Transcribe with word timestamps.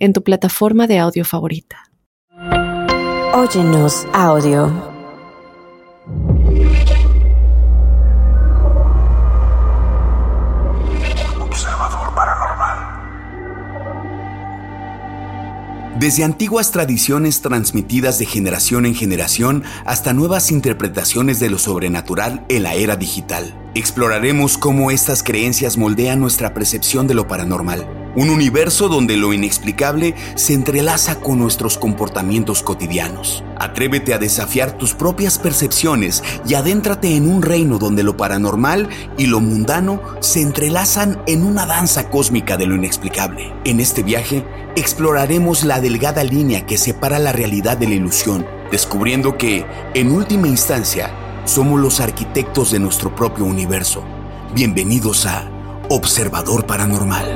en 0.00 0.12
tu 0.12 0.24
plataforma 0.24 0.88
de 0.88 0.98
audio 0.98 1.24
favorita. 1.24 1.76
Óyenos 3.32 4.06
audio. 4.12 4.90
Desde 16.00 16.24
antiguas 16.24 16.70
tradiciones 16.70 17.42
transmitidas 17.42 18.18
de 18.18 18.24
generación 18.24 18.86
en 18.86 18.94
generación 18.94 19.64
hasta 19.84 20.14
nuevas 20.14 20.50
interpretaciones 20.50 21.40
de 21.40 21.50
lo 21.50 21.58
sobrenatural 21.58 22.46
en 22.48 22.62
la 22.62 22.72
era 22.72 22.96
digital, 22.96 23.54
exploraremos 23.74 24.58
cómo 24.58 24.90
estas 24.90 25.22
creencias 25.22 25.76
moldean 25.76 26.20
nuestra 26.20 26.54
percepción 26.54 27.06
de 27.06 27.14
lo 27.14 27.28
paranormal. 27.28 27.86
Un 28.16 28.28
universo 28.28 28.88
donde 28.88 29.16
lo 29.16 29.32
inexplicable 29.32 30.16
se 30.34 30.54
entrelaza 30.54 31.20
con 31.20 31.38
nuestros 31.38 31.78
comportamientos 31.78 32.60
cotidianos. 32.64 33.44
Atrévete 33.56 34.12
a 34.12 34.18
desafiar 34.18 34.72
tus 34.72 34.94
propias 34.94 35.38
percepciones 35.38 36.24
y 36.44 36.54
adéntrate 36.54 37.14
en 37.14 37.30
un 37.30 37.40
reino 37.40 37.78
donde 37.78 38.02
lo 38.02 38.16
paranormal 38.16 38.88
y 39.16 39.26
lo 39.26 39.38
mundano 39.38 40.02
se 40.18 40.42
entrelazan 40.42 41.22
en 41.28 41.44
una 41.44 41.66
danza 41.66 42.10
cósmica 42.10 42.56
de 42.56 42.66
lo 42.66 42.74
inexplicable. 42.74 43.52
En 43.64 43.78
este 43.78 44.02
viaje 44.02 44.44
exploraremos 44.74 45.62
la 45.62 45.80
delgada 45.80 46.24
línea 46.24 46.66
que 46.66 46.78
separa 46.78 47.20
la 47.20 47.32
realidad 47.32 47.76
de 47.76 47.86
la 47.86 47.94
ilusión, 47.94 48.44
descubriendo 48.72 49.38
que, 49.38 49.64
en 49.94 50.10
última 50.10 50.48
instancia, 50.48 51.12
somos 51.50 51.80
los 51.80 51.98
arquitectos 51.98 52.70
de 52.70 52.78
nuestro 52.78 53.12
propio 53.12 53.44
universo. 53.44 54.04
Bienvenidos 54.54 55.26
a 55.26 55.50
Observador 55.88 56.64
Paranormal. 56.64 57.26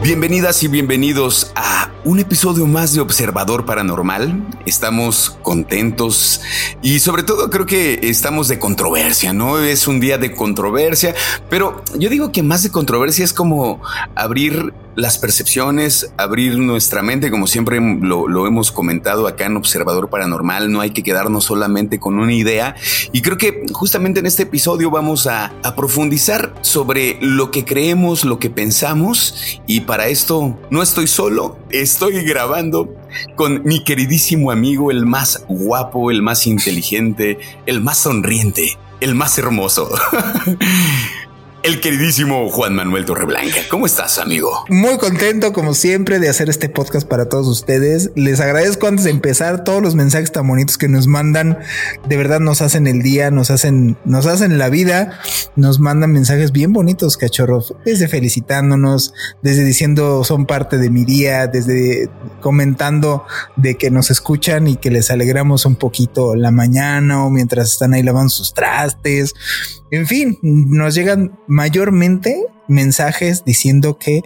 Bienvenidas 0.00 0.62
y 0.62 0.68
bienvenidos 0.68 1.50
a 1.56 1.90
un 2.04 2.20
episodio 2.20 2.66
más 2.66 2.94
de 2.94 3.00
Observador 3.00 3.66
Paranormal. 3.66 4.46
Estamos 4.64 5.36
contentos 5.42 6.40
y 6.82 7.00
sobre 7.00 7.24
todo 7.24 7.50
creo 7.50 7.66
que 7.66 7.98
estamos 8.04 8.46
de 8.46 8.60
controversia, 8.60 9.32
¿no? 9.32 9.58
Es 9.58 9.88
un 9.88 9.98
día 9.98 10.18
de 10.18 10.32
controversia, 10.32 11.16
pero 11.50 11.82
yo 11.98 12.08
digo 12.08 12.30
que 12.30 12.44
más 12.44 12.62
de 12.62 12.70
controversia 12.70 13.24
es 13.24 13.32
como 13.32 13.82
abrir 14.14 14.72
las 14.98 15.16
percepciones, 15.16 16.10
abrir 16.16 16.58
nuestra 16.58 17.02
mente, 17.04 17.30
como 17.30 17.46
siempre 17.46 17.78
lo, 17.80 18.46
hemos 18.48 18.72
comentado 18.72 19.28
acá 19.28 19.46
en 19.46 19.56
Observador 19.56 20.10
Paranormal, 20.10 20.72
no 20.72 20.80
hay 20.80 20.90
que 20.90 21.04
quedarnos 21.04 21.44
solamente 21.44 22.00
con 22.00 22.18
una 22.18 22.32
idea. 22.32 22.74
Y 23.12 23.22
creo 23.22 23.38
que 23.38 23.64
justamente 23.72 24.18
en 24.18 24.26
este 24.26 24.42
episodio 24.42 24.90
vamos 24.90 25.28
a, 25.28 25.52
a 25.62 25.76
profundizar 25.76 26.52
sobre 26.62 27.16
lo 27.20 27.52
que 27.52 27.64
creemos, 27.64 28.24
lo 28.24 28.40
que 28.40 28.50
pensamos. 28.50 29.60
Y 29.68 29.82
para 29.82 30.08
esto 30.08 30.58
no 30.68 30.82
estoy 30.82 31.06
solo, 31.06 31.56
estoy 31.70 32.24
grabando 32.24 32.92
con 33.36 33.62
mi 33.62 33.84
queridísimo 33.84 34.50
amigo, 34.50 34.90
el 34.90 35.06
más 35.06 35.44
guapo, 35.48 36.10
el 36.10 36.22
más 36.22 36.44
inteligente, 36.48 37.38
el 37.66 37.80
más 37.80 37.98
sonriente, 37.98 38.76
el 39.00 39.14
más 39.14 39.38
hermoso. 39.38 39.88
el 41.62 41.80
queridísimo 41.80 42.48
Juan 42.50 42.74
Manuel 42.74 43.04
Torreblanca. 43.04 43.60
¿Cómo 43.68 43.86
estás, 43.86 44.18
amigo? 44.18 44.64
Muy 44.68 44.96
contento, 44.98 45.52
como 45.52 45.74
siempre, 45.74 46.18
de 46.18 46.28
hacer 46.28 46.48
este 46.48 46.68
podcast 46.68 47.06
para 47.06 47.28
todos 47.28 47.46
ustedes. 47.48 48.10
Les 48.14 48.40
agradezco 48.40 48.86
antes 48.86 49.04
de 49.04 49.10
empezar 49.10 49.64
todos 49.64 49.82
los 49.82 49.94
mensajes 49.94 50.30
tan 50.30 50.46
bonitos 50.46 50.78
que 50.78 50.88
nos 50.88 51.06
mandan. 51.06 51.58
De 52.08 52.16
verdad 52.16 52.40
nos 52.40 52.62
hacen 52.62 52.86
el 52.86 53.02
día, 53.02 53.30
nos 53.30 53.50
hacen, 53.50 53.96
nos 54.04 54.26
hacen 54.26 54.56
la 54.58 54.68
vida, 54.68 55.20
nos 55.56 55.80
mandan 55.80 56.12
mensajes 56.12 56.52
bien 56.52 56.72
bonitos, 56.72 57.16
cachorros, 57.16 57.74
desde 57.84 58.08
felicitándonos, 58.08 59.12
desde 59.42 59.64
diciendo 59.64 60.22
son 60.24 60.46
parte 60.46 60.78
de 60.78 60.90
mi 60.90 61.04
día, 61.04 61.48
desde 61.48 62.08
comentando 62.40 63.24
de 63.56 63.76
que 63.76 63.90
nos 63.90 64.10
escuchan 64.10 64.68
y 64.68 64.76
que 64.76 64.90
les 64.90 65.10
alegramos 65.10 65.66
un 65.66 65.76
poquito 65.76 66.36
la 66.36 66.50
mañana 66.50 67.24
o 67.24 67.30
mientras 67.30 67.72
están 67.72 67.94
ahí 67.94 68.02
lavando 68.02 68.30
sus 68.30 68.54
trastes. 68.54 69.34
En 69.90 70.06
fin, 70.06 70.38
nos 70.42 70.94
llegan 70.94 71.38
mayormente 71.48 72.46
mensajes 72.68 73.44
diciendo 73.44 73.98
que 73.98 74.22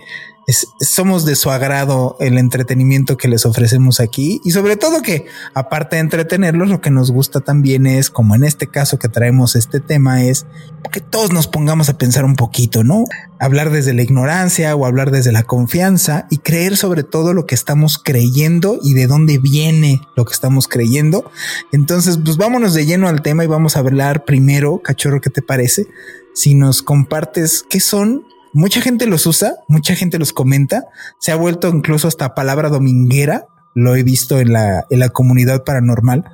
somos 0.81 1.25
de 1.25 1.37
su 1.37 1.51
agrado 1.51 2.17
el 2.19 2.37
entretenimiento 2.37 3.17
que 3.17 3.29
les 3.29 3.47
ofrecemos 3.47 4.01
aquí 4.01 4.41
y 4.45 4.51
sobre 4.51 4.77
todo 4.77 5.01
que 5.03 5.27
aparte 5.55 5.97
de 5.97 6.01
entretenerlos 6.01 6.69
lo 6.69 6.81
que 6.81 6.91
nos 6.91 7.11
gusta 7.11 7.41
también 7.41 7.87
es 7.87 8.11
como 8.11 8.35
en 8.35 8.43
este 8.43 8.67
caso 8.67 8.99
que 8.99 9.09
traemos 9.09 9.55
este 9.55 9.79
tema 9.81 10.25
es 10.25 10.47
que 10.91 11.01
todos 11.01 11.33
nos 11.33 11.47
pongamos 11.47 11.89
a 11.89 11.97
pensar 11.97 12.25
un 12.25 12.35
poquito, 12.35 12.83
¿no? 12.85 13.05
Hablar 13.39 13.71
desde 13.71 13.95
la 13.95 14.03
ignorancia 14.03 14.75
o 14.75 14.85
hablar 14.85 15.11
desde 15.11 15.33
la 15.33 15.45
confianza 15.45 16.27
y 16.29 16.39
creer 16.39 16.77
sobre 16.77 17.03
todo 17.03 17.33
lo 17.33 17.47
que 17.47 17.55
estamos 17.55 17.99
creyendo 17.99 18.79
y 18.83 18.93
de 18.95 19.07
dónde 19.07 19.39
viene 19.39 20.01
lo 20.17 20.25
que 20.25 20.35
estamos 20.35 20.69
creyendo. 20.69 21.31
Entonces, 21.73 22.19
pues 22.23 22.37
vámonos 22.37 22.75
de 22.75 22.85
lleno 22.85 23.09
al 23.09 23.23
tema 23.23 23.45
y 23.45 23.47
vamos 23.47 23.77
a 23.77 23.81
hablar 23.81 24.25
primero, 24.25 24.83
cachorro, 24.83 25.21
¿qué 25.21 25.31
te 25.31 25.41
parece? 25.41 25.87
Si 26.35 26.55
nos 26.55 26.83
compartes 26.83 27.65
qué 27.69 27.81
son 27.81 28.25
Mucha 28.55 28.83
gente 28.83 29.07
los 29.07 29.25
usa, 29.25 29.55
mucha 29.67 29.95
gente 29.95 30.19
los 30.19 30.35
comenta, 30.35 30.85
se 31.19 31.33
ha 31.33 31.37
vuelto 31.37 31.69
incluso 31.69 32.07
hasta 32.07 32.35
palabra 32.35 32.69
dominguera, 32.69 33.47
lo 33.75 33.97
he 33.97 34.03
visto 34.03 34.41
en 34.41 34.53
la, 34.53 34.85
en 34.91 34.99
la 34.99 35.09
comunidad 35.09 35.65
paranormal, 35.65 36.25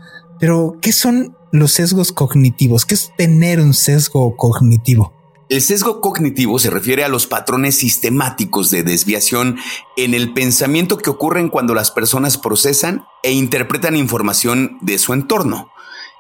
pero 0.41 0.77
¿qué 0.83 0.91
son 0.91 1.37
los 1.53 1.73
sesgos 1.73 2.11
cognitivos? 2.11 2.87
¿Qué 2.87 2.95
es 2.95 3.13
tener 3.17 3.61
un 3.61 3.73
sesgo 3.73 4.37
cognitivo? 4.37 5.15
El 5.49 5.63
sesgo 5.63 6.01
cognitivo 6.01 6.59
se 6.59 6.71
refiere 6.71 7.05
a 7.05 7.09
los 7.09 7.29
patrones 7.29 7.77
sistemáticos 7.77 8.73
de 8.73 8.83
desviación 8.83 9.57
en 9.97 10.13
el 10.13 10.35
pensamiento 10.35 10.99
que 10.99 11.11
ocurren 11.11 11.49
cuando 11.49 11.73
las 11.73 11.93
personas 11.93 12.37
procesan 12.37 13.05
e 13.23 13.31
interpretan 13.31 13.97
información 13.97 14.77
de 14.81 14.99
su 14.99 15.13
entorno. 15.13 15.71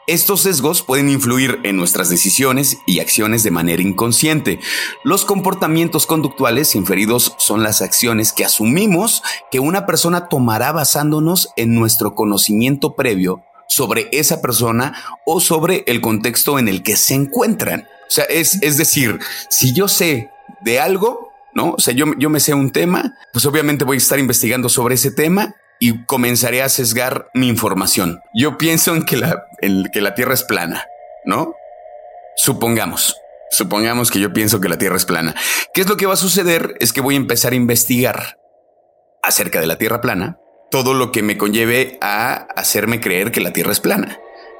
Estos 0.08 0.40
sesgos 0.40 0.80
pueden 0.80 1.10
influir 1.10 1.60
en 1.64 1.76
nuestras 1.76 2.08
decisiones 2.08 2.78
y 2.86 3.00
acciones 3.00 3.42
de 3.42 3.50
manera 3.50 3.82
inconsciente. 3.82 4.58
Los 5.04 5.26
comportamientos 5.26 6.06
conductuales 6.06 6.74
inferidos 6.74 7.34
son 7.36 7.62
las 7.62 7.82
acciones 7.82 8.32
que 8.32 8.46
asumimos 8.46 9.22
que 9.50 9.60
una 9.60 9.84
persona 9.84 10.28
tomará 10.28 10.72
basándonos 10.72 11.50
en 11.56 11.74
nuestro 11.74 12.14
conocimiento 12.14 12.96
previo 12.96 13.42
sobre 13.68 14.08
esa 14.10 14.40
persona 14.40 14.94
o 15.26 15.40
sobre 15.40 15.84
el 15.86 16.00
contexto 16.00 16.58
en 16.58 16.68
el 16.68 16.82
que 16.82 16.96
se 16.96 17.12
encuentran. 17.12 17.82
O 17.82 18.10
sea, 18.10 18.24
es, 18.24 18.62
es 18.62 18.78
decir, 18.78 19.18
si 19.50 19.74
yo 19.74 19.88
sé 19.88 20.30
de 20.62 20.80
algo, 20.80 21.32
¿no? 21.52 21.72
O 21.72 21.80
sea, 21.80 21.92
yo, 21.92 22.06
yo 22.18 22.30
me 22.30 22.40
sé 22.40 22.54
un 22.54 22.70
tema, 22.70 23.14
pues 23.34 23.44
obviamente 23.44 23.84
voy 23.84 23.96
a 23.96 23.98
estar 23.98 24.18
investigando 24.18 24.70
sobre 24.70 24.94
ese 24.94 25.10
tema 25.10 25.54
y 25.80 26.04
comenzaré 26.04 26.62
a 26.62 26.68
sesgar 26.68 27.28
mi 27.34 27.48
información. 27.48 28.20
Yo 28.34 28.58
pienso 28.58 28.94
en 28.94 29.04
que 29.04 29.16
la, 29.16 29.46
en 29.60 29.84
que 29.92 30.00
la 30.00 30.14
Tierra 30.14 30.34
es 30.34 30.44
plana, 30.44 30.86
¿no? 31.24 31.54
Supongamos. 32.36 33.16
Supongamos 33.50 34.10
que 34.10 34.20
yo 34.20 34.32
pienso 34.32 34.60
que 34.60 34.68
la 34.68 34.78
Tierra 34.78 34.96
es 34.96 35.06
plana. 35.06 35.34
¿Qué 35.72 35.80
es 35.80 35.88
lo 35.88 35.96
que 35.96 36.06
va 36.06 36.14
a 36.14 36.18
suceder? 36.18 36.74
Es 36.80 36.92
que 36.92 37.00
voy 37.00 37.14
a 37.14 37.18
empezar 37.18 37.52
a 37.52 37.56
investigar 37.56 38.38
acerca 39.22 39.60
de 39.60 39.66
la 39.66 39.76
Tierra 39.76 40.00
plana, 40.00 40.38
todo 40.70 40.94
lo 40.94 41.12
que 41.12 41.22
me 41.22 41.38
conlleve 41.38 41.98
a 42.00 42.34
hacerme 42.56 43.00
creer 43.00 43.32
que 43.32 43.40
la 43.40 43.52
Tierra 43.52 43.72
es 43.72 43.80
plana. 43.80 44.18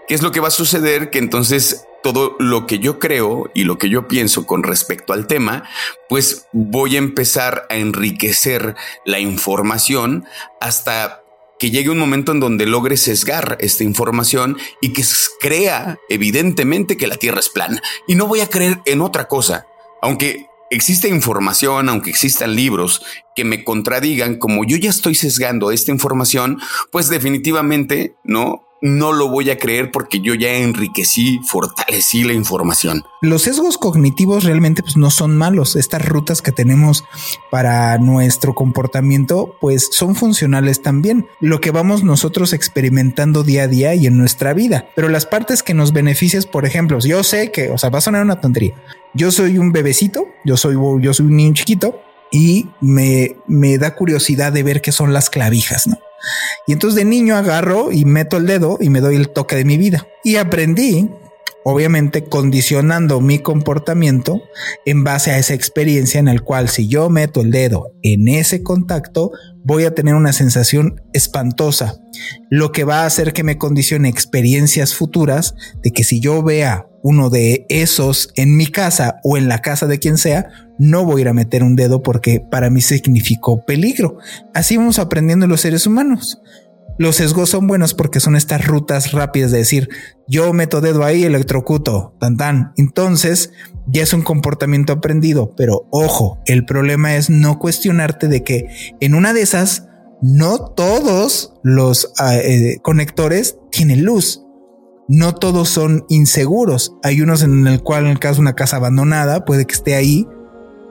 ¿Qué 0.09 0.15
es 0.15 0.23
lo 0.23 0.33
que 0.33 0.41
va 0.41 0.49
a 0.49 0.51
suceder? 0.51 1.11
Que 1.11 1.19
entonces 1.19 1.85
todo 2.03 2.35
lo 2.39 2.67
que 2.67 2.79
yo 2.79 2.99
creo 2.99 3.51
y 3.55 3.65
lo 3.65 3.77
que 3.77 3.91
yo 3.91 4.09
pienso 4.09 4.47
con 4.47 4.63
respecto 4.63 5.13
al 5.13 5.27
tema, 5.27 5.69
pues 6.09 6.47
voy 6.55 6.97
a 6.97 6.99
empezar 6.99 7.67
a 7.69 7.77
enriquecer 7.77 8.75
la 9.05 9.21
información 9.21 10.25
hasta 10.63 11.23
que 11.59 11.71
llegue 11.71 11.91
un 11.91 11.99
momento 11.99 12.33
en 12.33 12.41
donde 12.41 12.65
logre 12.65 12.97
sesgar 12.97 13.59
esta 13.61 13.85
información 13.85 14.57
y 14.81 14.95
que 14.95 15.05
crea 15.41 15.99
evidentemente 16.09 16.97
que 16.97 17.07
la 17.07 17.17
Tierra 17.17 17.41
es 17.41 17.51
plana. 17.51 17.83
Y 18.07 18.15
no 18.15 18.27
voy 18.27 18.41
a 18.41 18.49
creer 18.49 18.81
en 18.87 19.03
otra 19.03 19.29
cosa, 19.29 19.67
aunque 20.01 20.47
existe 20.71 21.09
información, 21.09 21.91
aunque 21.91 22.09
existan 22.09 22.55
libros 22.55 23.03
que 23.37 23.45
me 23.45 23.63
contradigan, 23.63 24.37
como 24.37 24.65
yo 24.65 24.79
ya 24.79 24.89
estoy 24.89 25.15
sesgando 25.15 25.71
esta 25.71 25.91
información, 25.91 26.61
pues 26.91 27.11
definitivamente 27.11 28.15
no 28.25 28.68
no 28.81 29.13
lo 29.13 29.29
voy 29.29 29.51
a 29.51 29.59
creer 29.59 29.91
porque 29.91 30.21
yo 30.21 30.35
ya 30.35 30.53
enriquecí, 30.53 31.41
fortalecí 31.45 32.25
la 32.25 32.33
información. 32.33 33.05
Los 33.21 33.43
sesgos 33.43 33.79
cognitivos 33.79 34.45
realmente 34.45 34.83
pues, 34.83 34.97
no 34.97 35.11
son 35.11 35.37
malos. 35.37 35.77
Estas 35.77 36.07
rutas 36.07 36.43
que 36.43 36.53
tenemos 36.53 37.05
para 37.51 37.99
nuestro 37.99 38.55
comportamiento 38.55 39.57
pues 39.61 39.89
son 39.93 40.15
funcionales 40.15 40.83
también. 40.83 41.27
Lo 41.41 41.61
que 41.61 41.71
vamos 41.71 42.05
nosotros 42.05 42.53
experimentando 42.53 43.43
día 43.43 43.65
a 43.65 43.69
día 43.69 43.95
y 43.95 44.07
en 44.07 44.17
nuestra 44.17 44.55
vida. 44.55 44.89
Pero 44.95 45.09
las 45.09 45.27
partes 45.27 45.63
que 45.63 45.75
nos 45.75 45.93
beneficias, 45.93 46.47
por 46.47 46.65
ejemplo, 46.65 46.99
yo 47.01 47.25
sé 47.25 47.51
que, 47.51 47.71
o 47.71 47.79
sea, 47.79 47.91
va 47.91 47.99
a 47.99 48.03
sonar 48.03 48.23
una 48.23 48.41
tontería. 48.41 48.75
Yo 49.15 49.33
soy 49.33 49.59
un 49.59 49.73
bebecito, 49.73 50.29
yo 50.45 50.57
soy, 50.57 50.75
yo 51.01 51.15
soy 51.15 51.27
un 51.27 51.37
niño 51.37 51.55
chiquito 51.55 52.01
y 52.31 52.69
me, 52.81 53.37
me 53.47 53.79
da 53.79 53.95
curiosidad 53.95 54.53
de 54.53 54.63
ver 54.63 54.83
qué 54.83 54.93
son 54.93 55.13
las 55.13 55.31
clavijas, 55.31 55.87
¿no? 55.87 55.99
Y 56.67 56.73
entonces 56.73 56.97
de 56.97 57.05
niño 57.05 57.37
agarro 57.37 57.93
y 57.93 58.05
meto 58.05 58.37
el 58.37 58.47
dedo 58.47 58.79
y 58.81 58.91
me 58.91 59.01
doy 59.01 59.17
el 59.17 59.31
toque 59.31 59.57
de 59.57 59.65
mi 59.65 59.77
vida. 59.77 60.07
Y 60.25 60.37
aprendí, 60.37 61.11
obviamente 61.65 62.25
condicionando 62.25 63.21
mi 63.21 63.41
comportamiento 63.41 64.43
en 64.85 65.05
base 65.05 65.31
a 65.31 65.39
esa 65.39 65.55
experiencia 65.55 66.19
en 66.19 66.29
el 66.29 66.43
cual 66.43 66.69
si 66.69 66.89
yo 66.89 67.11
meto 67.11 67.41
el 67.41 67.51
dedo 67.51 67.93
en 68.03 68.29
ese 68.29 68.63
contacto, 68.63 69.33
voy 69.65 69.85
a 69.85 69.95
tener 69.95 70.15
una 70.15 70.33
sensación 70.33 71.03
espantosa, 71.13 72.01
lo 72.51 72.73
que 72.73 72.85
va 72.85 73.03
a 73.03 73.07
hacer 73.07 73.33
que 73.33 73.45
me 73.45 73.59
condicione 73.59 74.09
experiencias 74.09 74.95
futuras 74.95 75.55
de 75.83 75.91
que 75.91 76.05
si 76.05 76.21
yo 76.21 76.43
vea 76.43 76.88
uno 77.03 77.31
de 77.31 77.67
esos 77.69 78.33
en 78.37 78.57
mi 78.57 78.67
casa 78.67 79.21
o 79.23 79.37
en 79.37 79.49
la 79.49 79.61
casa 79.61 79.87
de 79.87 79.99
quien 79.99 80.19
sea, 80.19 80.49
no 80.79 81.05
voy 81.05 81.21
a 81.21 81.23
ir 81.23 81.29
a 81.29 81.35
meter 81.35 81.63
un 81.63 81.77
dedo 81.77 82.03
porque 82.03 82.41
para 82.41 82.71
mí 82.71 82.81
significó 82.81 83.65
peligro. 83.65 84.19
Así 84.55 84.77
vamos 84.77 84.99
aprendiendo 84.99 85.47
los 85.47 85.61
seres 85.61 85.87
humanos. 85.87 86.41
Los 86.99 87.17
sesgos 87.17 87.51
son 87.51 87.69
buenos 87.69 87.95
porque 87.95 88.19
son 88.19 88.35
estas 88.35 88.67
rutas 88.67 89.13
rápidas 89.13 89.53
de 89.53 89.59
decir, 89.59 89.89
yo 90.27 90.53
meto 90.53 90.81
dedo 90.81 91.05
ahí, 91.05 91.23
electrocuto, 91.23 92.17
tan 92.19 92.37
tan. 92.37 92.73
Entonces, 92.77 93.53
ya 93.87 94.03
es 94.03 94.13
un 94.13 94.23
comportamiento 94.23 94.95
aprendido, 94.95 95.55
pero 95.57 95.87
ojo, 95.91 96.41
el 96.47 96.65
problema 96.65 97.15
es 97.15 97.31
no 97.31 97.61
cuestionarte 97.61 98.27
de 98.27 98.43
que 98.43 98.67
en 99.01 99.15
una 99.15 99.33
de 99.33 99.43
esas, 99.43 99.87
no 100.21 100.59
todos 100.59 101.55
los 101.63 102.13
ah, 102.19 102.37
eh, 102.37 102.79
conectores 102.83 103.59
tienen 103.71 104.05
luz. 104.05 104.43
No 105.09 105.35
todos 105.35 105.71
son 105.71 106.05
inseguros. 106.09 106.95
Hay 107.03 107.23
unos 107.23 107.43
en 107.43 107.67
el 107.67 107.83
cual, 107.83 108.05
en 108.05 108.11
el 108.13 108.19
caso 108.19 108.37
de 108.37 108.43
una 108.43 108.55
casa 108.55 108.77
abandonada, 108.77 109.47
puede 109.47 109.67
que 109.67 109.75
esté 109.75 109.95
ahí 109.95 110.29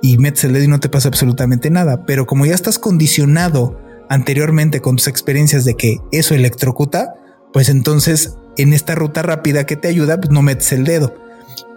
y 0.01 0.17
metes 0.17 0.43
el 0.43 0.53
dedo 0.53 0.63
y 0.63 0.67
no 0.67 0.79
te 0.79 0.89
pasa 0.89 1.07
absolutamente 1.07 1.69
nada. 1.69 2.03
Pero 2.05 2.25
como 2.25 2.47
ya 2.47 2.55
estás 2.55 2.79
condicionado 2.79 3.79
anteriormente 4.09 4.81
con 4.81 4.95
tus 4.95 5.07
experiencias 5.07 5.65
de 5.65 5.75
que 5.75 5.99
eso 6.11 6.33
electrocuta, 6.33 7.13
pues 7.53 7.69
entonces 7.69 8.37
en 8.57 8.73
esta 8.73 8.95
ruta 8.95 9.21
rápida 9.21 9.65
que 9.65 9.75
te 9.75 9.87
ayuda, 9.87 10.19
pues 10.19 10.31
no 10.31 10.41
metes 10.41 10.71
el 10.71 10.83
dedo. 10.83 11.13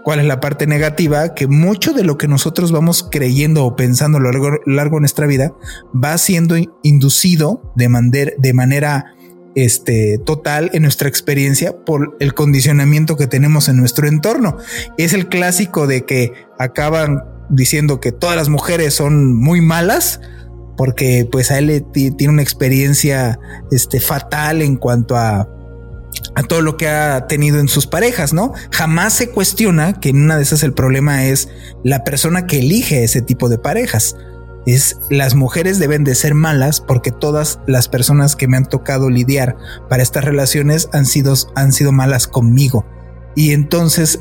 ¿Cuál 0.03 0.21
es 0.21 0.27
la 0.27 0.41
parte 0.41 0.67
negativa? 0.67 1.35
Que 1.35 1.47
mucho 1.47 1.93
de 1.93 2.05
lo 2.05 2.17
que 2.17 2.27
nosotros 2.27 2.73
vamos 2.73 3.07
creyendo 3.11 3.67
o 3.67 3.77
pensando 3.77 4.17
a 4.17 4.21
lo 4.23 4.33
largo, 4.33 4.59
largo 4.65 4.97
de 4.97 5.01
nuestra 5.01 5.27
vida 5.27 5.53
va 5.95 6.17
siendo 6.17 6.57
inducido 6.83 7.71
de, 7.77 8.35
de 8.39 8.53
manera 8.55 9.15
este, 9.55 10.19
total 10.19 10.71
en 10.73 10.83
nuestra 10.83 11.09
experiencia 11.09 11.77
por 11.85 12.17
el 12.21 12.35
condicionamiento 12.35 13.17
que 13.17 13.27
tenemos 13.27 13.69
en 13.69 13.77
nuestro 13.77 14.09
entorno. 14.09 14.57
Es 14.99 15.13
el 15.13 15.29
clásico 15.29 15.87
de 15.87 16.05
que 16.05 16.33
acaban 16.59 17.25
diciendo 17.49 18.01
que 18.01 18.13
todas 18.13 18.37
las 18.37 18.49
mujeres 18.49 18.95
son 18.95 19.35
muy 19.35 19.61
malas 19.61 20.21
porque 20.77 21.29
pues 21.31 21.51
a 21.51 21.59
él 21.59 21.85
tiene 21.93 22.29
una 22.29 22.43
experiencia 22.43 23.39
este, 23.71 24.01
fatal 24.01 24.63
en 24.63 24.77
cuanto 24.77 25.17
a, 25.17 25.47
a 26.35 26.43
todo 26.43 26.63
lo 26.63 26.77
que 26.77 26.89
ha 26.89 27.27
tenido 27.27 27.61
en 27.61 27.69
sus 27.69 27.87
parejas, 27.87 28.33
¿no? 28.33 28.55
Jamás 28.71 29.13
se 29.13 29.31
cuestiona 29.31 30.01
que 30.01 30.11
en 30.11 30.23
una 30.23 30.37
de 30.37 30.43
esas 30.43 30.63
el 30.63 30.73
problema 30.73 31.27
es 31.27 31.49
la 31.85 32.03
persona 32.05 32.47
que 32.47 32.61
elige 32.61 33.05
ese 33.05 33.21
tipo 33.21 33.49
de 33.49 33.59
parejas. 33.59 34.17
Es 34.67 34.99
las 35.09 35.35
mujeres 35.35 35.79
deben 35.79 36.05
de 36.05 36.15
ser 36.15 36.35
malas 36.35 36.81
porque 36.81 37.11
todas 37.11 37.61
las 37.67 37.89
personas 37.89 38.37
que 38.37 38.47
me 38.47 38.57
han 38.57 38.67
tocado 38.67 39.11
lidiar 39.11 39.57
para 39.89 40.03
estas 40.03 40.25
relaciones 40.25 40.89
han 40.93 41.07
sido, 41.07 41.35
han 41.55 41.73
sido 41.73 41.93
malas 41.93 42.27
conmigo. 42.27 42.85
Y 43.35 43.53
entonces 43.53 44.21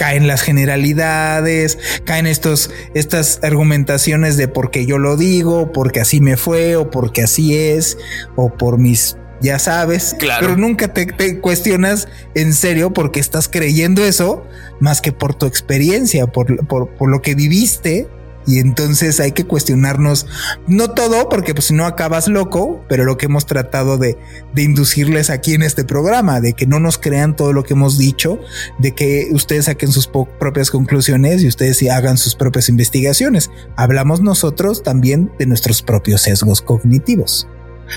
caen 0.00 0.26
las 0.26 0.40
generalidades, 0.40 1.78
caen 2.04 2.26
estos, 2.26 2.70
estas 2.94 3.40
argumentaciones 3.42 4.38
de 4.38 4.48
porque 4.48 4.86
yo 4.86 4.96
lo 4.96 5.16
digo, 5.18 5.72
porque 5.72 6.00
así 6.00 6.22
me 6.22 6.38
fue, 6.38 6.76
o 6.76 6.90
porque 6.90 7.22
así 7.22 7.54
es, 7.54 7.98
o 8.34 8.48
por 8.56 8.78
mis 8.78 9.18
ya 9.42 9.58
sabes, 9.58 10.14
claro. 10.18 10.40
pero 10.40 10.56
nunca 10.56 10.92
te, 10.92 11.06
te, 11.06 11.40
cuestionas 11.40 12.08
en 12.34 12.52
serio 12.52 12.92
porque 12.92 13.20
estás 13.20 13.48
creyendo 13.48 14.04
eso 14.04 14.44
más 14.80 15.00
que 15.00 15.12
por 15.12 15.34
tu 15.34 15.46
experiencia, 15.46 16.26
por, 16.26 16.66
por, 16.66 16.90
por 16.96 17.10
lo 17.10 17.22
que 17.22 17.34
viviste 17.34 18.08
y 18.46 18.58
entonces 18.58 19.20
hay 19.20 19.32
que 19.32 19.44
cuestionarnos, 19.44 20.26
no 20.66 20.90
todo, 20.90 21.28
porque 21.28 21.54
pues 21.54 21.66
si 21.66 21.74
no 21.74 21.86
acabas 21.86 22.28
loco, 22.28 22.84
pero 22.88 23.04
lo 23.04 23.16
que 23.16 23.26
hemos 23.26 23.46
tratado 23.46 23.98
de, 23.98 24.18
de, 24.54 24.62
inducirles 24.62 25.30
aquí 25.30 25.54
en 25.54 25.62
este 25.62 25.84
programa, 25.84 26.40
de 26.40 26.54
que 26.54 26.66
no 26.66 26.80
nos 26.80 26.98
crean 26.98 27.36
todo 27.36 27.52
lo 27.52 27.64
que 27.64 27.74
hemos 27.74 27.98
dicho, 27.98 28.38
de 28.78 28.94
que 28.94 29.28
ustedes 29.32 29.66
saquen 29.66 29.92
sus 29.92 30.06
propias 30.06 30.70
conclusiones 30.70 31.42
y 31.42 31.48
ustedes 31.48 31.82
hagan 31.90 32.18
sus 32.18 32.34
propias 32.34 32.68
investigaciones. 32.68 33.50
Hablamos 33.76 34.20
nosotros 34.20 34.82
también 34.82 35.30
de 35.38 35.46
nuestros 35.46 35.82
propios 35.82 36.22
sesgos 36.22 36.62
cognitivos. 36.62 37.46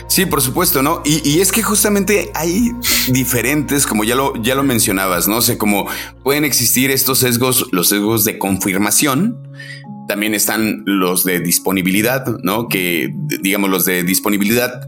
Sí, 0.08 0.26
por 0.26 0.42
supuesto, 0.42 0.82
¿no? 0.82 1.02
Y, 1.06 1.40
es 1.40 1.52
que 1.52 1.62
justamente 1.62 2.32
hay 2.34 2.72
diferentes, 3.10 3.86
como 3.86 4.04
ya 4.04 4.16
lo, 4.16 4.36
ya 4.42 4.56
lo 4.56 4.64
mencionabas, 4.64 5.28
¿no? 5.28 5.38
O 5.38 5.42
sea, 5.42 5.58
como 5.58 5.88
pueden 6.24 6.46
existir 6.46 6.92
estos 6.92 7.20
sesgos, 7.20 7.68
los 7.72 7.90
sesgos 7.90 8.24
de 8.24 8.40
confirmación, 8.40 9.38
también 10.08 10.34
están 10.34 10.84
los 10.86 11.24
de 11.24 11.40
disponibilidad, 11.40 12.26
¿no? 12.44 12.68
Que 12.68 13.14
digamos 13.42 13.70
los 13.70 13.86
de 13.86 14.04
disponibilidad 14.04 14.82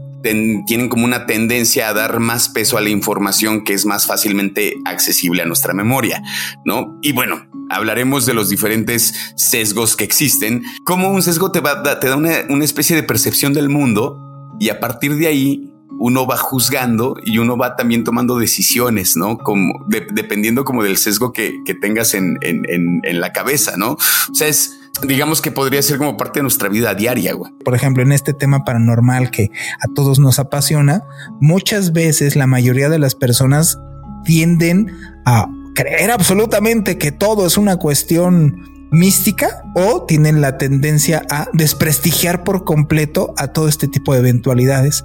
tienen 0.66 0.88
como 0.88 1.04
una 1.04 1.26
tendencia 1.26 1.88
a 1.88 1.92
dar 1.92 2.18
más 2.20 2.48
peso 2.48 2.78
a 2.78 2.80
la 2.80 2.90
información 2.90 3.64
que 3.64 3.74
es 3.74 3.86
más 3.86 4.06
fácilmente 4.06 4.74
accesible 4.84 5.42
a 5.42 5.46
nuestra 5.46 5.72
memoria, 5.72 6.22
¿no? 6.64 6.98
Y 7.02 7.12
bueno, 7.12 7.46
hablaremos 7.70 8.26
de 8.26 8.34
los 8.34 8.48
diferentes 8.48 9.14
sesgos 9.36 9.96
que 9.96 10.04
existen, 10.04 10.64
como 10.84 11.10
un 11.10 11.22
sesgo 11.22 11.52
te, 11.52 11.60
va, 11.60 11.82
te 12.00 12.08
da 12.08 12.16
una, 12.16 12.64
especie 12.64 12.96
de 12.96 13.02
percepción 13.02 13.52
del 13.52 13.68
mundo 13.68 14.20
y 14.58 14.70
a 14.70 14.80
partir 14.80 15.14
de 15.16 15.28
ahí 15.28 15.72
uno 15.98 16.26
va 16.26 16.36
juzgando 16.36 17.16
y 17.24 17.38
uno 17.38 17.56
va 17.56 17.76
también 17.76 18.04
tomando 18.04 18.36
decisiones, 18.38 19.16
¿no? 19.16 19.38
Como 19.38 19.86
dependiendo 19.88 20.64
como 20.64 20.82
del 20.82 20.98
sesgo 20.98 21.32
que, 21.32 21.54
que 21.64 21.74
tengas 21.74 22.14
en, 22.14 22.38
en, 22.42 22.62
en, 22.68 23.00
en, 23.02 23.20
la 23.20 23.32
cabeza, 23.32 23.76
¿no? 23.78 23.92
O 23.92 24.34
sea, 24.34 24.48
es, 24.48 24.76
digamos 25.02 25.42
que 25.42 25.50
podría 25.50 25.82
ser 25.82 25.98
como 25.98 26.16
parte 26.16 26.38
de 26.38 26.42
nuestra 26.42 26.68
vida 26.68 26.94
diaria, 26.94 27.34
güey. 27.34 27.52
Por 27.64 27.74
ejemplo, 27.74 28.02
en 28.02 28.12
este 28.12 28.32
tema 28.32 28.64
paranormal 28.64 29.30
que 29.30 29.50
a 29.80 29.92
todos 29.94 30.18
nos 30.18 30.38
apasiona, 30.38 31.04
muchas 31.40 31.92
veces 31.92 32.36
la 32.36 32.46
mayoría 32.46 32.88
de 32.88 32.98
las 32.98 33.14
personas 33.14 33.78
tienden 34.24 34.90
a 35.24 35.48
creer 35.74 36.10
absolutamente 36.10 36.98
que 36.98 37.12
todo 37.12 37.46
es 37.46 37.58
una 37.58 37.76
cuestión 37.76 38.75
mística 38.90 39.62
o 39.74 40.04
tienen 40.04 40.40
la 40.40 40.58
tendencia 40.58 41.24
a 41.30 41.48
desprestigiar 41.52 42.44
por 42.44 42.64
completo 42.64 43.34
a 43.36 43.48
todo 43.48 43.68
este 43.68 43.88
tipo 43.88 44.12
de 44.12 44.20
eventualidades. 44.20 45.04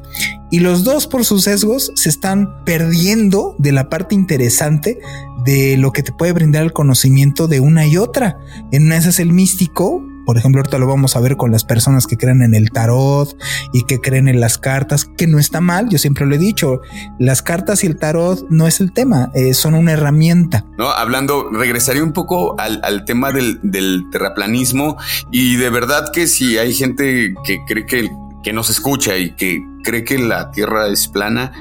Y 0.49 0.59
los 0.59 0.83
dos 0.83 1.07
por 1.07 1.25
sus 1.25 1.43
sesgos 1.43 1.91
se 1.95 2.09
están 2.09 2.63
perdiendo 2.65 3.55
de 3.57 3.71
la 3.71 3.89
parte 3.89 4.15
interesante 4.15 4.99
de 5.45 5.77
lo 5.77 5.91
que 5.91 6.03
te 6.03 6.11
puede 6.11 6.33
brindar 6.33 6.63
el 6.63 6.73
conocimiento 6.73 7.47
de 7.47 7.59
una 7.59 7.85
y 7.87 7.97
otra. 7.97 8.37
En 8.71 8.85
una 8.85 8.97
es 8.97 9.19
el 9.19 9.33
místico, 9.33 10.03
por 10.25 10.37
ejemplo, 10.37 10.61
ahorita 10.61 10.77
lo 10.77 10.87
vamos 10.87 11.15
a 11.15 11.19
ver 11.19 11.37
con 11.37 11.51
las 11.51 11.63
personas 11.63 12.07
que 12.07 12.17
creen 12.17 12.41
en 12.41 12.55
el 12.55 12.71
tarot 12.71 13.35
y 13.73 13.83
que 13.83 13.99
creen 13.99 14.27
en 14.27 14.39
las 14.39 14.57
cartas, 14.57 15.05
que 15.05 15.27
no 15.27 15.39
está 15.39 15.61
mal, 15.61 15.89
yo 15.89 15.97
siempre 15.97 16.25
lo 16.25 16.35
he 16.35 16.37
dicho, 16.37 16.81
las 17.19 17.41
cartas 17.41 17.83
y 17.83 17.87
el 17.87 17.97
tarot 17.97 18.47
no 18.49 18.67
es 18.67 18.79
el 18.79 18.91
tema, 18.93 19.31
eh, 19.33 19.53
son 19.53 19.73
una 19.73 19.93
herramienta. 19.93 20.65
No, 20.77 20.89
hablando, 20.89 21.49
regresaría 21.51 22.03
un 22.03 22.13
poco 22.13 22.59
al, 22.59 22.81
al 22.83 23.05
tema 23.05 23.31
del, 23.31 23.59
del, 23.63 24.03
terraplanismo 24.11 24.97
y 25.31 25.55
de 25.55 25.69
verdad 25.69 26.11
que 26.13 26.27
si 26.27 26.57
hay 26.57 26.73
gente 26.73 27.33
que 27.43 27.63
cree 27.65 27.85
que, 27.85 28.09
que 28.43 28.53
nos 28.53 28.69
escucha 28.69 29.17
y 29.17 29.35
que 29.35 29.63
cree 29.83 30.03
que 30.03 30.17
la 30.19 30.51
Tierra 30.51 30.87
es 30.87 31.07
plana, 31.07 31.51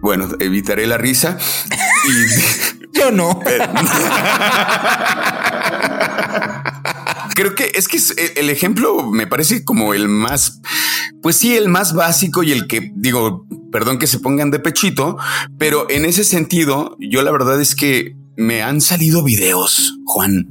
bueno, 0.00 0.28
evitaré 0.38 0.86
la 0.86 0.98
risa 0.98 1.38
y... 2.04 2.10
Yo 2.98 3.10
no. 3.12 3.40
Creo 7.40 7.54
que 7.54 7.72
es 7.74 7.88
que 7.88 7.98
el 8.36 8.50
ejemplo 8.50 9.02
me 9.10 9.26
parece 9.26 9.64
como 9.64 9.94
el 9.94 10.08
más, 10.08 10.60
pues 11.22 11.36
sí, 11.36 11.56
el 11.56 11.70
más 11.70 11.94
básico 11.94 12.42
y 12.42 12.52
el 12.52 12.66
que 12.66 12.92
digo, 12.94 13.46
perdón 13.72 13.98
que 13.98 14.06
se 14.06 14.18
pongan 14.18 14.50
de 14.50 14.58
pechito, 14.58 15.16
pero 15.56 15.88
en 15.88 16.04
ese 16.04 16.24
sentido, 16.24 16.98
yo 17.00 17.22
la 17.22 17.30
verdad 17.30 17.58
es 17.58 17.74
que 17.74 18.14
me 18.36 18.62
han 18.62 18.82
salido 18.82 19.24
videos, 19.24 19.96
Juan, 20.04 20.50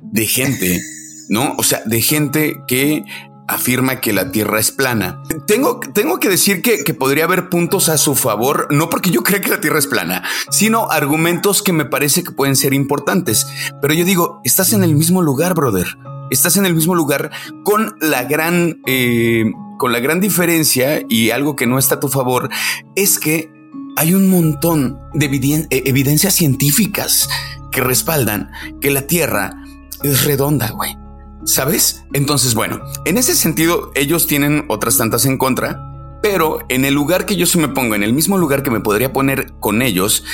de 0.00 0.26
gente, 0.26 0.80
¿no? 1.28 1.56
O 1.58 1.62
sea, 1.62 1.82
de 1.84 2.00
gente 2.00 2.56
que 2.66 3.04
afirma 3.46 4.00
que 4.00 4.14
la 4.14 4.32
Tierra 4.32 4.58
es 4.58 4.70
plana. 4.70 5.22
Tengo, 5.46 5.78
tengo 5.92 6.20
que 6.20 6.30
decir 6.30 6.62
que, 6.62 6.84
que, 6.84 6.94
podría 6.94 7.24
haber 7.24 7.50
puntos 7.50 7.90
a 7.90 7.98
su 7.98 8.14
favor, 8.14 8.68
no 8.70 8.88
porque 8.88 9.10
yo 9.10 9.22
crea 9.22 9.42
que 9.42 9.50
la 9.50 9.60
Tierra 9.60 9.78
es 9.78 9.86
plana, 9.86 10.22
sino 10.48 10.90
argumentos 10.90 11.62
que 11.62 11.74
me 11.74 11.84
parece 11.84 12.24
que 12.24 12.30
pueden 12.30 12.56
ser 12.56 12.72
importantes. 12.72 13.46
Pero 13.82 13.92
yo 13.92 14.06
digo, 14.06 14.40
estás 14.42 14.72
en 14.72 14.84
el 14.84 14.94
mismo 14.94 15.20
lugar, 15.20 15.52
brother. 15.52 15.98
Estás 16.30 16.56
en 16.56 16.66
el 16.66 16.74
mismo 16.74 16.94
lugar 16.94 17.30
con 17.64 17.96
la 18.00 18.24
gran, 18.24 18.80
eh, 18.86 19.44
con 19.78 19.92
la 19.92 20.00
gran 20.00 20.20
diferencia 20.20 21.02
y 21.08 21.30
algo 21.30 21.56
que 21.56 21.66
no 21.66 21.78
está 21.78 21.96
a 21.96 22.00
tu 22.00 22.08
favor 22.08 22.48
es 22.96 23.18
que 23.18 23.50
hay 23.96 24.14
un 24.14 24.28
montón 24.28 24.98
de 25.12 25.26
eh, 25.26 25.82
evidencias 25.86 26.34
científicas 26.34 27.28
que 27.70 27.80
respaldan 27.80 28.50
que 28.80 28.90
la 28.90 29.06
Tierra 29.06 29.62
es 30.02 30.24
redonda, 30.24 30.70
güey. 30.70 30.96
¿Sabes? 31.44 32.04
Entonces, 32.12 32.54
bueno, 32.54 32.80
en 33.04 33.18
ese 33.18 33.34
sentido, 33.34 33.92
ellos 33.94 34.26
tienen 34.26 34.64
otras 34.68 34.96
tantas 34.96 35.26
en 35.26 35.36
contra, 35.36 35.78
pero 36.22 36.60
en 36.70 36.86
el 36.86 36.94
lugar 36.94 37.26
que 37.26 37.36
yo 37.36 37.44
se 37.44 37.58
me 37.58 37.68
pongo, 37.68 37.94
en 37.94 38.02
el 38.02 38.14
mismo 38.14 38.38
lugar 38.38 38.62
que 38.62 38.70
me 38.70 38.80
podría 38.80 39.12
poner 39.12 39.52
con 39.60 39.82
ellos, 39.82 40.24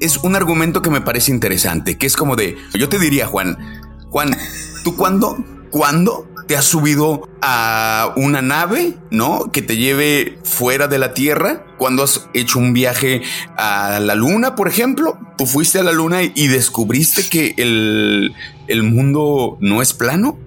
es 0.00 0.18
un 0.18 0.34
argumento 0.34 0.82
que 0.82 0.90
me 0.90 1.00
parece 1.00 1.30
interesante, 1.30 1.96
que 1.96 2.06
es 2.06 2.16
como 2.16 2.34
de, 2.34 2.56
yo 2.74 2.88
te 2.88 2.98
diría, 2.98 3.26
Juan, 3.26 3.56
Juan, 4.14 4.30
¿tú 4.84 4.94
cuándo, 4.94 5.36
cuándo 5.72 6.28
te 6.46 6.56
has 6.56 6.66
subido 6.66 7.28
a 7.42 8.12
una 8.14 8.42
nave, 8.42 8.96
¿no? 9.10 9.50
Que 9.50 9.60
te 9.60 9.76
lleve 9.76 10.38
fuera 10.44 10.86
de 10.86 10.98
la 10.98 11.14
Tierra. 11.14 11.66
Cuando 11.78 12.04
has 12.04 12.28
hecho 12.32 12.60
un 12.60 12.72
viaje 12.72 13.22
a 13.56 13.98
la 13.98 14.14
Luna, 14.14 14.54
por 14.54 14.68
ejemplo, 14.68 15.18
tú 15.36 15.46
fuiste 15.46 15.80
a 15.80 15.82
la 15.82 15.90
Luna 15.90 16.22
y 16.22 16.46
descubriste 16.46 17.28
que 17.28 17.54
el, 17.56 18.32
el 18.68 18.84
mundo 18.84 19.58
no 19.60 19.82
es 19.82 19.92
plano. 19.92 20.38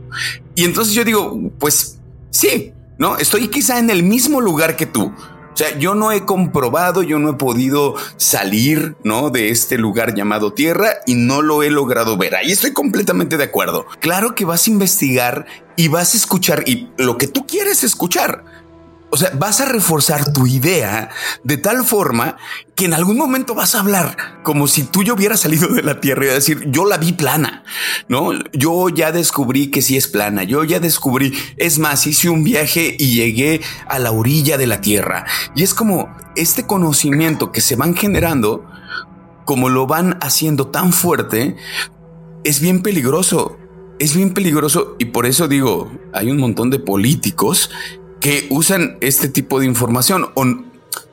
Y 0.56 0.64
entonces 0.64 0.94
yo 0.94 1.04
digo, 1.04 1.38
pues 1.60 2.00
sí, 2.30 2.72
¿no? 2.98 3.18
Estoy 3.18 3.50
quizá 3.50 3.80
en 3.80 3.90
el 3.90 4.02
mismo 4.02 4.40
lugar 4.40 4.78
que 4.78 4.86
tú. 4.86 5.12
O 5.58 5.60
sea, 5.60 5.76
yo 5.80 5.96
no 5.96 6.12
he 6.12 6.24
comprobado, 6.24 7.02
yo 7.02 7.18
no 7.18 7.32
he 7.32 7.34
podido 7.34 7.96
salir, 8.18 8.96
¿no? 9.04 9.32
De 9.32 9.50
este 9.50 9.80
lugar 9.80 10.14
llamado 10.14 10.54
Tierra 10.54 10.98
y 11.08 11.16
no 11.16 11.42
lo 11.42 11.64
he 11.64 11.72
logrado 11.72 12.16
ver. 12.16 12.36
Ahí 12.36 12.52
estoy 12.52 12.74
completamente 12.74 13.38
de 13.38 13.46
acuerdo. 13.46 13.88
Claro 14.00 14.36
que 14.36 14.46
vas 14.46 14.68
a 14.68 14.70
investigar 14.70 15.48
y 15.76 15.88
vas 15.88 16.14
a 16.14 16.18
escuchar 16.18 16.62
y 16.68 16.90
lo 17.00 17.18
que 17.18 17.28
tú 17.28 17.48
quieres 17.48 17.84
escuchar. 17.84 18.44
O 19.10 19.16
sea, 19.16 19.32
vas 19.38 19.62
a 19.62 19.66
reforzar 19.66 20.34
tu 20.34 20.48
idea 20.48 21.10
de 21.44 21.56
tal 21.58 21.86
forma 21.86 22.36
que 22.76 22.86
en 22.86 22.94
algún 22.94 23.18
momento 23.18 23.56
vas 23.56 23.74
a 23.74 23.80
hablar 23.80 24.42
como 24.44 24.68
si 24.68 24.84
tú 24.84 25.02
yo 25.02 25.14
hubiera 25.14 25.38
salido 25.38 25.70
de 25.70 25.82
la 25.82 26.02
Tierra 26.02 26.26
y 26.26 26.28
decir, 26.28 26.66
yo 26.70 26.86
la 26.86 26.98
vi 26.98 27.14
plana, 27.14 27.64
¿no? 28.10 28.32
Yo 28.52 28.90
ya 28.90 29.14
descubrí 29.14 29.72
que 29.72 29.82
sí 29.82 29.96
es 29.96 30.08
plana, 30.08 30.44
yo 30.44 30.64
ya 30.66 30.80
descubrí, 30.80 31.34
es 31.56 31.80
más, 31.80 32.06
hice 32.06 32.30
un 32.30 32.44
viaje 32.44 32.96
y 33.00 33.16
llegué 33.16 33.62
a 33.88 33.98
la 34.00 34.12
orilla 34.12 34.58
de 34.58 34.68
la 34.68 34.82
Tierra. 34.82 35.26
Y 35.56 35.64
es 35.64 35.74
como 35.74 36.14
este 36.36 36.68
conocimiento 36.68 37.52
que 37.54 37.62
se 37.62 37.78
van 37.78 37.96
generando, 37.96 38.66
como 39.46 39.70
lo 39.70 39.88
van 39.88 40.18
haciendo 40.22 40.68
tan 40.68 40.92
fuerte, 40.92 41.56
es 42.44 42.60
bien 42.60 42.82
peligroso. 42.82 43.58
Es 44.00 44.16
bien 44.16 44.36
peligroso 44.36 44.96
y 45.00 45.06
por 45.06 45.26
eso 45.26 45.48
digo, 45.48 45.92
hay 46.14 46.30
un 46.30 46.38
montón 46.38 46.70
de 46.70 46.78
políticos 46.78 47.72
que 48.20 48.48
usan 48.50 48.98
este 49.02 49.28
tipo 49.28 49.60
de 49.60 49.66
información 49.66 50.30
o 50.36 50.46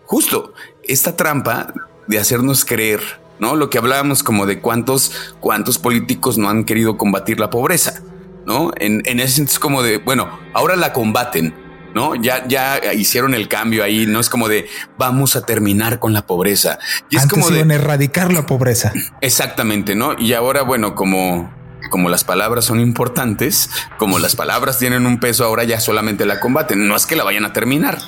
justo 0.05 0.55
esta 0.85 1.17
trampa 1.17 1.73
de 2.07 2.19
hacernos 2.19 2.65
creer, 2.65 3.01
¿no? 3.39 3.57
Lo 3.57 3.71
que 3.71 3.79
hablábamos 3.79 4.23
como 4.23 4.47
de 4.47 4.61
cuántos, 4.61 5.13
cuántos 5.41 5.79
políticos 5.79 6.39
no 6.39 6.49
han 6.49 6.65
querido 6.65 6.97
combatir 6.97 7.41
la 7.41 7.51
pobreza, 7.51 8.03
¿no? 8.47 8.73
En, 8.77 9.03
en 9.07 9.21
ese 9.21 9.37
sentido 9.37 9.53
es 9.55 9.59
como 9.59 9.83
de, 9.83 9.99
bueno, 9.99 10.39
ahora 10.53 10.77
la 10.77 10.93
combaten, 10.93 11.55
¿no? 11.95 12.15
Ya, 12.17 12.47
ya 12.47 12.93
hicieron 12.93 13.35
el 13.35 13.49
cambio 13.49 13.85
ahí, 13.85 14.07
no 14.07 14.21
es 14.21 14.29
como 14.29 14.49
de 14.49 14.67
vamos 14.99 15.37
a 15.37 15.47
terminar 15.47 15.99
con 15.99 16.13
la 16.13 16.27
pobreza. 16.27 16.79
Y 17.09 17.17
es 17.17 17.27
como 17.27 17.49
de 17.49 17.61
erradicar 17.61 18.33
la 18.33 18.47
pobreza. 18.47 18.93
Exactamente, 19.21 19.95
¿no? 19.95 20.19
Y 20.19 20.33
ahora, 20.35 20.63
bueno, 20.63 20.95
como 20.95 21.51
como 21.91 22.09
las 22.09 22.25
palabras 22.25 22.65
son 22.65 22.81
importantes, 22.81 23.71
como 23.99 24.19
las 24.19 24.37
palabras 24.37 24.79
tienen 24.79 25.07
un 25.07 25.21
peso, 25.21 25.45
ahora 25.45 25.65
ya 25.65 25.81
solamente 25.81 26.27
la 26.27 26.41
combaten. 26.41 26.87
No 26.87 26.97
es 26.97 27.07
que 27.07 27.17
la 27.17 27.25
vayan 27.25 27.45
a 27.45 27.53
terminar. 27.53 27.99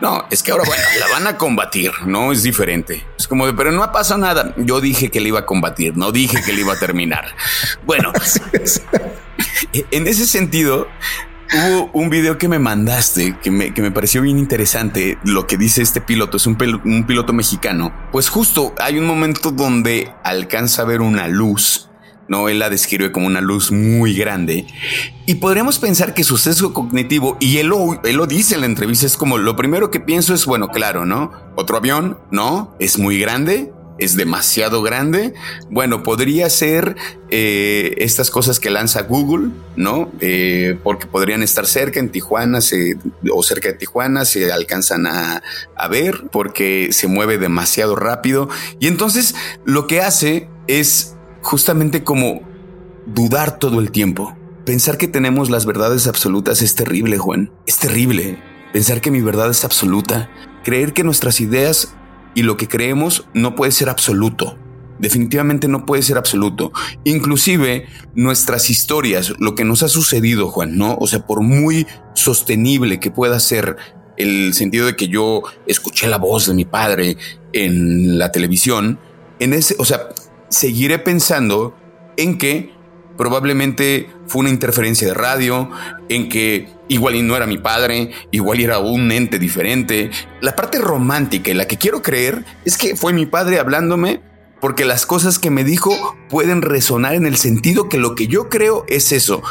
No, 0.00 0.26
es 0.30 0.42
que 0.42 0.50
ahora 0.50 0.64
bueno, 0.66 0.82
la 1.00 1.08
van 1.08 1.26
a 1.26 1.38
combatir, 1.38 1.92
no 2.04 2.32
es 2.32 2.42
diferente. 2.42 3.06
Es 3.16 3.28
como 3.28 3.46
de, 3.46 3.54
pero 3.54 3.72
no 3.72 3.82
ha 3.82 3.92
pasado 3.92 4.20
nada. 4.20 4.54
Yo 4.58 4.80
dije 4.80 5.10
que 5.10 5.20
le 5.20 5.28
iba 5.28 5.40
a 5.40 5.46
combatir, 5.46 5.96
no 5.96 6.12
dije 6.12 6.42
que 6.44 6.52
le 6.52 6.60
iba 6.60 6.74
a 6.74 6.78
terminar. 6.78 7.34
Bueno, 7.86 8.12
en 9.72 10.06
ese 10.06 10.26
sentido, 10.26 10.88
hubo 11.54 11.90
un 11.92 12.10
video 12.10 12.38
que 12.38 12.48
me 12.48 12.58
mandaste 12.58 13.38
que 13.42 13.50
me, 13.50 13.72
que 13.72 13.82
me, 13.82 13.92
pareció 13.92 14.20
bien 14.20 14.38
interesante. 14.38 15.18
Lo 15.24 15.46
que 15.46 15.56
dice 15.56 15.80
este 15.80 16.00
piloto 16.00 16.36
es 16.36 16.46
un, 16.46 16.58
un 16.84 17.06
piloto 17.06 17.32
mexicano. 17.32 17.94
Pues 18.10 18.28
justo 18.28 18.74
hay 18.78 18.98
un 18.98 19.06
momento 19.06 19.52
donde 19.52 20.12
alcanza 20.22 20.82
a 20.82 20.84
ver 20.84 21.00
una 21.00 21.28
luz 21.28 21.88
¿no? 22.28 22.48
Él 22.48 22.58
la 22.58 22.70
describe 22.70 23.12
como 23.12 23.26
una 23.26 23.40
luz 23.40 23.70
muy 23.70 24.14
grande. 24.14 24.66
Y 25.26 25.36
podríamos 25.36 25.78
pensar 25.78 26.14
que 26.14 26.24
su 26.24 26.36
sesgo 26.36 26.72
cognitivo, 26.72 27.36
y 27.40 27.58
él 27.58 27.68
lo, 27.68 28.00
él 28.04 28.16
lo 28.16 28.26
dice 28.26 28.54
en 28.54 28.60
la 28.60 28.66
entrevista, 28.66 29.06
es 29.06 29.16
como 29.16 29.38
lo 29.38 29.56
primero 29.56 29.90
que 29.90 30.00
pienso 30.00 30.34
es, 30.34 30.46
bueno, 30.46 30.68
claro, 30.68 31.04
¿no? 31.04 31.32
Otro 31.56 31.76
avión, 31.76 32.18
¿no? 32.30 32.74
Es 32.78 32.98
muy 32.98 33.18
grande, 33.18 33.72
es 33.98 34.16
demasiado 34.16 34.82
grande. 34.82 35.34
Bueno, 35.70 36.02
podría 36.02 36.50
ser 36.50 36.96
eh, 37.30 37.94
estas 37.98 38.30
cosas 38.30 38.58
que 38.58 38.70
lanza 38.70 39.02
Google, 39.02 39.50
¿no? 39.76 40.10
Eh, 40.20 40.78
porque 40.82 41.06
podrían 41.06 41.42
estar 41.42 41.66
cerca 41.66 42.00
en 42.00 42.10
Tijuana 42.10 42.58
o 43.32 43.42
cerca 43.42 43.68
de 43.68 43.74
Tijuana, 43.74 44.24
se 44.24 44.52
alcanzan 44.52 45.06
a, 45.06 45.42
a 45.76 45.88
ver 45.88 46.24
porque 46.32 46.88
se 46.92 47.06
mueve 47.06 47.38
demasiado 47.38 47.96
rápido. 47.96 48.48
Y 48.80 48.88
entonces 48.88 49.34
lo 49.64 49.86
que 49.86 50.00
hace 50.00 50.48
es 50.66 51.13
justamente 51.44 52.02
como 52.02 52.40
dudar 53.06 53.58
todo 53.58 53.80
el 53.80 53.90
tiempo. 53.90 54.36
Pensar 54.64 54.96
que 54.96 55.08
tenemos 55.08 55.50
las 55.50 55.66
verdades 55.66 56.06
absolutas 56.06 56.62
es 56.62 56.74
terrible, 56.74 57.18
Juan. 57.18 57.52
Es 57.66 57.78
terrible. 57.78 58.42
Pensar 58.72 59.00
que 59.00 59.10
mi 59.10 59.20
verdad 59.20 59.50
es 59.50 59.64
absoluta. 59.64 60.30
Creer 60.64 60.94
que 60.94 61.04
nuestras 61.04 61.40
ideas 61.40 61.94
y 62.34 62.42
lo 62.42 62.56
que 62.56 62.66
creemos 62.66 63.26
no 63.34 63.54
puede 63.54 63.72
ser 63.72 63.90
absoluto. 63.90 64.58
Definitivamente 64.98 65.68
no 65.68 65.84
puede 65.84 66.02
ser 66.02 66.16
absoluto. 66.16 66.72
Inclusive 67.04 67.86
nuestras 68.14 68.70
historias, 68.70 69.34
lo 69.38 69.54
que 69.54 69.64
nos 69.64 69.82
ha 69.82 69.88
sucedido, 69.88 70.48
Juan, 70.48 70.78
¿no? 70.78 70.96
O 70.98 71.06
sea, 71.06 71.26
por 71.26 71.42
muy 71.42 71.86
sostenible 72.14 73.00
que 73.00 73.10
pueda 73.10 73.38
ser 73.38 73.76
el 74.16 74.54
sentido 74.54 74.86
de 74.86 74.96
que 74.96 75.08
yo 75.08 75.42
escuché 75.66 76.06
la 76.06 76.18
voz 76.18 76.46
de 76.46 76.54
mi 76.54 76.64
padre 76.64 77.18
en 77.52 78.18
la 78.18 78.32
televisión, 78.32 78.98
en 79.40 79.52
ese, 79.52 79.76
o 79.78 79.84
sea, 79.84 80.08
seguiré 80.54 80.98
pensando 80.98 81.76
en 82.16 82.38
que 82.38 82.72
probablemente 83.16 84.08
fue 84.26 84.40
una 84.40 84.50
interferencia 84.50 85.08
de 85.08 85.14
radio, 85.14 85.70
en 86.08 86.28
que 86.28 86.68
igual 86.88 87.26
no 87.26 87.36
era 87.36 87.46
mi 87.46 87.58
padre, 87.58 88.10
igual 88.30 88.60
era 88.60 88.78
un 88.78 89.10
ente 89.12 89.38
diferente. 89.38 90.10
La 90.40 90.56
parte 90.56 90.78
romántica 90.78 91.50
y 91.50 91.54
la 91.54 91.66
que 91.66 91.78
quiero 91.78 92.02
creer 92.02 92.44
es 92.64 92.76
que 92.76 92.96
fue 92.96 93.12
mi 93.12 93.26
padre 93.26 93.58
hablándome 93.58 94.20
porque 94.60 94.84
las 94.84 95.06
cosas 95.06 95.38
que 95.38 95.50
me 95.50 95.64
dijo 95.64 96.16
pueden 96.30 96.62
resonar 96.62 97.14
en 97.14 97.26
el 97.26 97.36
sentido 97.36 97.88
que 97.88 97.98
lo 97.98 98.14
que 98.14 98.28
yo 98.28 98.48
creo 98.48 98.84
es 98.88 99.12
eso. 99.12 99.42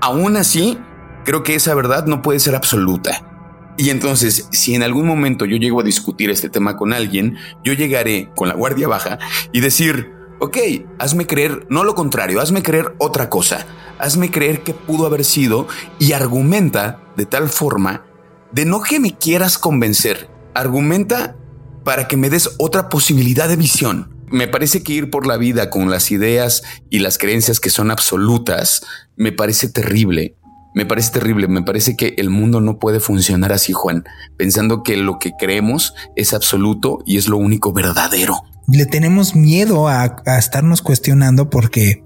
Aún 0.00 0.36
así, 0.36 0.78
creo 1.24 1.42
que 1.42 1.54
esa 1.54 1.74
verdad 1.74 2.06
no 2.06 2.22
puede 2.22 2.40
ser 2.40 2.54
absoluta. 2.54 3.30
Y 3.76 3.90
entonces, 3.90 4.48
si 4.52 4.74
en 4.74 4.82
algún 4.82 5.06
momento 5.06 5.44
yo 5.44 5.56
llego 5.56 5.80
a 5.80 5.84
discutir 5.84 6.30
este 6.30 6.48
tema 6.48 6.76
con 6.76 6.92
alguien, 6.92 7.36
yo 7.64 7.72
llegaré 7.72 8.30
con 8.36 8.48
la 8.48 8.54
guardia 8.54 8.86
baja 8.86 9.18
y 9.52 9.60
decir, 9.60 10.12
ok, 10.44 10.58
hazme 10.98 11.26
creer, 11.26 11.66
no 11.70 11.84
lo 11.84 11.94
contrario, 11.94 12.40
hazme 12.40 12.62
creer 12.62 12.94
otra 12.98 13.30
cosa, 13.30 13.66
hazme 13.98 14.30
creer 14.30 14.62
que 14.62 14.74
pudo 14.74 15.06
haber 15.06 15.24
sido 15.24 15.66
y 15.98 16.12
argumenta 16.12 17.00
de 17.16 17.26
tal 17.26 17.48
forma 17.48 18.04
de 18.52 18.66
no 18.66 18.82
que 18.82 19.00
me 19.00 19.16
quieras 19.16 19.58
convencer, 19.58 20.28
argumenta 20.54 21.36
para 21.82 22.08
que 22.08 22.16
me 22.16 22.30
des 22.30 22.50
otra 22.58 22.88
posibilidad 22.88 23.48
de 23.48 23.56
visión. 23.56 24.14
Me 24.30 24.46
parece 24.48 24.82
que 24.82 24.92
ir 24.92 25.10
por 25.10 25.26
la 25.26 25.36
vida 25.36 25.70
con 25.70 25.90
las 25.90 26.10
ideas 26.10 26.62
y 26.90 26.98
las 26.98 27.18
creencias 27.18 27.60
que 27.60 27.70
son 27.70 27.90
absolutas 27.90 28.84
me 29.16 29.32
parece 29.32 29.68
terrible. 29.68 30.36
Me 30.74 30.86
parece 30.86 31.12
terrible, 31.12 31.46
me 31.46 31.62
parece 31.62 31.96
que 31.96 32.14
el 32.16 32.30
mundo 32.30 32.60
no 32.60 32.80
puede 32.80 32.98
funcionar 32.98 33.52
así, 33.52 33.72
Juan, 33.72 34.04
pensando 34.36 34.82
que 34.82 34.96
lo 34.96 35.20
que 35.20 35.32
creemos 35.38 35.94
es 36.16 36.34
absoluto 36.34 36.98
y 37.06 37.16
es 37.16 37.28
lo 37.28 37.36
único 37.36 37.72
verdadero 37.72 38.42
le 38.68 38.86
tenemos 38.86 39.34
miedo 39.34 39.88
a, 39.88 40.22
estarnos 40.38 40.82
cuestionando 40.82 41.50
porque 41.50 42.02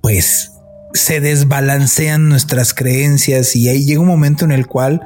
pues 0.00 0.52
se 0.92 1.20
desbalancean 1.20 2.28
nuestras 2.28 2.72
creencias 2.72 3.56
y 3.56 3.68
ahí 3.68 3.84
llega 3.84 4.00
un 4.00 4.06
momento 4.06 4.44
en 4.44 4.52
el 4.52 4.66
cual 4.66 5.02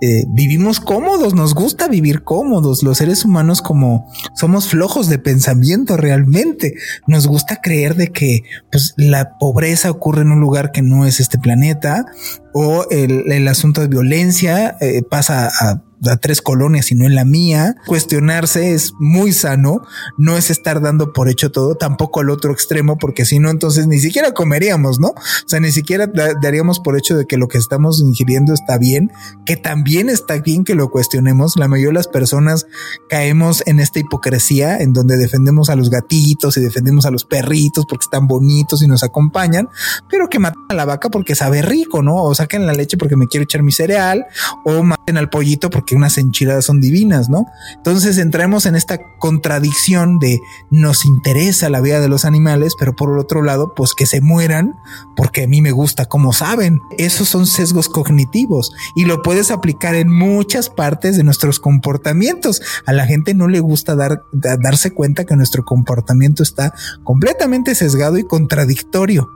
eh, 0.00 0.24
vivimos 0.28 0.80
cómodos, 0.80 1.34
nos 1.34 1.54
gusta 1.54 1.88
vivir 1.88 2.22
cómodos. 2.22 2.82
Los 2.82 2.98
seres 2.98 3.24
humanos 3.24 3.62
como 3.62 4.10
somos 4.34 4.68
flojos 4.68 5.08
de 5.08 5.18
pensamiento 5.18 5.96
realmente. 5.96 6.74
Nos 7.06 7.26
gusta 7.26 7.60
creer 7.60 7.94
de 7.94 8.08
que 8.08 8.42
pues, 8.70 8.94
la 8.96 9.36
pobreza 9.38 9.90
ocurre 9.90 10.22
en 10.22 10.32
un 10.32 10.40
lugar 10.40 10.72
que 10.72 10.82
no 10.82 11.04
es 11.04 11.20
este 11.20 11.38
planeta 11.38 12.06
o 12.52 12.86
el, 12.90 13.46
asunto 13.48 13.80
de 13.80 13.88
violencia 13.88 14.76
eh, 14.80 15.02
pasa 15.08 15.48
a 15.48 15.82
a 16.06 16.16
tres 16.16 16.42
colonias 16.42 16.90
y 16.92 16.94
no 16.94 17.06
en 17.06 17.14
la 17.14 17.24
mía. 17.24 17.76
Cuestionarse 17.86 18.72
es 18.72 18.92
muy 18.98 19.32
sano, 19.32 19.82
no 20.16 20.36
es 20.36 20.50
estar 20.50 20.80
dando 20.80 21.12
por 21.12 21.28
hecho 21.28 21.50
todo, 21.50 21.74
tampoco 21.74 22.20
al 22.20 22.30
otro 22.30 22.52
extremo, 22.52 22.98
porque 22.98 23.24
si 23.24 23.38
no, 23.38 23.50
entonces 23.50 23.86
ni 23.86 23.98
siquiera 23.98 24.32
comeríamos, 24.32 25.00
¿no? 25.00 25.08
O 25.08 25.48
sea, 25.48 25.60
ni 25.60 25.72
siquiera 25.72 26.06
daríamos 26.40 26.80
por 26.80 26.96
hecho 26.96 27.16
de 27.16 27.26
que 27.26 27.36
lo 27.36 27.48
que 27.48 27.58
estamos 27.58 28.00
ingiriendo 28.00 28.52
está 28.52 28.78
bien, 28.78 29.10
que 29.44 29.56
también 29.56 30.08
está 30.08 30.38
bien 30.38 30.64
que 30.64 30.74
lo 30.74 30.90
cuestionemos. 30.90 31.56
La 31.56 31.68
mayoría 31.68 31.88
de 31.88 31.94
las 31.94 32.08
personas 32.08 32.66
caemos 33.08 33.62
en 33.66 33.80
esta 33.80 33.98
hipocresía 33.98 34.78
en 34.78 34.92
donde 34.92 35.16
defendemos 35.16 35.70
a 35.70 35.76
los 35.76 35.90
gatitos 35.90 36.56
y 36.56 36.60
defendemos 36.60 37.06
a 37.06 37.10
los 37.10 37.24
perritos 37.24 37.86
porque 37.88 38.04
están 38.04 38.26
bonitos 38.26 38.82
y 38.82 38.86
nos 38.86 39.02
acompañan, 39.02 39.68
pero 40.08 40.28
que 40.28 40.38
matan 40.38 40.62
a 40.68 40.74
la 40.74 40.84
vaca 40.84 41.08
porque 41.10 41.34
sabe 41.34 41.62
rico, 41.62 42.02
¿no? 42.02 42.16
O 42.16 42.34
saquen 42.34 42.66
la 42.66 42.72
leche 42.72 42.96
porque 42.96 43.16
me 43.16 43.26
quiero 43.26 43.44
echar 43.44 43.62
mi 43.62 43.72
cereal, 43.72 44.26
o 44.64 44.82
maten 44.82 45.16
al 45.16 45.30
pollito 45.30 45.70
porque 45.70 45.87
que 45.88 45.96
unas 45.96 46.18
enchiladas 46.18 46.66
son 46.66 46.82
divinas, 46.82 47.30
¿no? 47.30 47.46
Entonces 47.76 48.18
entramos 48.18 48.66
en 48.66 48.76
esta 48.76 48.98
contradicción 49.18 50.18
de 50.18 50.38
nos 50.70 51.06
interesa 51.06 51.70
la 51.70 51.80
vida 51.80 52.00
de 52.00 52.08
los 52.08 52.26
animales, 52.26 52.74
pero 52.78 52.94
por 52.94 53.10
el 53.10 53.18
otro 53.18 53.42
lado, 53.42 53.72
pues 53.74 53.94
que 53.94 54.04
se 54.04 54.20
mueran 54.20 54.74
porque 55.16 55.44
a 55.44 55.48
mí 55.48 55.62
me 55.62 55.72
gusta 55.72 56.04
como 56.04 56.34
saben. 56.34 56.80
Esos 56.98 57.30
son 57.30 57.46
sesgos 57.46 57.88
cognitivos 57.88 58.70
y 58.94 59.06
lo 59.06 59.22
puedes 59.22 59.50
aplicar 59.50 59.94
en 59.94 60.10
muchas 60.10 60.68
partes 60.68 61.16
de 61.16 61.24
nuestros 61.24 61.58
comportamientos. 61.58 62.60
A 62.84 62.92
la 62.92 63.06
gente 63.06 63.32
no 63.32 63.48
le 63.48 63.60
gusta 63.60 63.96
dar, 63.96 64.20
darse 64.32 64.90
cuenta 64.90 65.24
que 65.24 65.36
nuestro 65.36 65.64
comportamiento 65.64 66.42
está 66.42 66.74
completamente 67.02 67.74
sesgado 67.74 68.18
y 68.18 68.24
contradictorio. 68.24 69.26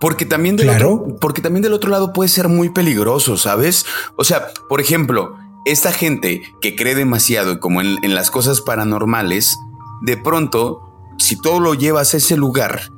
Porque 0.00 0.24
también 0.24 0.56
del 0.56 0.70
otro, 0.70 1.16
porque 1.20 1.42
también 1.42 1.62
del 1.62 1.72
otro 1.72 1.90
lado 1.90 2.12
puede 2.12 2.28
ser 2.28 2.48
muy 2.48 2.70
peligroso, 2.70 3.36
¿sabes? 3.36 3.84
O 4.16 4.22
sea, 4.22 4.46
por 4.68 4.80
ejemplo, 4.80 5.34
esta 5.64 5.92
gente 5.92 6.42
que 6.60 6.76
cree 6.76 6.94
demasiado 6.94 7.60
como 7.60 7.80
en, 7.80 8.14
las 8.14 8.30
cosas 8.30 8.60
paranormales, 8.60 9.56
de 10.02 10.16
pronto, 10.16 10.82
si 11.18 11.40
todo 11.40 11.60
lo 11.60 11.74
llevas 11.74 12.14
a 12.14 12.18
ese 12.18 12.36
lugar, 12.36 12.90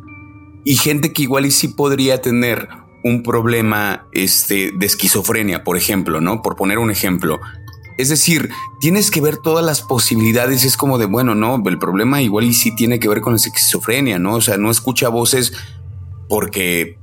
y 0.65 0.77
gente 0.77 1.13
que 1.13 1.23
igual 1.23 1.47
y 1.47 1.51
sí 1.51 1.69
podría 1.69 2.21
tener 2.21 2.69
un 3.03 3.23
problema 3.23 4.07
este, 4.13 4.73
de 4.73 4.87
esquizofrenia, 4.87 5.65
por 5.65 5.77
ejemplo, 5.77 6.21
¿no? 6.21 6.43
Por 6.43 6.57
poner 6.57 6.79
un 6.79 6.91
ejemplo. 6.91 7.41
Es 7.97 8.09
decir, 8.09 8.51
tienes 8.81 9.11
que 9.11 9.21
ver 9.21 9.39
todas 9.39 9.65
las 9.65 9.83
posibilidades. 9.83 10.65
Es 10.65 10.77
como 10.77 10.99
de, 10.99 11.07
bueno, 11.07 11.35
no, 11.35 11.63
el 11.67 11.79
problema 11.79 12.23
igual 12.23 12.45
y 12.45 12.55
sí 12.55 12.75
tiene 12.75 12.99
que 12.99 13.09
ver 13.09 13.21
con 13.21 13.33
la 13.33 13.39
esquizofrenia, 13.39 14.19
¿no? 14.19 14.35
O 14.35 14.41
sea, 14.41 14.59
no 14.59 14.71
escucha 14.71 15.09
voces 15.09 15.53
porque 16.29 16.99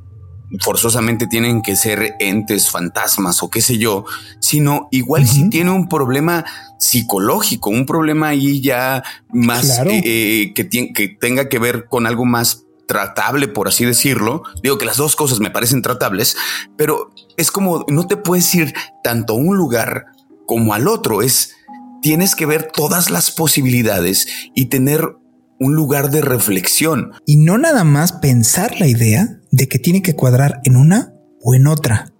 forzosamente 0.59 1.27
tienen 1.27 1.61
que 1.61 1.75
ser 1.75 2.15
entes, 2.19 2.69
fantasmas 2.69 3.43
o 3.43 3.49
qué 3.49 3.61
sé 3.61 3.77
yo, 3.77 4.05
sino 4.39 4.87
igual 4.91 5.27
si 5.27 5.49
tiene 5.49 5.71
un 5.71 5.89
problema 5.89 6.45
psicológico, 6.79 7.69
un 7.69 7.85
problema 7.85 8.29
ahí 8.29 8.61
ya 8.61 9.03
más 9.29 9.79
eh, 9.79 10.01
eh, 10.03 10.53
que, 10.53 10.69
que 10.93 11.09
tenga 11.09 11.49
que 11.49 11.59
ver 11.59 11.87
con 11.89 12.07
algo 12.07 12.25
más 12.25 12.63
tratable, 12.87 13.47
por 13.47 13.67
así 13.67 13.85
decirlo. 13.85 14.43
Digo 14.63 14.77
que 14.77 14.85
las 14.85 14.97
dos 14.97 15.15
cosas 15.15 15.39
me 15.39 15.51
parecen 15.51 15.81
tratables, 15.81 16.37
pero 16.77 17.11
es 17.35 17.51
como 17.51 17.85
no 17.89 18.07
te 18.07 18.17
puedes 18.17 18.53
ir 18.55 18.73
tanto 19.03 19.33
a 19.33 19.37
un 19.37 19.57
lugar 19.57 20.05
como 20.45 20.73
al 20.73 20.87
otro. 20.87 21.21
Es 21.21 21.53
tienes 22.01 22.35
que 22.35 22.45
ver 22.45 22.71
todas 22.73 23.09
las 23.09 23.31
posibilidades 23.31 24.27
y 24.55 24.65
tener 24.65 25.17
un 25.59 25.75
lugar 25.75 26.11
de 26.11 26.21
reflexión. 26.21 27.13
Y 27.25 27.37
no 27.37 27.57
nada 27.57 27.83
más 27.83 28.13
pensar 28.13 28.79
la 28.79 28.87
idea 28.87 29.39
de 29.57 29.67
que 29.67 29.79
tiene 29.79 30.01
que 30.01 30.13
cuadrar 30.13 30.61
en 30.63 30.75
una 30.75 31.13
o 31.41 31.55
en 31.55 31.67
otra. 31.67 32.13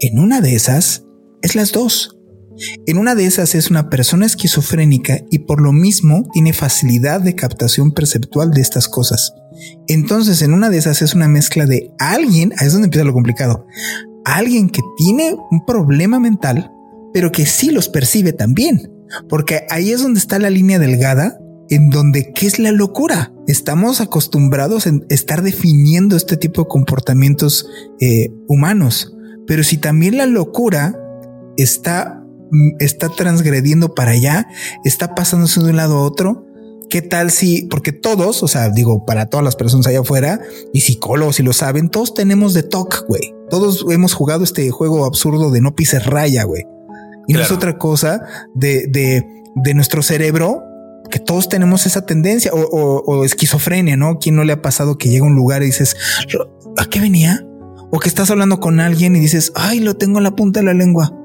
En 0.00 0.18
una 0.18 0.40
de 0.40 0.54
esas 0.54 1.04
es 1.42 1.54
las 1.54 1.72
dos. 1.72 2.16
En 2.86 2.98
una 2.98 3.14
de 3.14 3.26
esas 3.26 3.54
es 3.54 3.70
una 3.70 3.88
persona 3.90 4.26
esquizofrénica 4.26 5.20
y 5.30 5.40
por 5.40 5.60
lo 5.60 5.72
mismo 5.72 6.28
tiene 6.32 6.52
facilidad 6.52 7.20
de 7.20 7.36
captación 7.36 7.92
perceptual 7.92 8.50
de 8.50 8.62
estas 8.62 8.88
cosas. 8.88 9.34
Entonces 9.86 10.42
en 10.42 10.52
una 10.52 10.70
de 10.70 10.78
esas 10.78 11.02
es 11.02 11.14
una 11.14 11.28
mezcla 11.28 11.66
de 11.66 11.92
alguien, 11.98 12.52
ahí 12.56 12.66
es 12.66 12.72
donde 12.72 12.86
empieza 12.86 13.04
lo 13.04 13.12
complicado, 13.12 13.66
alguien 14.24 14.70
que 14.70 14.80
tiene 14.96 15.36
un 15.50 15.64
problema 15.66 16.18
mental, 16.18 16.72
pero 17.12 17.30
que 17.30 17.46
sí 17.46 17.70
los 17.70 17.88
percibe 17.88 18.32
también. 18.32 18.90
Porque 19.28 19.66
ahí 19.70 19.90
es 19.90 20.02
donde 20.02 20.20
está 20.20 20.38
la 20.38 20.50
línea 20.50 20.78
delgada 20.78 21.38
en 21.70 21.90
donde 21.90 22.32
qué 22.34 22.46
es 22.46 22.58
la 22.58 22.72
locura. 22.72 23.32
Estamos 23.48 24.02
acostumbrados 24.02 24.86
a 24.86 24.92
estar 25.08 25.42
definiendo 25.42 26.16
este 26.16 26.36
tipo 26.36 26.62
de 26.62 26.68
comportamientos 26.68 27.66
eh, 27.98 28.28
humanos, 28.46 29.16
pero 29.46 29.64
si 29.64 29.78
también 29.78 30.18
la 30.18 30.26
locura 30.26 30.94
está, 31.56 32.22
mm, 32.50 32.76
está 32.78 33.08
transgrediendo 33.08 33.94
para 33.94 34.10
allá, 34.10 34.46
está 34.84 35.14
pasándose 35.14 35.60
de 35.60 35.70
un 35.70 35.76
lado 35.76 35.96
a 35.96 36.02
otro, 36.02 36.44
¿Qué 36.90 37.02
tal 37.02 37.30
si, 37.30 37.66
porque 37.66 37.92
todos, 37.92 38.42
o 38.42 38.48
sea, 38.48 38.70
digo, 38.70 39.04
para 39.04 39.26
todas 39.26 39.44
las 39.44 39.56
personas 39.56 39.86
allá 39.86 40.00
afuera 40.00 40.40
y 40.72 40.80
psicólogos 40.80 41.36
si 41.36 41.42
lo 41.42 41.52
saben, 41.52 41.90
todos 41.90 42.14
tenemos 42.14 42.54
de 42.54 42.62
TOC, 42.62 43.06
güey. 43.06 43.34
Todos 43.50 43.84
hemos 43.90 44.14
jugado 44.14 44.42
este 44.42 44.70
juego 44.70 45.04
absurdo 45.04 45.50
de 45.50 45.60
no 45.60 45.74
pises 45.74 46.06
raya, 46.06 46.44
güey. 46.44 46.64
Y 47.26 47.34
no 47.34 47.40
es 47.40 47.50
otra 47.50 47.76
cosa 47.76 48.22
de, 48.54 48.86
de, 48.86 49.22
de 49.54 49.74
nuestro 49.74 50.02
cerebro 50.02 50.62
que 51.10 51.18
todos 51.18 51.48
tenemos 51.48 51.86
esa 51.86 52.04
tendencia 52.06 52.50
o, 52.54 53.24
esquizofrenia, 53.24 53.96
¿no? 53.96 54.18
¿Quién 54.18 54.36
no 54.36 54.44
le 54.44 54.52
ha 54.52 54.62
pasado 54.62 54.98
que 54.98 55.08
llega 55.08 55.24
a 55.24 55.28
un 55.28 55.36
lugar 55.36 55.62
y 55.62 55.66
dices, 55.66 55.96
¿a 56.76 56.84
qué 56.86 57.00
venía? 57.00 57.44
O 57.90 57.98
que 57.98 58.08
estás 58.08 58.30
hablando 58.30 58.60
con 58.60 58.80
alguien 58.80 59.16
y 59.16 59.20
dices, 59.20 59.52
ay, 59.54 59.80
lo 59.80 59.96
tengo 59.96 60.18
en 60.18 60.24
la 60.24 60.36
punta 60.36 60.60
de 60.60 60.66
la 60.66 60.74
lengua. 60.74 61.17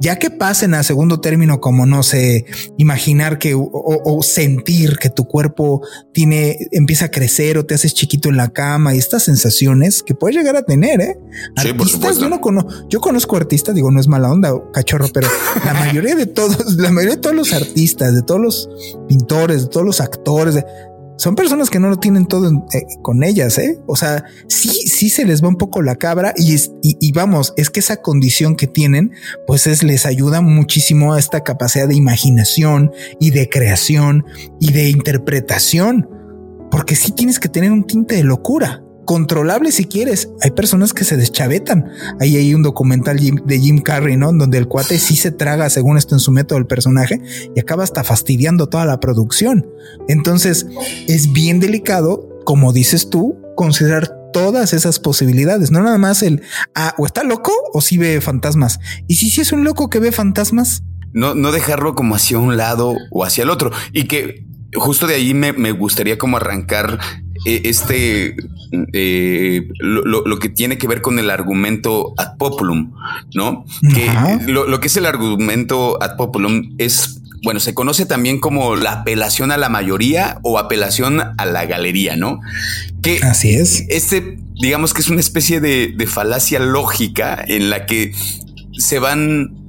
Ya 0.00 0.18
que 0.18 0.30
pasen 0.30 0.74
a 0.74 0.82
segundo 0.82 1.20
término, 1.20 1.60
como 1.60 1.86
no 1.86 2.02
sé, 2.02 2.44
imaginar 2.76 3.38
que 3.38 3.54
o, 3.54 4.22
sentir 4.22 4.98
que 4.98 5.10
tu 5.10 5.24
cuerpo 5.24 5.82
tiene, 6.12 6.58
empieza 6.72 7.06
a 7.06 7.10
crecer 7.10 7.58
o 7.58 7.66
te 7.66 7.74
haces 7.74 7.94
chiquito 7.94 8.28
en 8.28 8.36
la 8.36 8.50
cama 8.50 8.94
y 8.94 8.98
estas 8.98 9.22
sensaciones 9.22 10.02
que 10.02 10.14
puedes 10.14 10.36
llegar 10.36 10.56
a 10.56 10.62
tener, 10.62 11.00
¿eh? 11.00 11.18
artistas, 11.56 12.18
yo 12.18 12.28
no 12.28 12.40
conozco, 12.40 12.70
yo 12.88 13.00
conozco 13.00 13.36
artistas, 13.36 13.74
digo, 13.74 13.90
no 13.90 14.00
es 14.00 14.08
mala 14.08 14.30
onda, 14.30 14.52
cachorro, 14.72 15.08
pero 15.12 15.28
la 15.64 15.74
mayoría 15.80 16.14
de 16.14 16.26
todos, 16.26 16.74
la 16.76 16.90
mayoría 16.90 17.16
de 17.16 17.22
todos 17.22 17.36
los 17.36 17.52
artistas, 17.52 18.14
de 18.14 18.22
todos 18.22 18.40
los 18.40 18.68
pintores, 19.08 19.62
de 19.62 19.68
todos 19.68 19.86
los 19.86 20.00
actores, 20.00 20.54
de, 20.54 20.64
son 21.20 21.34
personas 21.34 21.68
que 21.68 21.78
no 21.78 21.90
lo 21.90 21.98
tienen 21.98 22.24
todo 22.24 22.50
eh, 22.72 22.86
con 23.02 23.22
ellas, 23.22 23.58
¿eh? 23.58 23.78
O 23.86 23.94
sea, 23.94 24.24
sí, 24.48 24.70
sí 24.70 25.10
se 25.10 25.26
les 25.26 25.44
va 25.44 25.48
un 25.48 25.58
poco 25.58 25.82
la 25.82 25.96
cabra 25.96 26.32
y, 26.34 26.56
y, 26.80 27.12
vamos, 27.12 27.52
es 27.58 27.68
que 27.68 27.80
esa 27.80 28.00
condición 28.00 28.56
que 28.56 28.66
tienen, 28.66 29.12
pues 29.46 29.66
es, 29.66 29.82
les 29.82 30.06
ayuda 30.06 30.40
muchísimo 30.40 31.12
a 31.12 31.18
esta 31.18 31.44
capacidad 31.44 31.86
de 31.86 31.94
imaginación 31.94 32.90
y 33.20 33.32
de 33.32 33.50
creación 33.50 34.24
y 34.60 34.72
de 34.72 34.88
interpretación, 34.88 36.08
porque 36.70 36.96
sí 36.96 37.12
tienes 37.12 37.38
que 37.38 37.50
tener 37.50 37.70
un 37.70 37.84
tinte 37.84 38.14
de 38.14 38.22
locura 38.22 38.82
controlable 39.10 39.72
si 39.72 39.86
quieres. 39.86 40.28
Hay 40.40 40.52
personas 40.52 40.92
que 40.92 41.02
se 41.02 41.16
deschavetan. 41.16 41.90
Ahí 42.20 42.36
hay 42.36 42.54
un 42.54 42.62
documental 42.62 43.18
de 43.18 43.58
Jim 43.58 43.80
Carrey, 43.80 44.16
¿no? 44.16 44.32
Donde 44.32 44.56
el 44.56 44.68
cuate 44.68 45.00
sí 45.00 45.16
se 45.16 45.32
traga 45.32 45.68
según 45.68 45.98
esto 45.98 46.14
en 46.14 46.20
su 46.20 46.30
método 46.30 46.60
el 46.60 46.68
personaje 46.68 47.20
y 47.56 47.58
acaba 47.58 47.82
hasta 47.82 48.04
fastidiando 48.04 48.68
toda 48.68 48.86
la 48.86 49.00
producción. 49.00 49.68
Entonces 50.06 50.68
es 51.08 51.32
bien 51.32 51.58
delicado, 51.58 52.28
como 52.44 52.72
dices 52.72 53.10
tú, 53.10 53.36
considerar 53.56 54.16
todas 54.32 54.72
esas 54.74 55.00
posibilidades, 55.00 55.72
no 55.72 55.82
nada 55.82 55.98
más 55.98 56.22
el, 56.22 56.42
ah, 56.76 56.94
o 56.96 57.04
está 57.04 57.24
loco 57.24 57.50
o 57.72 57.80
si 57.80 57.98
ve 57.98 58.20
fantasmas. 58.20 58.78
Y 59.08 59.16
si 59.16 59.28
sí 59.28 59.40
es 59.40 59.50
un 59.50 59.64
loco 59.64 59.90
que 59.90 59.98
ve 59.98 60.12
fantasmas. 60.12 60.84
No, 61.12 61.34
no 61.34 61.50
dejarlo 61.50 61.96
como 61.96 62.14
hacia 62.14 62.38
un 62.38 62.56
lado 62.56 62.94
o 63.10 63.24
hacia 63.24 63.42
el 63.42 63.50
otro. 63.50 63.72
Y 63.92 64.04
que 64.04 64.46
justo 64.72 65.08
de 65.08 65.16
ahí 65.16 65.34
me, 65.34 65.52
me 65.52 65.72
gustaría 65.72 66.16
como 66.16 66.36
arrancar 66.36 67.00
este 67.44 68.36
eh, 68.92 69.68
lo, 69.80 70.38
que 70.38 70.48
tiene 70.48 70.78
que 70.78 70.86
ver 70.86 71.00
con 71.00 71.18
el 71.18 71.30
argumento 71.30 72.14
ad 72.16 72.36
populum, 72.36 72.92
¿no? 73.34 73.64
Que 73.94 74.10
lo, 74.46 74.80
que 74.80 74.86
es 74.86 74.96
el 74.96 75.06
argumento 75.06 76.02
ad 76.02 76.16
populum 76.16 76.74
es, 76.78 77.20
bueno, 77.42 77.60
se 77.60 77.74
conoce 77.74 78.06
también 78.06 78.38
como 78.38 78.76
la 78.76 78.92
apelación 78.92 79.50
a 79.50 79.56
la 79.56 79.68
mayoría 79.68 80.38
o 80.42 80.58
apelación 80.58 81.20
a 81.20 81.44
la 81.46 81.64
galería, 81.66 82.16
¿no? 82.16 82.40
Que 83.02 83.20
así 83.22 83.50
es. 83.50 83.86
Este, 83.88 84.38
digamos 84.60 84.94
que 84.94 85.00
es 85.00 85.08
una 85.08 85.20
especie 85.20 85.60
de, 85.60 85.92
de 85.96 86.06
falacia 86.06 86.60
lógica 86.60 87.42
en 87.46 87.70
la 87.70 87.86
que 87.86 88.12
se 88.78 88.98
van 88.98 89.60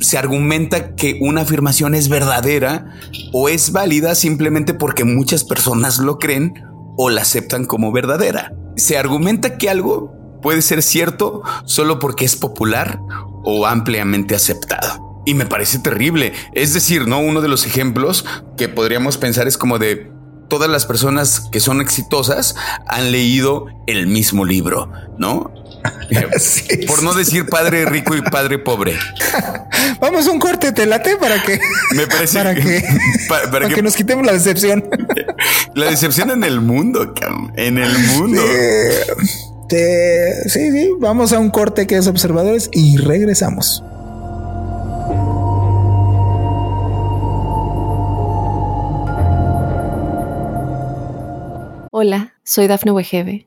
se 0.00 0.16
argumenta 0.16 0.94
que 0.94 1.18
una 1.20 1.42
afirmación 1.42 1.94
es 1.94 2.08
verdadera 2.08 2.94
o 3.32 3.48
es 3.48 3.72
válida 3.72 4.14
simplemente 4.14 4.72
porque 4.72 5.04
muchas 5.04 5.44
personas 5.44 5.98
lo 5.98 6.18
creen 6.18 6.54
o 6.96 7.10
la 7.10 7.22
aceptan 7.22 7.64
como 7.64 7.92
verdadera. 7.92 8.52
Se 8.76 8.98
argumenta 8.98 9.58
que 9.58 9.70
algo 9.70 10.14
puede 10.42 10.62
ser 10.62 10.82
cierto 10.82 11.42
solo 11.64 11.98
porque 11.98 12.24
es 12.24 12.36
popular 12.36 13.00
o 13.44 13.66
ampliamente 13.66 14.34
aceptado. 14.34 15.22
Y 15.24 15.34
me 15.34 15.46
parece 15.46 15.78
terrible. 15.78 16.32
Es 16.52 16.72
decir, 16.72 17.08
no 17.08 17.18
uno 17.18 17.40
de 17.40 17.48
los 17.48 17.66
ejemplos 17.66 18.24
que 18.56 18.68
podríamos 18.68 19.18
pensar 19.18 19.48
es 19.48 19.58
como 19.58 19.78
de 19.78 20.12
todas 20.48 20.70
las 20.70 20.86
personas 20.86 21.48
que 21.50 21.60
son 21.60 21.80
exitosas 21.80 22.54
han 22.86 23.10
leído 23.10 23.66
el 23.86 24.06
mismo 24.06 24.44
libro, 24.44 24.90
¿no? 25.18 25.52
Por 26.86 27.02
no 27.02 27.14
decir 27.14 27.46
padre 27.46 27.84
rico 27.84 28.14
y 28.14 28.22
padre 28.22 28.58
pobre. 28.58 28.94
Vamos 30.00 30.26
a 30.26 30.30
un 30.30 30.38
corte, 30.38 30.72
te 30.72 30.86
late 30.86 31.16
para 31.16 31.42
que 31.42 31.58
me 31.94 32.06
parece 32.06 32.38
para 32.38 32.54
que, 32.54 32.84
para, 33.50 33.68
que, 33.68 33.82
nos 33.82 33.96
quitemos 33.96 34.24
la 34.24 34.32
decepción. 34.32 34.88
La 35.74 35.90
decepción 35.90 36.30
en 36.30 36.44
el 36.44 36.60
mundo, 36.60 37.14
en 37.56 37.78
el 37.78 37.98
mundo. 37.98 38.42
sí, 39.68 40.70
sí, 40.72 40.90
vamos 40.98 41.32
a 41.32 41.38
un 41.38 41.50
corte 41.50 41.86
que 41.86 41.96
es 41.96 42.06
observadores 42.06 42.68
y 42.72 42.96
regresamos. 42.98 43.82
Hola, 51.90 52.34
soy 52.44 52.66
Dafne 52.66 52.92
Wegebe 52.92 53.46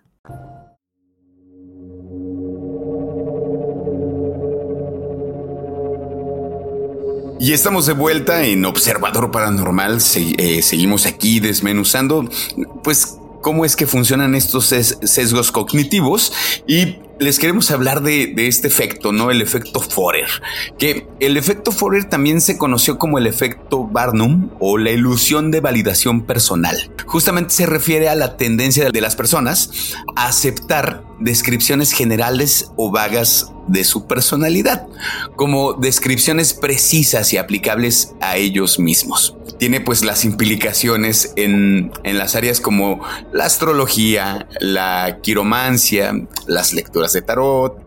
Y 7.41 7.53
estamos 7.53 7.87
de 7.87 7.93
vuelta 7.93 8.45
en 8.45 8.63
Observador 8.65 9.31
Paranormal. 9.31 9.97
Eh, 10.37 10.61
seguimos 10.61 11.07
aquí 11.07 11.39
desmenuzando, 11.39 12.29
pues, 12.83 13.17
cómo 13.41 13.65
es 13.65 13.75
que 13.75 13.87
funcionan 13.87 14.35
estos 14.35 14.67
sesgos 14.67 15.51
cognitivos 15.51 16.31
y 16.67 16.97
les 17.21 17.37
queremos 17.37 17.69
hablar 17.69 18.01
de, 18.01 18.33
este 18.35 18.67
efecto, 18.67 19.11
¿no? 19.11 19.29
El 19.29 19.43
efecto 19.43 19.79
Forer. 19.79 20.27
Que 20.79 21.07
el 21.19 21.37
efecto 21.37 21.71
Forer 21.71 22.05
también 22.05 22.41
se 22.41 22.57
conoció 22.57 22.97
como 22.97 23.19
el 23.19 23.27
efecto 23.27 23.83
Barnum 23.85 24.49
o 24.59 24.79
la 24.79 24.89
ilusión 24.89 25.51
de 25.51 25.61
validación 25.61 26.25
personal. 26.25 26.91
Justamente 27.05 27.53
se 27.53 27.67
refiere 27.67 28.09
a 28.09 28.15
la 28.15 28.37
tendencia 28.37 28.89
de 28.89 29.01
las 29.01 29.15
personas 29.15 29.93
a 30.15 30.27
aceptar 30.27 31.03
descripciones 31.19 31.91
generales 31.91 32.71
o 32.75 32.89
vagas 32.89 33.51
de 33.67 33.83
su 33.83 34.07
personalidad, 34.07 34.87
como 35.35 35.73
descripciones 35.73 36.55
precisas 36.55 37.31
y 37.33 37.37
aplicables 37.37 38.15
a 38.19 38.37
ellos 38.37 38.79
mismos. 38.79 39.37
Tiene 39.61 39.79
pues 39.79 40.03
las 40.03 40.25
implicaciones 40.25 41.33
en, 41.35 41.91
en 42.03 42.17
las 42.17 42.35
áreas 42.35 42.59
como 42.59 42.99
la 43.31 43.45
astrología, 43.45 44.47
la 44.59 45.19
quiromancia, 45.21 46.15
las 46.47 46.73
lecturas 46.73 47.13
de 47.13 47.21
tarot 47.21 47.77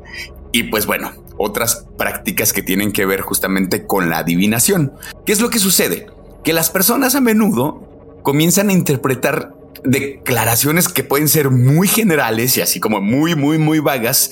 y 0.53 0.63
pues 0.71 0.87
bueno, 0.87 1.11
otras 1.37 1.85
prácticas 1.99 2.53
que 2.53 2.63
tienen 2.63 2.93
que 2.93 3.07
ver 3.07 3.23
justamente 3.23 3.87
con 3.87 4.09
la 4.09 4.19
adivinación. 4.19 4.93
¿Qué 5.27 5.33
es 5.33 5.41
lo 5.41 5.51
que 5.51 5.59
sucede? 5.59 6.07
Que 6.45 6.53
las 6.53 6.71
personas 6.71 7.17
a 7.17 7.21
menudo 7.21 8.21
comienzan 8.23 8.69
a 8.69 8.73
interpretar 8.73 9.53
declaraciones 9.83 10.89
que 10.89 11.03
pueden 11.03 11.29
ser 11.29 11.51
muy 11.51 11.89
generales 11.89 12.57
y 12.57 12.61
así 12.61 12.79
como 12.79 13.01
muy, 13.01 13.35
muy, 13.35 13.59
muy 13.59 13.81
vagas. 13.81 14.31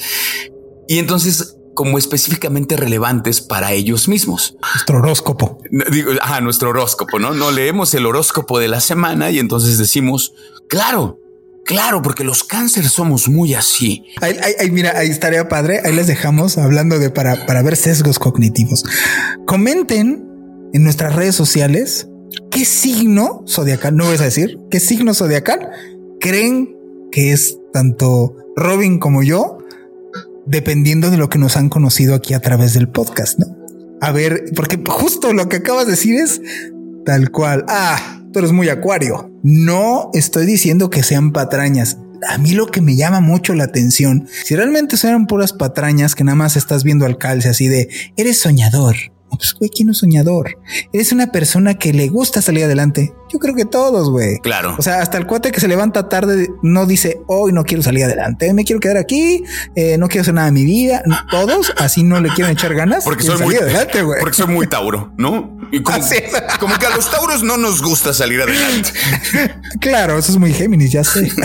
Y 0.86 1.00
entonces 1.00 1.56
como 1.74 1.98
específicamente 1.98 2.76
relevantes 2.76 3.40
para 3.40 3.72
ellos 3.72 4.08
mismos. 4.08 4.56
Nuestro 4.74 4.98
horóscopo. 4.98 5.58
Digo, 5.90 6.12
ah, 6.22 6.40
nuestro 6.40 6.70
horóscopo, 6.70 7.18
¿no? 7.18 7.32
No 7.32 7.50
leemos 7.50 7.94
el 7.94 8.06
horóscopo 8.06 8.58
de 8.58 8.68
la 8.68 8.80
semana 8.80 9.30
y 9.30 9.38
entonces 9.38 9.78
decimos, 9.78 10.34
claro, 10.68 11.18
Claro, 11.64 12.02
porque 12.02 12.24
los 12.24 12.42
cánceres 12.42 12.90
somos 12.90 13.28
muy 13.28 13.54
así. 13.54 14.04
Ahí, 14.20 14.68
mira, 14.72 14.98
ahí 14.98 15.08
estaría 15.08 15.48
padre. 15.48 15.80
Ahí 15.84 15.94
les 15.94 16.08
dejamos 16.08 16.58
hablando 16.58 16.98
de 16.98 17.08
para, 17.08 17.46
para 17.46 17.62
ver 17.62 17.76
sesgos 17.76 18.18
cognitivos. 18.18 18.84
Comenten 19.46 20.28
en 20.72 20.82
nuestras 20.82 21.14
redes 21.14 21.36
sociales 21.36 22.08
qué 22.50 22.64
signo 22.64 23.44
zodiacal, 23.46 23.96
no 23.96 24.06
vas 24.06 24.20
a 24.20 24.24
decir, 24.24 24.58
qué 24.70 24.80
signo 24.80 25.14
zodiacal 25.14 25.70
creen 26.20 26.76
que 27.10 27.32
es 27.32 27.58
tanto 27.72 28.34
Robin 28.56 28.98
como 28.98 29.22
yo, 29.22 29.58
dependiendo 30.46 31.10
de 31.10 31.16
lo 31.16 31.28
que 31.28 31.38
nos 31.38 31.56
han 31.56 31.68
conocido 31.68 32.14
aquí 32.14 32.34
a 32.34 32.40
través 32.40 32.74
del 32.74 32.88
podcast, 32.88 33.38
¿no? 33.38 33.56
A 34.00 34.10
ver, 34.10 34.44
porque 34.56 34.82
justo 34.86 35.32
lo 35.32 35.48
que 35.48 35.58
acabas 35.58 35.86
de 35.86 35.92
decir 35.92 36.16
es 36.16 36.40
tal 37.04 37.30
cual. 37.30 37.64
Ah, 37.68 38.20
tú 38.32 38.40
eres 38.40 38.52
muy 38.52 38.68
acuario. 38.68 39.30
No 39.42 40.10
estoy 40.12 40.46
diciendo 40.46 40.90
que 40.90 41.02
sean 41.02 41.32
patrañas. 41.32 41.98
A 42.28 42.38
mí 42.38 42.52
lo 42.52 42.66
que 42.66 42.80
me 42.80 42.96
llama 42.96 43.20
mucho 43.20 43.54
la 43.54 43.64
atención, 43.64 44.28
si 44.44 44.54
realmente 44.54 44.96
son 44.96 45.26
puras 45.26 45.52
patrañas 45.52 46.14
que 46.14 46.24
nada 46.24 46.36
más 46.36 46.56
estás 46.56 46.84
viendo 46.84 47.04
al 47.04 47.18
calce 47.18 47.48
así 47.48 47.68
de, 47.68 47.88
eres 48.16 48.40
soñador, 48.40 48.96
pues, 49.36 49.54
güey, 49.54 49.70
¿quién 49.70 49.90
es 49.90 49.98
soñador? 49.98 50.58
Eres 50.92 51.12
una 51.12 51.28
persona 51.28 51.74
que 51.74 51.92
le 51.92 52.08
gusta 52.08 52.42
salir 52.42 52.64
adelante. 52.64 53.14
Yo 53.32 53.38
creo 53.38 53.54
que 53.54 53.64
todos, 53.64 54.10
güey. 54.10 54.38
Claro. 54.38 54.74
O 54.78 54.82
sea, 54.82 55.00
hasta 55.00 55.18
el 55.18 55.26
cuate 55.26 55.52
que 55.52 55.60
se 55.60 55.68
levanta 55.68 56.08
tarde 56.08 56.50
no 56.62 56.86
dice, 56.86 57.20
hoy 57.26 57.52
no 57.52 57.64
quiero 57.64 57.82
salir 57.82 58.04
adelante, 58.04 58.52
me 58.52 58.64
quiero 58.64 58.80
quedar 58.80 58.98
aquí, 58.98 59.44
eh, 59.74 59.96
no 59.98 60.08
quiero 60.08 60.22
hacer 60.22 60.34
nada 60.34 60.48
de 60.48 60.52
mi 60.52 60.64
vida. 60.64 61.02
Todos 61.30 61.72
así 61.78 62.02
no 62.02 62.20
le 62.20 62.28
quieren 62.30 62.52
echar 62.52 62.74
ganas. 62.74 63.04
Porque 63.04 63.24
soy 63.24 63.40
muy 63.40 63.56
adelante, 63.56 64.02
güey. 64.02 64.20
Porque 64.20 64.36
soy 64.36 64.48
muy 64.48 64.66
Tauro, 64.66 65.12
¿no? 65.16 65.58
Y 65.72 65.82
como, 65.82 65.98
como, 66.60 66.78
que 66.78 66.86
a 66.86 66.90
los 66.90 67.10
Tauros 67.10 67.42
no 67.42 67.56
nos 67.56 67.80
gusta 67.80 68.12
salir 68.12 68.42
adelante. 68.42 68.90
claro, 69.80 70.18
eso 70.18 70.32
es 70.32 70.38
muy 70.38 70.52
Géminis, 70.52 70.92
ya 70.92 71.02
sé. 71.02 71.32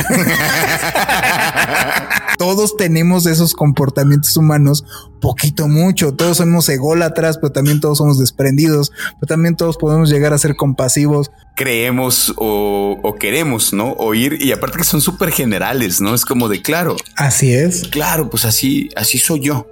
todos 2.37 2.77
tenemos 2.77 3.25
esos 3.25 3.53
comportamientos 3.53 4.37
humanos, 4.37 4.85
poquito 5.19 5.67
mucho. 5.67 6.13
Todos 6.13 6.37
somos 6.37 6.69
ególatras, 6.69 7.37
pero 7.37 7.51
también 7.51 7.79
todos 7.79 7.97
somos 7.97 8.19
desprendidos, 8.19 8.91
pero 9.19 9.27
también 9.27 9.55
todos 9.55 9.77
podemos 9.77 10.09
llegar 10.09 10.33
a 10.33 10.37
ser 10.37 10.55
compasivos. 10.55 11.31
Creemos 11.55 12.33
o, 12.37 13.15
queremos, 13.19 13.73
¿no? 13.73 13.93
Oír 13.93 14.37
y 14.39 14.51
aparte 14.51 14.77
que 14.77 14.83
son 14.83 15.01
súper 15.01 15.31
generales, 15.31 16.01
¿no? 16.01 16.13
Es 16.13 16.25
como 16.25 16.47
de 16.49 16.61
claro. 16.61 16.95
Así 17.15 17.53
es. 17.53 17.87
Claro, 17.87 18.29
pues 18.29 18.45
así, 18.45 18.89
así 18.95 19.17
soy 19.17 19.41
yo. 19.41 19.67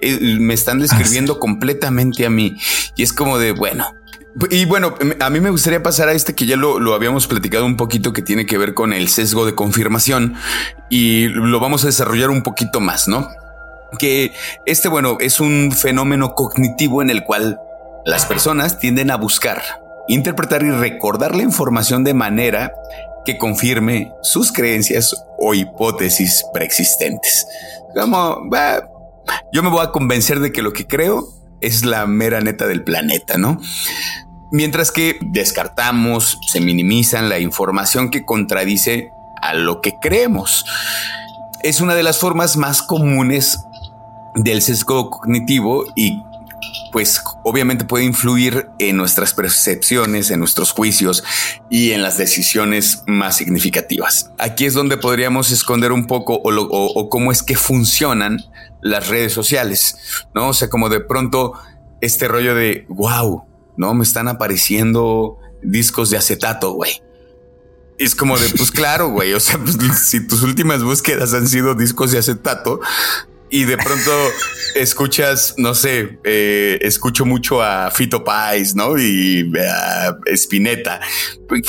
Eh, 0.00 0.38
me 0.40 0.54
están 0.54 0.80
describiendo 0.80 1.38
completamente 1.38 2.26
a 2.26 2.30
mí 2.30 2.56
y 2.96 3.02
es 3.04 3.12
como 3.12 3.38
de 3.38 3.52
bueno, 3.52 3.86
y 4.50 4.64
bueno, 4.64 4.94
a 5.20 5.30
mí 5.30 5.40
me 5.40 5.50
gustaría 5.50 5.82
pasar 5.82 6.08
a 6.08 6.12
este 6.12 6.34
que 6.34 6.46
ya 6.46 6.56
lo, 6.56 6.94
habíamos 6.94 7.26
platicado 7.26 7.66
un 7.66 7.76
poquito, 7.76 8.12
que 8.12 8.22
tiene 8.22 8.46
que 8.46 8.56
ver 8.56 8.74
con 8.74 8.92
el 8.92 9.08
sesgo 9.08 9.44
de 9.44 9.54
confirmación 9.54 10.34
y 10.88 11.28
lo 11.28 11.60
vamos 11.60 11.84
a 11.84 11.88
desarrollar 11.88 12.30
un 12.30 12.42
poquito 12.42 12.80
más, 12.80 13.08
¿no? 13.08 13.28
Que 13.98 14.32
este, 14.64 14.88
bueno, 14.88 15.18
es 15.20 15.38
un 15.38 15.70
fenómeno 15.70 16.34
cognitivo 16.34 17.02
en 17.02 17.10
el 17.10 17.24
cual 17.24 17.60
las 18.06 18.24
personas 18.24 18.78
tienden 18.78 19.10
a 19.10 19.16
buscar, 19.16 19.62
interpretar 20.08 20.62
y 20.62 20.70
recordar 20.70 21.36
la 21.36 21.42
información 21.42 22.02
de 22.02 22.14
manera 22.14 22.72
que 23.26 23.36
confirme 23.36 24.12
sus 24.22 24.50
creencias 24.50 25.14
o 25.38 25.52
hipótesis 25.54 26.42
preexistentes. 26.54 27.46
Como, 27.94 28.48
yo 29.52 29.62
me 29.62 29.68
voy 29.68 29.84
a 29.84 29.90
convencer 29.90 30.40
de 30.40 30.52
que 30.52 30.62
lo 30.62 30.72
que 30.72 30.86
creo 30.86 31.41
es 31.62 31.84
la 31.84 32.06
mera 32.06 32.40
neta 32.40 32.66
del 32.66 32.84
planeta, 32.84 33.38
¿no? 33.38 33.60
Mientras 34.50 34.92
que 34.92 35.18
descartamos, 35.22 36.38
se 36.46 36.60
minimizan 36.60 37.28
la 37.28 37.38
información 37.38 38.10
que 38.10 38.24
contradice 38.24 39.10
a 39.40 39.54
lo 39.54 39.80
que 39.80 39.94
creemos. 40.00 40.64
Es 41.62 41.80
una 41.80 41.94
de 41.94 42.02
las 42.02 42.18
formas 42.18 42.56
más 42.56 42.82
comunes 42.82 43.58
del 44.34 44.62
sesgo 44.62 45.10
cognitivo 45.10 45.84
y 45.96 46.22
pues 46.92 47.22
obviamente 47.42 47.84
puede 47.84 48.04
influir 48.04 48.68
en 48.78 48.96
nuestras 48.96 49.32
percepciones, 49.32 50.30
en 50.30 50.38
nuestros 50.38 50.72
juicios 50.72 51.24
y 51.70 51.92
en 51.92 52.02
las 52.02 52.18
decisiones 52.18 53.02
más 53.06 53.36
significativas. 53.36 54.30
Aquí 54.38 54.66
es 54.66 54.74
donde 54.74 54.98
podríamos 54.98 55.50
esconder 55.50 55.92
un 55.92 56.06
poco 56.06 56.40
o, 56.44 57.08
cómo 57.08 57.32
es 57.32 57.42
que 57.42 57.56
funcionan 57.56 58.44
las 58.82 59.08
redes 59.08 59.32
sociales, 59.32 59.96
¿no? 60.34 60.48
O 60.48 60.52
sea, 60.52 60.68
como 60.68 60.88
de 60.88 61.00
pronto 61.00 61.54
este 62.00 62.28
rollo 62.28 62.54
de, 62.54 62.84
wow, 62.88 63.44
no 63.76 63.94
me 63.94 64.02
están 64.02 64.28
apareciendo 64.28 65.38
discos 65.62 66.10
de 66.10 66.18
acetato, 66.18 66.72
güey. 66.72 67.02
Es 67.98 68.14
como 68.14 68.36
de, 68.38 68.48
pues 68.50 68.70
claro, 68.70 69.10
güey, 69.10 69.32
o 69.32 69.40
sea, 69.40 69.58
pues, 69.58 69.76
si 70.00 70.26
tus 70.26 70.42
últimas 70.42 70.82
búsquedas 70.82 71.32
han 71.34 71.46
sido 71.46 71.74
discos 71.74 72.10
de 72.10 72.18
acetato, 72.18 72.80
y 73.52 73.66
de 73.66 73.76
pronto 73.76 74.10
escuchas, 74.74 75.54
no 75.58 75.74
sé, 75.74 76.18
eh, 76.24 76.78
escucho 76.80 77.26
mucho 77.26 77.62
a 77.62 77.90
Fito 77.90 78.24
Pais, 78.24 78.74
¿no? 78.74 78.98
Y 78.98 79.52
a 79.58 80.16
Spinetta. 80.24 81.00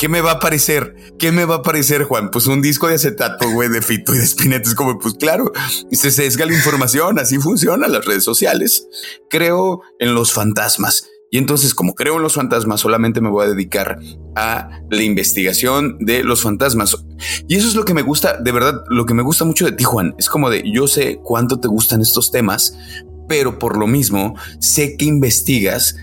¿Qué 0.00 0.08
me 0.08 0.22
va 0.22 0.32
a 0.32 0.40
parecer? 0.40 0.96
¿Qué 1.18 1.30
me 1.30 1.44
va 1.44 1.56
a 1.56 1.62
parecer, 1.62 2.04
Juan? 2.04 2.30
Pues 2.30 2.46
un 2.46 2.62
disco 2.62 2.88
de 2.88 2.94
acetato, 2.94 3.50
güey, 3.50 3.68
de 3.68 3.82
Fito 3.82 4.14
y 4.14 4.18
de 4.18 4.24
Spinetta. 4.24 4.70
Es 4.70 4.74
como, 4.74 4.98
pues 4.98 5.14
claro, 5.20 5.52
se 5.92 6.10
sesga 6.10 6.46
la 6.46 6.54
información, 6.54 7.18
así 7.18 7.36
funcionan 7.38 7.92
las 7.92 8.06
redes 8.06 8.24
sociales. 8.24 8.88
Creo 9.28 9.82
en 9.98 10.14
los 10.14 10.32
fantasmas. 10.32 11.10
Y 11.34 11.38
entonces, 11.38 11.74
como 11.74 11.96
creo 11.96 12.14
en 12.14 12.22
los 12.22 12.34
fantasmas, 12.34 12.78
solamente 12.78 13.20
me 13.20 13.28
voy 13.28 13.44
a 13.44 13.48
dedicar 13.48 13.98
a 14.36 14.70
la 14.88 15.02
investigación 15.02 15.98
de 15.98 16.22
los 16.22 16.42
fantasmas. 16.42 16.96
Y 17.48 17.56
eso 17.56 17.66
es 17.66 17.74
lo 17.74 17.84
que 17.84 17.92
me 17.92 18.02
gusta, 18.02 18.40
de 18.40 18.52
verdad, 18.52 18.84
lo 18.88 19.04
que 19.04 19.14
me 19.14 19.22
gusta 19.24 19.44
mucho 19.44 19.64
de 19.64 19.72
ti, 19.72 19.82
Juan. 19.82 20.14
Es 20.16 20.28
como 20.28 20.48
de, 20.48 20.62
yo 20.64 20.86
sé 20.86 21.18
cuánto 21.24 21.58
te 21.58 21.66
gustan 21.66 22.02
estos 22.02 22.30
temas, 22.30 22.78
pero 23.28 23.58
por 23.58 23.76
lo 23.76 23.88
mismo, 23.88 24.36
sé 24.60 24.96
que 24.96 25.06
investigas 25.06 25.96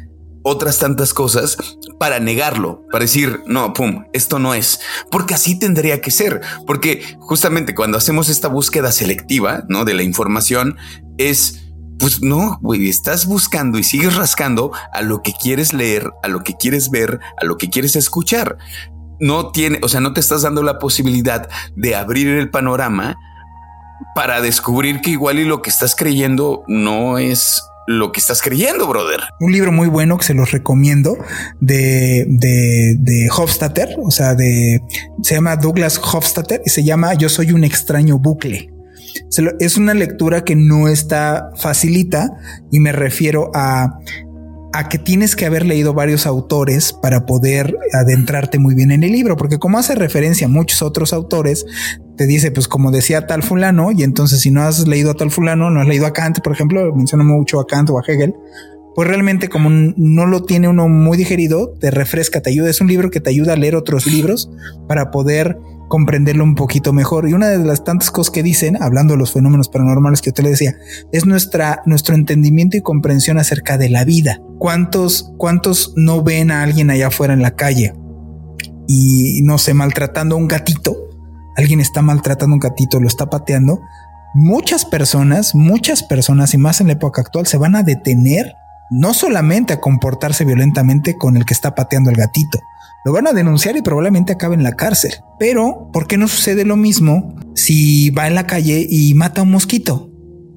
otras 0.44 0.80
tantas 0.80 1.14
cosas 1.14 1.58
para 1.98 2.20
negarlo, 2.20 2.86
para 2.92 3.06
decir, 3.06 3.40
no, 3.46 3.72
pum, 3.72 4.04
esto 4.12 4.38
no 4.38 4.54
es, 4.54 4.82
porque 5.12 5.36
así 5.36 5.58
tendría 5.58 6.02
que 6.02 6.12
ser, 6.12 6.42
porque 6.68 7.04
justamente 7.20 7.74
cuando 7.74 7.98
hacemos 7.98 8.28
esta 8.28 8.50
búsqueda 8.50 8.92
selectiva, 8.92 9.64
¿no? 9.70 9.86
De 9.86 9.94
la 9.94 10.04
información, 10.04 10.76
es 11.18 11.71
pues 12.02 12.24
no, 12.24 12.58
güey, 12.62 12.90
estás 12.90 13.28
buscando 13.28 13.78
y 13.78 13.84
sigues 13.84 14.16
rascando 14.16 14.72
a 14.92 15.04
lo 15.04 15.22
que 15.22 15.34
quieres 15.34 15.72
leer, 15.72 16.10
a 16.24 16.28
lo 16.28 16.44
que 16.44 16.56
quieres 16.56 16.90
ver, 16.90 17.20
a 17.40 17.46
lo 17.46 17.58
que 17.58 17.70
quieres 17.70 17.96
escuchar. 17.96 18.58
No 19.20 19.52
tiene, 19.52 19.80
o 19.84 19.88
sea, 19.88 20.00
no 20.00 20.12
te 20.12 20.20
estás 20.20 20.42
dando 20.42 20.64
la 20.64 20.80
posibilidad 20.80 21.48
de 21.76 21.96
abrir 21.96 22.28
el 22.28 22.50
panorama 22.50 23.18
para 24.16 24.42
descubrir 24.42 25.02
que 25.02 25.12
igual 25.12 25.38
y 25.38 25.46
lo 25.46 25.62
que 25.62 25.70
estás 25.70 25.96
creyendo 25.96 26.64
no 26.68 27.20
es 27.20 27.62
lo 27.86 28.12
que 28.12 28.20
estás 28.20 28.42
creyendo, 28.42 28.88
brother. 28.88 29.20
Un 29.40 29.52
libro 29.52 29.72
muy 29.72 29.88
bueno 29.88 30.18
que 30.18 30.26
se 30.26 30.34
los 30.34 30.50
recomiendo 30.50 31.18
de, 31.60 32.26
de, 32.28 32.96
de 32.98 33.30
Hofstadter, 33.30 33.96
o 34.04 34.10
sea, 34.10 34.34
de, 34.34 34.82
se 35.22 35.36
llama 35.36 35.56
Douglas 35.56 36.00
Hofstadter 36.00 36.64
y 36.66 36.72
se 36.72 36.84
llama 36.84 37.14
Yo 37.14 37.30
soy 37.30 37.52
un 37.52 37.64
extraño 37.64 38.18
bucle 38.18 38.81
es 39.60 39.78
una 39.78 39.94
lectura 39.94 40.44
que 40.44 40.56
no 40.56 40.88
está 40.88 41.52
facilita 41.56 42.38
y 42.72 42.80
me 42.80 42.92
refiero 42.92 43.52
a, 43.54 44.00
a 44.74 44.90
que 44.90 44.98
tienes 44.98 45.36
que 45.36 45.46
haber 45.46 45.66
leído 45.66 45.94
varios 45.94 46.26
autores 46.26 46.94
para 46.94 47.26
poder 47.26 47.76
adentrarte 47.94 48.58
muy 48.60 48.76
bien 48.76 48.92
en 48.92 49.04
el 49.04 49.12
libro, 49.12 49.36
porque 49.38 49.60
como 49.60 49.78
hace 49.78 49.96
referencia 49.96 50.48
a 50.48 50.50
muchos 50.50 50.82
otros 50.82 51.14
autores, 51.14 51.66
te 52.16 52.26
dice, 52.26 52.52
pues 52.52 52.68
como 52.68 52.92
decía 52.92 53.28
tal 53.28 53.44
fulano, 53.44 53.92
y 53.92 54.04
entonces 54.04 54.40
si 54.42 54.52
no 54.52 54.64
has 54.64 54.88
leído 54.88 55.12
a 55.12 55.16
tal 55.16 55.32
fulano, 55.32 55.70
no 55.70 55.82
has 55.82 55.88
leído 55.88 56.06
a 56.06 56.14
Kant, 56.14 56.40
por 56.40 56.54
ejemplo, 56.54 56.94
menciona 56.96 57.24
mucho 57.24 57.60
a 57.60 57.68
Kant 57.68 57.90
o 57.90 58.00
a 58.00 58.04
Hegel, 58.08 58.34
pues 58.96 59.08
realmente 59.08 59.48
como 59.48 59.70
no 59.70 60.26
lo 60.26 60.44
tiene 60.44 60.68
uno 60.68 60.88
muy 60.88 61.18
digerido, 61.18 61.74
te 61.80 61.92
refresca, 61.92 62.42
te 62.42 62.50
ayuda, 62.50 62.70
es 62.70 62.82
un 62.82 62.88
libro 62.88 63.10
que 63.10 63.22
te 63.22 63.30
ayuda 63.30 63.54
a 63.54 63.56
leer 63.56 63.76
otros 63.76 64.06
libros 64.06 64.50
para 64.88 65.12
poder 65.12 65.58
comprenderlo 65.92 66.46
un 66.46 66.56
poquito 66.56 66.94
mejor. 66.94 67.28
Y 67.28 67.34
una 67.34 67.50
de 67.50 67.60
las 67.60 67.84
tantas 67.84 68.12
cosas 68.12 68.32
que 68.32 68.42
dicen, 68.42 68.82
hablando 68.82 69.14
de 69.14 69.20
los 69.20 69.34
fenómenos 69.34 69.68
paranormales 69.68 70.22
que 70.22 70.30
usted 70.30 70.44
le 70.44 70.52
decía, 70.52 70.74
es 71.12 71.26
nuestra, 71.26 71.84
nuestro 71.86 72.16
entendimiento 72.16 72.78
y 72.78 72.82
comprensión 72.82 73.38
acerca 73.38 73.78
de 73.78 73.90
la 73.90 74.06
vida. 74.06 74.40
¿Cuántos, 74.58 75.34
cuántos 75.38 75.94
no 75.98 76.24
ven 76.24 76.50
a 76.50 76.64
alguien 76.64 76.90
allá 76.90 77.08
afuera 77.08 77.34
en 77.34 77.42
la 77.42 77.52
calle 77.52 77.94
y 78.88 79.42
no 79.44 79.58
sé, 79.58 79.74
maltratando 79.74 80.36
a 80.36 80.38
un 80.40 80.48
gatito? 80.48 80.96
Alguien 81.58 81.82
está 81.82 82.02
maltratando 82.02 82.54
a 82.54 82.56
un 82.56 82.62
gatito, 82.62 83.02
lo 83.02 83.08
está 83.08 83.30
pateando. 83.30 83.82
Muchas 84.34 84.86
personas, 84.86 85.54
muchas 85.54 86.04
personas 86.04 86.54
y 86.54 86.58
más 86.58 86.80
en 86.80 86.88
la 86.88 86.94
época 86.94 87.20
actual 87.20 87.48
se 87.48 87.58
van 87.58 87.76
a 87.76 87.84
detener 87.84 88.54
no 88.92 89.14
solamente 89.14 89.74
a 89.74 89.82
comportarse 89.82 90.46
violentamente 90.46 91.18
con 91.18 91.36
el 91.36 91.46
que 91.46 91.54
está 91.54 91.76
pateando 91.76 92.10
el 92.10 92.16
gatito, 92.16 92.60
lo 93.04 93.14
van 93.14 93.28
a 93.28 93.34
denunciar 93.34 93.76
y 93.76 93.82
probablemente 93.82 94.34
acabe 94.34 94.56
en 94.56 94.64
la 94.64 94.74
cárcel. 94.74 95.14
Pero, 95.40 95.90
¿por 95.92 96.08
qué 96.08 96.18
no 96.18 96.28
sucede 96.28 96.66
lo 96.66 96.76
mismo 96.76 97.36
si 97.56 98.10
va 98.12 98.28
en 98.28 98.36
la 98.36 98.48
calle 98.48 98.86
y 98.90 99.14
mata 99.14 99.42
a 99.42 99.44
un 99.44 99.52
mosquito? 99.52 100.10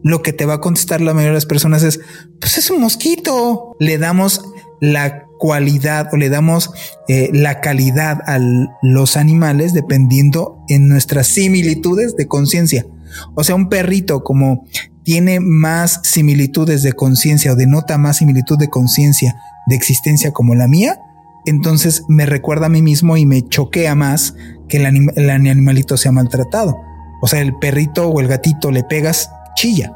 Lo 0.03 0.23
que 0.23 0.33
te 0.33 0.45
va 0.45 0.55
a 0.55 0.61
contestar 0.61 1.01
la 1.01 1.15
mayoría 1.15 1.31
de 1.31 1.37
las 1.37 1.47
personas 1.47 1.83
es, 1.83 2.01
pues 2.41 2.59
es 2.59 2.71
un 2.71 2.81
mosquito. 2.81 3.75
Le 3.81 3.97
damos 3.97 4.43
la 4.81 5.25
cualidad 5.39 6.09
o 6.13 6.17
le 6.17 6.29
damos 6.29 6.71
eh, 7.09 7.31
la 7.33 7.61
calidad 7.61 8.23
a 8.27 8.39
los 8.83 9.17
animales 9.17 9.73
dependiendo 9.73 10.63
en 10.69 10.89
nuestras 10.89 11.29
similitudes 11.29 12.17
de 12.17 12.27
conciencia. 12.27 12.87
O 13.35 13.45
sea, 13.45 13.55
un 13.55 13.69
perrito 13.69 14.23
como 14.25 14.67
tiene 15.05 15.41
más 15.41 16.01
similitudes 16.03 16.83
de 16.83 16.93
conciencia 16.93 17.53
o 17.53 17.57
denota 17.57 17.99
más 17.99 18.19
similitud 18.19 18.59
de 18.59 18.69
conciencia 18.69 19.37
de 19.67 19.77
existencia 19.77 20.33
como 20.33 20.55
la 20.55 20.69
mía, 20.69 20.99
entonces 21.47 22.05
me 22.09 22.27
recuerda 22.27 22.67
a 22.67 22.71
mí 22.71 22.83
mismo 22.83 23.17
y 23.17 23.27
me 23.27 23.43
choquea 23.43 23.95
más 23.95 24.35
que 24.69 24.79
el, 24.79 25.31
animalito 25.31 25.97
sea 25.97 26.13
maltratado. 26.13 26.77
O 27.21 27.27
sea, 27.27 27.41
el 27.41 27.55
perrito 27.57 28.09
o 28.09 28.21
el 28.21 28.29
gatito 28.29 28.71
le 28.71 28.83
pegas, 28.85 29.31
chilla. 29.55 29.93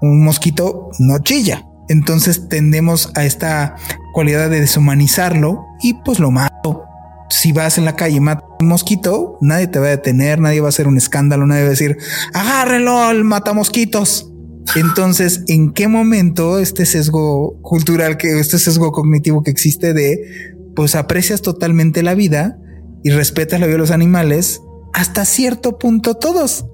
Un 0.00 0.24
mosquito 0.24 0.90
no 0.98 1.18
chilla. 1.18 1.66
Entonces 1.88 2.48
tendemos 2.48 3.12
a 3.14 3.24
esta 3.24 3.76
cualidad 4.12 4.50
de 4.50 4.60
deshumanizarlo 4.60 5.64
y 5.82 5.94
pues 5.94 6.18
lo 6.18 6.30
mato. 6.30 6.84
Si 7.28 7.52
vas 7.52 7.78
en 7.78 7.84
la 7.84 7.96
calle 7.96 8.16
y 8.16 8.20
matas 8.20 8.44
un 8.60 8.68
mosquito, 8.68 9.38
nadie 9.40 9.66
te 9.66 9.78
va 9.78 9.86
a 9.86 9.90
detener, 9.90 10.40
nadie 10.40 10.60
va 10.60 10.68
a 10.68 10.70
hacer 10.70 10.88
un 10.88 10.96
escándalo, 10.96 11.46
nadie 11.46 11.62
va 11.62 11.68
a 11.68 11.70
decir, 11.70 11.98
agárrenlo 12.32 12.98
al 12.98 13.24
mosquitos. 13.24 14.32
Entonces, 14.74 15.44
¿en 15.46 15.72
qué 15.72 15.88
momento 15.88 16.58
este 16.58 16.86
sesgo 16.86 17.58
cultural, 17.62 18.16
que 18.16 18.38
este 18.38 18.58
sesgo 18.58 18.92
cognitivo 18.92 19.42
que 19.42 19.50
existe 19.50 19.92
de 19.92 20.55
pues 20.76 20.94
aprecias 20.94 21.42
totalmente 21.42 22.04
la 22.04 22.14
vida 22.14 22.58
y 23.02 23.10
respetas 23.10 23.58
la 23.58 23.66
vida 23.66 23.74
de 23.74 23.80
los 23.80 23.90
animales 23.90 24.60
hasta 24.92 25.24
cierto 25.24 25.78
punto 25.78 26.14
todos, 26.14 26.66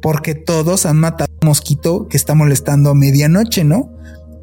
porque 0.00 0.34
todos 0.34 0.86
han 0.86 0.98
matado 0.98 1.30
a 1.30 1.44
un 1.44 1.48
mosquito 1.48 2.08
que 2.08 2.16
está 2.16 2.34
molestando 2.34 2.90
a 2.90 2.94
medianoche, 2.94 3.64
¿no? 3.64 3.90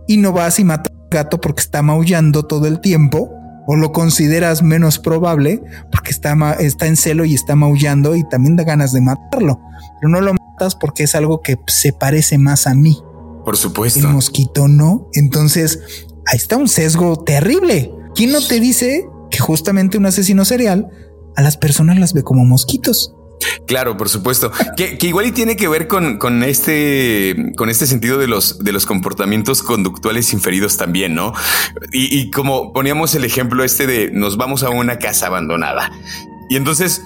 Y 0.07 0.17
no 0.17 0.33
vas 0.33 0.59
y 0.59 0.63
matas 0.63 0.91
a 0.91 1.03
un 1.03 1.09
gato 1.09 1.41
porque 1.41 1.61
está 1.61 1.81
maullando 1.81 2.43
todo 2.43 2.67
el 2.67 2.81
tiempo, 2.81 3.31
o 3.67 3.75
lo 3.75 3.91
consideras 3.91 4.61
menos 4.61 4.99
probable 4.99 5.61
porque 5.91 6.11
está, 6.11 6.35
está 6.59 6.85
en 6.87 6.97
celo 6.97 7.25
y 7.25 7.33
está 7.33 7.55
maullando 7.55 8.15
y 8.15 8.23
también 8.27 8.55
da 8.55 8.63
ganas 8.63 8.93
de 8.93 9.01
matarlo, 9.01 9.59
pero 9.99 10.09
no 10.09 10.21
lo 10.21 10.33
matas 10.33 10.75
porque 10.75 11.03
es 11.03 11.15
algo 11.15 11.41
que 11.41 11.57
se 11.67 11.93
parece 11.93 12.37
más 12.37 12.67
a 12.67 12.75
mí. 12.75 13.01
Por 13.43 13.57
supuesto. 13.57 13.99
El 13.99 14.07
mosquito 14.07 14.67
no. 14.67 15.09
Entonces, 15.13 15.79
ahí 16.27 16.37
está 16.37 16.57
un 16.57 16.67
sesgo 16.67 17.23
terrible. 17.23 17.91
¿Quién 18.15 18.31
no 18.31 18.41
te 18.41 18.59
dice 18.59 19.07
que 19.29 19.39
justamente 19.39 19.97
un 19.97 20.05
asesino 20.05 20.45
serial 20.45 20.87
a 21.35 21.41
las 21.41 21.57
personas 21.57 21.99
las 21.99 22.13
ve 22.13 22.23
como 22.23 22.45
mosquitos? 22.45 23.13
Claro, 23.67 23.97
por 23.97 24.09
supuesto. 24.09 24.51
Que, 24.77 24.97
igual 25.01 25.27
y 25.27 25.31
tiene 25.31 25.55
que 25.55 25.67
ver 25.67 25.87
con, 25.87 26.17
con, 26.17 26.43
este, 26.43 27.35
con 27.57 27.69
este 27.69 27.87
sentido 27.87 28.17
de 28.17 28.27
los, 28.27 28.63
de 28.63 28.71
los 28.71 28.85
comportamientos 28.85 29.61
conductuales 29.61 30.31
inferidos 30.33 30.77
también, 30.77 31.13
¿no? 31.15 31.33
Y, 31.91 32.17
y, 32.17 32.31
como 32.31 32.73
poníamos 32.73 33.13
el 33.15 33.25
ejemplo 33.25 33.63
este 33.63 33.87
de 33.87 34.11
nos 34.11 34.37
vamos 34.37 34.63
a 34.63 34.69
una 34.69 34.97
casa 34.97 35.27
abandonada. 35.27 35.91
Y 36.49 36.55
entonces 36.55 37.01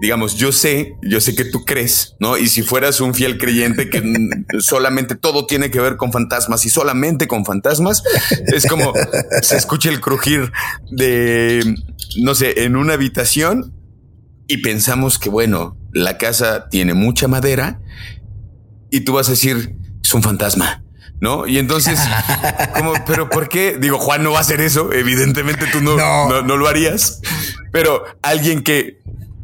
digamos, 0.00 0.36
yo 0.36 0.52
sé, 0.52 0.96
yo 1.02 1.20
sé 1.20 1.34
que 1.34 1.44
tú 1.44 1.64
crees, 1.64 2.16
¿no? 2.20 2.36
Y 2.36 2.48
si 2.48 2.62
fueras 2.62 3.00
un 3.00 3.14
fiel 3.14 3.38
creyente 3.38 3.90
que 3.90 4.02
solamente 4.60 5.16
todo 5.16 5.46
tiene 5.46 5.70
que 5.70 5.80
ver 5.80 5.96
con 5.96 6.12
fantasmas 6.12 6.64
y 6.64 6.70
solamente 6.70 7.26
con 7.26 7.44
fantasmas, 7.44 8.02
es 8.46 8.66
como 8.66 8.92
se 9.42 9.56
escucha 9.56 9.88
el 9.88 10.00
crujir 10.00 10.52
de, 10.90 11.74
no 12.18 12.34
sé, 12.34 12.64
en 12.64 12.76
una 12.76 12.94
habitación 12.94 13.74
y 14.46 14.58
pensamos 14.58 15.18
que, 15.18 15.30
bueno, 15.30 15.76
la 15.92 16.16
casa 16.16 16.68
tiene 16.68 16.94
mucha 16.94 17.28
madera 17.28 17.80
y 18.90 19.00
tú 19.00 19.14
vas 19.14 19.28
a 19.28 19.32
decir, 19.32 19.76
es 20.02 20.14
un 20.14 20.22
fantasma. 20.22 20.84
¿no? 21.20 21.48
Y 21.48 21.58
entonces, 21.58 21.98
como, 22.76 22.92
pero 23.04 23.28
¿por 23.28 23.48
qué? 23.48 23.76
Digo, 23.78 23.98
Juan 23.98 24.22
no 24.22 24.32
va 24.32 24.38
a 24.38 24.40
hacer 24.42 24.60
eso, 24.60 24.92
evidentemente 24.92 25.66
tú 25.72 25.80
no, 25.80 25.96
no, 25.96 26.42
no, 26.42 26.56
lo 26.56 26.68
harías, 26.68 27.20
pero 27.72 28.04
alguien 28.22 28.62
que 28.62 29.00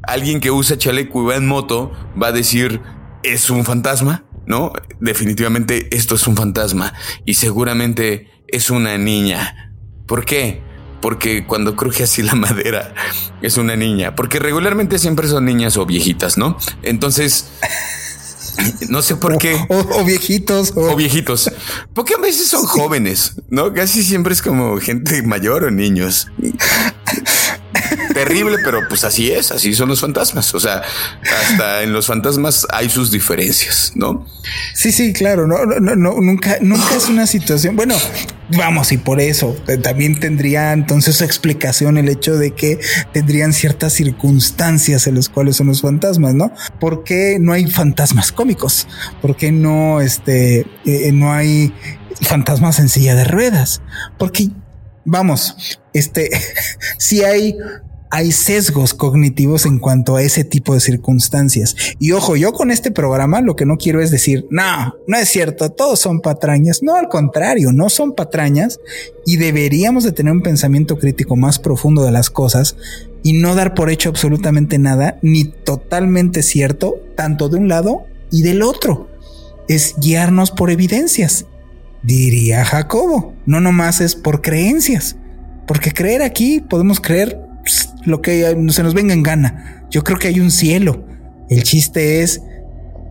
alguien 0.07 0.40
que 0.40 0.51
usa 0.51 0.79
chaleco 0.79 1.23
y 1.23 1.27
va 1.27 1.37
en 1.37 1.47
moto 1.47 1.93
va 2.21 2.29
a 2.29 2.33
decir 2.33 2.81
es 3.23 3.51
un 3.51 3.64
fantasma, 3.64 4.25
¿no? 4.47 4.73
Definitivamente 5.01 5.95
esto 5.97 6.14
es 6.14 6.27
un 6.27 6.37
fantasma 6.37 6.93
y 7.25 7.35
seguramente 7.35 8.29
es 8.49 8.71
una 8.71 8.99
niña. 8.99 9.73
¿Por 10.07 10.25
qué? 10.25 10.62
Porque 11.01 11.47
cuando 11.47 11.77
cruje 11.77 12.05
así 12.05 12.23
la 12.23 12.35
madera 12.37 12.95
es 13.43 13.57
una 13.57 13.77
niña, 13.77 14.14
porque 14.14 14.38
regularmente 14.38 14.99
siempre 14.99 15.29
son 15.29 15.45
niñas 15.45 15.77
o 15.77 15.87
viejitas, 15.87 16.38
¿no? 16.38 16.57
Entonces, 16.83 17.51
no 18.88 19.03
sé 19.03 19.17
por 19.17 19.38
qué. 19.38 19.59
O, 19.69 20.05
viejitos. 20.05 20.73
O... 20.77 20.95
viejitos. 20.97 21.51
Porque 21.93 22.14
a 22.14 22.21
veces 22.21 22.49
son 22.49 22.64
jóvenes, 22.64 23.35
¿no? 23.49 23.73
Casi 23.73 24.03
siempre 24.03 24.33
es 24.33 24.43
como 24.43 24.79
gente 24.79 25.23
mayor 25.23 25.64
o 25.64 25.71
niños. 25.71 26.29
Terrible, 28.14 28.57
pero 28.64 28.88
pues 28.88 29.05
así 29.05 29.31
es, 29.31 29.50
así 29.50 29.74
son 29.74 29.88
los 29.90 30.00
fantasmas. 30.00 30.55
O 30.55 30.61
sea, 30.61 30.83
hasta 31.22 31.83
en 31.83 31.92
los 31.92 32.07
fantasmas 32.07 32.66
hay 32.72 32.88
sus 32.88 33.11
diferencias, 33.11 33.92
¿no? 33.94 34.27
Sí, 34.74 34.92
sí, 34.92 35.12
claro. 35.12 35.46
No, 35.46 35.64
no, 35.66 35.96
no, 35.96 36.20
nunca, 36.20 36.57
nunca 36.61 36.96
es 36.96 37.09
una 37.09 37.27
situación. 37.27 37.77
Bueno, 37.77 37.94
vamos, 38.57 38.92
y 38.92 38.98
por 38.98 39.20
eso 39.20 39.57
eh, 39.68 39.77
también 39.77 40.18
tendría 40.18 40.72
entonces 40.72 41.20
explicación 41.20 41.98
el 41.98 42.09
hecho 42.09 42.37
de 42.37 42.53
que 42.53 42.79
tendrían 43.12 43.53
ciertas 43.53 43.92
circunstancias 43.92 45.07
en 45.07 45.16
las 45.16 45.29
cuales 45.29 45.57
son 45.57 45.66
los 45.66 45.83
fantasmas, 45.83 46.35
¿no? 46.35 46.53
¿Por 46.81 47.05
qué 47.05 47.38
no 47.40 47.53
hay 47.53 47.66
fantasmas 47.66 48.33
cómicos? 48.33 48.87
¿Por 49.20 49.37
qué 49.37 49.53
no, 49.53 50.00
este, 50.00 50.66
eh, 50.85 51.11
no 51.12 51.33
hay 51.33 51.74
fantasmas 52.22 52.79
en 52.79 52.88
silla 52.88 53.14
de 53.14 53.24
ruedas? 53.24 53.83
Porque 54.18 54.48
vamos, 55.05 55.57
este, 55.92 56.31
si 56.98 57.24
hay 57.24 57.57
hay 58.11 58.33
sesgos 58.33 58.95
cognitivos 58.95 59.67
en 59.67 59.79
cuanto 59.79 60.17
a 60.17 60.23
ese 60.23 60.45
tipo 60.45 60.75
de 60.75 60.81
circunstancias. 60.81 61.75
Y 61.99 62.12
ojo, 62.12 62.37
yo 62.37 62.53
con 62.53 62.71
este 62.71 62.90
programa 62.90 63.40
lo 63.40 63.57
que 63.57 63.67
no 63.67 63.77
quiero 63.77 64.01
es 64.01 64.11
decir, 64.11 64.47
no, 64.51 64.95
no 65.07 65.17
es 65.19 65.29
cierto, 65.29 65.71
todos 65.71 65.99
son 65.99 66.21
patrañas. 66.21 66.83
No, 66.83 66.97
al 66.97 67.09
contrario, 67.09 67.73
no 67.73 67.88
son 67.88 68.14
patrañas 68.14 68.79
y 69.27 69.37
deberíamos 69.37 70.05
de 70.05 70.12
tener 70.12 70.33
un 70.33 70.43
pensamiento 70.43 70.99
crítico 70.99 71.37
más 71.37 71.59
profundo 71.59 72.05
de 72.05 72.12
las 72.12 72.31
cosas 72.31 72.77
y 73.23 73.33
no 73.33 73.55
dar 73.55 73.75
por 73.75 73.90
hecho 73.90 74.11
absolutamente 74.11 74.79
nada, 74.79 75.19
ni 75.23 75.45
totalmente 75.45 76.43
cierto, 76.43 76.97
tanto 77.17 77.49
de 77.49 77.57
un 77.57 77.69
lado 77.69 78.05
y 78.31 78.43
del 78.43 78.62
otro. 78.62 79.09
Es 79.67 79.95
guiarnos 79.99 80.51
por 80.51 80.71
evidencias. 80.71 81.47
Diría 82.03 82.64
Jacobo, 82.67 83.35
no 83.47 83.61
nomás 83.61 84.03
es 84.03 84.14
por 84.14 84.43
creencias. 84.43 85.17
Porque 85.67 85.90
creer 85.90 86.23
aquí 86.23 86.61
podemos 86.61 87.01
creer 87.01 87.40
lo 88.05 88.23
que 88.23 88.57
se 88.69 88.83
nos 88.83 88.95
venga 88.95 89.14
en 89.14 89.23
gana. 89.23 89.87
Yo 89.90 90.05
creo 90.05 90.19
que 90.19 90.29
hay 90.29 90.40
un 90.40 90.51
cielo. 90.51 91.05
El 91.49 91.62
chiste 91.62 92.23
es 92.23 92.43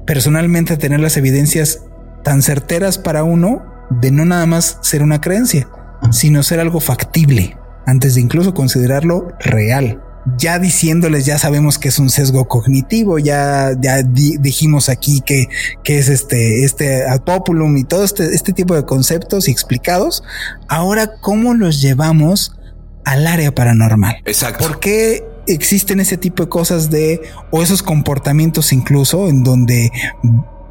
personalmente 0.06 0.77
tener 0.77 0.99
las 0.99 1.17
evidencias 1.17 1.82
tan 2.23 2.41
certeras 2.41 2.97
para 2.97 3.23
uno 3.23 3.63
de 3.89 4.12
no 4.12 4.25
nada 4.25 4.45
más 4.45 4.79
ser 4.82 5.03
una 5.03 5.21
creencia, 5.21 5.67
sino 6.12 6.43
ser 6.43 6.60
algo 6.60 6.79
factible 6.79 7.58
antes 7.86 8.15
de 8.15 8.21
incluso 8.21 8.53
considerarlo 8.53 9.34
real. 9.39 10.01
Ya 10.38 10.58
diciéndoles, 10.58 11.25
ya 11.25 11.38
sabemos 11.38 11.77
que 11.77 11.89
es 11.89 11.99
un 11.99 12.10
sesgo 12.10 12.47
cognitivo, 12.47 13.19
ya, 13.19 13.71
ya 13.79 14.03
dijimos 14.03 14.88
aquí 14.88 15.21
que, 15.25 15.49
que 15.84 15.99
es 15.99 16.08
este, 16.08 16.63
este 16.63 17.03
populum 17.25 17.75
y 17.75 17.84
todo 17.84 18.06
este, 18.06 18.34
este 18.34 18.53
tipo 18.53 18.73
de 18.73 18.86
conceptos 18.86 19.49
explicados. 19.49 20.23
Ahora, 20.69 21.15
¿cómo 21.19 21.53
los 21.56 21.82
llevamos 21.82 22.56
al 23.05 23.27
área 23.27 23.53
paranormal. 23.53 24.17
Exacto. 24.25 24.65
¿Por 24.67 24.79
qué 24.79 25.23
existen 25.47 25.99
ese 25.99 26.17
tipo 26.17 26.43
de 26.43 26.49
cosas 26.49 26.89
de, 26.89 27.21
o 27.51 27.61
esos 27.61 27.83
comportamientos 27.83 28.71
incluso 28.73 29.27
en 29.27 29.43
donde 29.43 29.91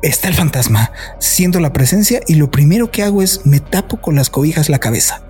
está 0.02 0.28
el 0.28 0.34
fantasma, 0.34 0.92
siendo 1.18 1.60
la 1.60 1.72
presencia 1.72 2.20
y 2.26 2.34
lo 2.34 2.50
primero 2.50 2.90
que 2.90 3.02
hago 3.02 3.22
es 3.22 3.44
me 3.44 3.60
tapo 3.60 3.98
con 3.98 4.14
las 4.14 4.30
cobijas 4.30 4.68
la 4.68 4.78
cabeza? 4.78 5.22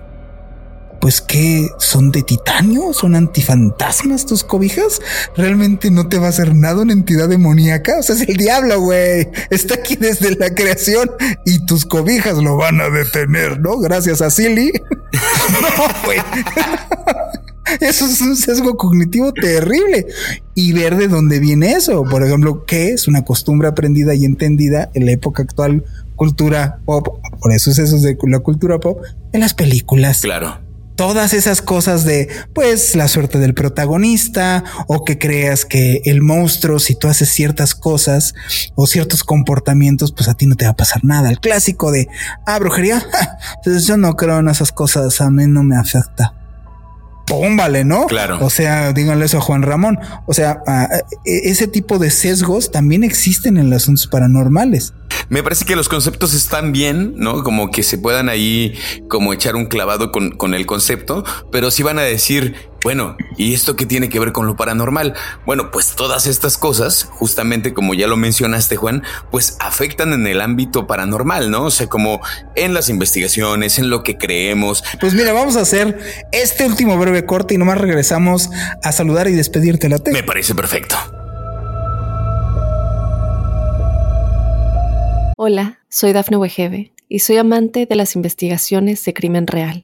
Pues 0.99 1.21
que 1.21 1.69
son 1.79 2.11
de 2.11 2.23
titanio, 2.23 2.93
son 2.93 3.15
antifantasmas 3.15 4.25
tus 4.25 4.43
cobijas. 4.43 5.01
Realmente 5.35 5.91
no 5.91 6.07
te 6.07 6.17
va 6.17 6.27
a 6.27 6.29
hacer 6.29 6.55
nada 6.55 6.81
una 6.81 6.93
entidad 6.93 7.29
demoníaca. 7.29 7.99
O 7.99 8.03
sea, 8.03 8.15
es 8.15 8.21
el 8.27 8.37
diablo, 8.37 8.79
güey. 8.79 9.29
Está 9.49 9.75
aquí 9.75 9.95
desde 9.95 10.35
la 10.35 10.53
creación 10.53 11.11
y 11.45 11.65
tus 11.65 11.85
cobijas 11.85 12.37
lo 12.37 12.57
van 12.57 12.81
a 12.81 12.89
detener, 12.89 13.59
¿no? 13.59 13.77
Gracias 13.79 14.21
a 14.21 14.29
Silly. 14.29 14.71
no, 15.11 16.05
güey. 16.05 16.19
Eso 17.79 18.05
es 18.05 18.21
un 18.21 18.35
sesgo 18.35 18.77
cognitivo 18.77 19.33
terrible. 19.33 20.07
Y 20.55 20.73
ver 20.73 20.95
de 20.95 21.07
dónde 21.07 21.39
viene 21.39 21.73
eso. 21.73 22.03
Por 22.03 22.23
ejemplo, 22.23 22.65
¿qué 22.65 22.89
es 22.89 23.07
una 23.07 23.25
costumbre 23.25 23.67
aprendida 23.67 24.13
y 24.13 24.25
entendida 24.25 24.91
en 24.93 25.05
la 25.05 25.11
época 25.13 25.43
actual, 25.43 25.83
cultura 26.15 26.79
pop. 26.85 27.19
Por 27.41 27.51
eso 27.51 27.71
es 27.71 27.79
eso 27.79 27.99
de 27.99 28.17
la 28.27 28.39
cultura 28.39 28.79
pop 28.79 29.01
en 29.31 29.39
las 29.39 29.53
películas. 29.53 30.21
Claro 30.21 30.62
todas 30.95 31.33
esas 31.33 31.61
cosas 31.61 32.05
de 32.05 32.29
pues 32.53 32.95
la 32.95 33.07
suerte 33.07 33.39
del 33.39 33.53
protagonista 33.53 34.63
o 34.87 35.03
que 35.05 35.17
creas 35.17 35.65
que 35.65 36.01
el 36.05 36.21
monstruo 36.21 36.79
si 36.79 36.95
tú 36.95 37.07
haces 37.07 37.29
ciertas 37.29 37.75
cosas 37.75 38.33
o 38.75 38.87
ciertos 38.87 39.23
comportamientos 39.23 40.11
pues 40.11 40.29
a 40.29 40.33
ti 40.33 40.45
no 40.45 40.55
te 40.55 40.65
va 40.65 40.71
a 40.71 40.75
pasar 40.75 41.03
nada. 41.03 41.29
El 41.29 41.39
clásico 41.39 41.91
de 41.91 42.07
ah 42.45 42.59
brujería 42.59 43.05
pues 43.63 43.85
yo 43.85 43.97
no 43.97 44.15
creo 44.15 44.39
en 44.39 44.49
esas 44.49 44.71
cosas 44.71 45.21
a 45.21 45.29
mí 45.29 45.45
no 45.47 45.63
me 45.63 45.75
afecta 45.75 46.33
pómbale, 47.25 47.83
¿no? 47.83 48.05
Claro. 48.05 48.39
O 48.41 48.49
sea, 48.49 48.93
díganle 48.93 49.25
eso 49.25 49.37
a 49.37 49.41
Juan 49.41 49.61
Ramón. 49.61 49.99
O 50.25 50.33
sea, 50.33 50.61
e, 51.25 51.49
ese 51.49 51.67
tipo 51.67 51.99
de 51.99 52.09
sesgos 52.09 52.71
también 52.71 53.03
existen 53.03 53.57
en 53.57 53.69
los 53.69 53.83
asuntos 53.83 54.07
paranormales. 54.07 54.93
Me 55.29 55.43
parece 55.43 55.65
que 55.65 55.75
los 55.75 55.89
conceptos 55.89 56.33
están 56.33 56.71
bien, 56.71 57.13
¿no? 57.17 57.43
Como 57.43 57.71
que 57.71 57.83
se 57.83 57.97
puedan 57.97 58.29
ahí 58.29 58.77
como 59.07 59.33
echar 59.33 59.55
un 59.55 59.65
clavado 59.65 60.11
con, 60.11 60.31
con 60.31 60.53
el 60.53 60.65
concepto, 60.65 61.23
pero 61.51 61.71
si 61.71 61.83
van 61.83 61.99
a 61.99 62.03
decir, 62.03 62.55
bueno, 62.83 63.15
¿y 63.37 63.53
esto 63.53 63.75
qué 63.75 63.85
tiene 63.85 64.09
que 64.09 64.19
ver 64.19 64.31
con 64.31 64.45
lo 64.45 64.55
paranormal? 64.55 65.13
Bueno, 65.45 65.71
pues 65.71 65.95
todas 65.95 66.27
estas 66.27 66.57
cosas, 66.57 67.05
justamente 67.09 67.73
como 67.73 67.93
ya 67.93 68.07
lo 68.07 68.17
mencionaste, 68.17 68.75
Juan, 68.75 69.03
pues 69.31 69.57
afectan 69.59 70.13
en 70.13 70.27
el 70.27 70.41
ámbito 70.41 70.85
paranormal, 70.85 71.49
¿no? 71.49 71.65
O 71.65 71.71
sea, 71.71 71.87
como 71.87 72.21
en 72.55 72.73
las 72.73 72.89
investigaciones, 72.89 73.79
en 73.79 73.89
lo 73.89 74.03
que 74.03 74.17
creemos. 74.17 74.83
Pues 74.99 75.13
mira, 75.13 75.33
vamos 75.33 75.55
a 75.55 75.61
hacer 75.61 75.97
este 76.31 76.65
último 76.65 76.97
breve 76.97 77.25
corte 77.25 77.53
y 77.53 77.57
nomás 77.57 77.77
regresamos 77.77 78.49
a 78.83 78.91
saludar 78.91 79.27
y 79.27 79.33
despedirte 79.33 79.87
la 79.89 79.97
Me 80.11 80.23
parece 80.23 80.53
perfecto. 80.53 80.95
Hola, 85.37 85.79
soy 85.89 86.13
Dafne 86.13 86.37
Wegebe 86.37 86.93
y 87.09 87.19
soy 87.19 87.37
amante 87.37 87.85
de 87.85 87.95
las 87.95 88.15
investigaciones 88.15 89.03
de 89.05 89.13
crimen 89.13 89.47
real. 89.47 89.83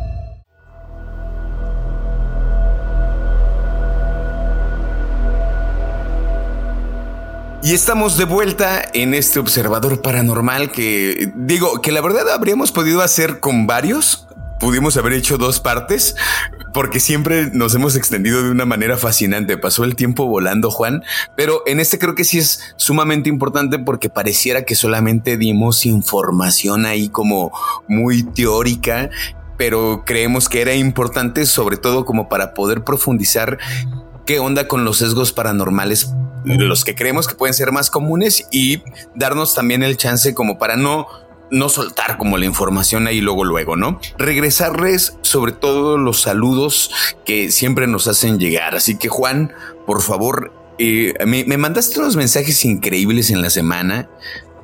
Y 7.63 7.75
estamos 7.75 8.17
de 8.17 8.25
vuelta 8.25 8.89
en 8.93 9.13
este 9.13 9.37
observador 9.37 10.01
paranormal 10.01 10.71
que 10.71 11.31
digo 11.35 11.79
que 11.79 11.91
la 11.91 12.01
verdad 12.01 12.27
habríamos 12.31 12.71
podido 12.71 13.01
hacer 13.01 13.39
con 13.39 13.67
varios. 13.67 14.27
Pudimos 14.59 14.97
haber 14.97 15.13
hecho 15.13 15.37
dos 15.37 15.59
partes 15.59 16.15
porque 16.73 16.99
siempre 16.99 17.51
nos 17.53 17.75
hemos 17.75 17.95
extendido 17.95 18.41
de 18.41 18.49
una 18.49 18.65
manera 18.65 18.97
fascinante. 18.97 19.57
Pasó 19.57 19.83
el 19.83 19.95
tiempo 19.95 20.25
volando, 20.25 20.71
Juan, 20.71 21.03
pero 21.35 21.61
en 21.67 21.79
este 21.79 21.99
creo 21.99 22.15
que 22.15 22.23
sí 22.23 22.39
es 22.39 22.73
sumamente 22.77 23.29
importante 23.29 23.77
porque 23.77 24.09
pareciera 24.09 24.63
que 24.63 24.73
solamente 24.73 25.37
dimos 25.37 25.85
información 25.85 26.87
ahí 26.87 27.09
como 27.09 27.51
muy 27.87 28.23
teórica 28.23 29.11
pero 29.57 30.01
creemos 30.07 30.49
que 30.49 30.59
era 30.59 30.73
importante 30.73 31.45
sobre 31.45 31.77
todo 31.77 32.03
como 32.03 32.29
para 32.29 32.55
poder 32.55 32.83
profundizar 32.83 33.59
qué 34.25 34.39
onda 34.39 34.67
con 34.67 34.85
los 34.85 34.97
sesgos 34.97 35.33
paranormales, 35.33 36.13
los 36.45 36.83
que 36.83 36.95
creemos 36.95 37.27
que 37.27 37.35
pueden 37.35 37.53
ser 37.53 37.71
más 37.71 37.89
comunes 37.89 38.47
y 38.51 38.81
darnos 39.15 39.53
también 39.53 39.83
el 39.83 39.97
chance 39.97 40.33
como 40.33 40.57
para 40.57 40.75
no 40.75 41.07
no 41.51 41.67
soltar 41.67 42.17
como 42.17 42.37
la 42.37 42.45
información 42.45 43.07
ahí 43.07 43.19
luego 43.19 43.43
luego, 43.43 43.75
¿no? 43.75 43.99
Regresarles 44.17 45.17
sobre 45.21 45.51
todo 45.51 45.97
los 45.97 46.21
saludos 46.21 46.91
que 47.25 47.51
siempre 47.51 47.87
nos 47.87 48.07
hacen 48.07 48.39
llegar. 48.39 48.73
Así 48.73 48.97
que 48.97 49.09
Juan, 49.09 49.53
por 49.85 50.01
favor, 50.01 50.53
eh, 50.79 51.13
me, 51.27 51.43
me, 51.43 51.57
mandaste 51.57 51.99
unos 51.99 52.15
mensajes 52.15 52.63
increíbles 52.63 53.29
en 53.29 53.41
la 53.41 53.49
semana. 53.49 54.09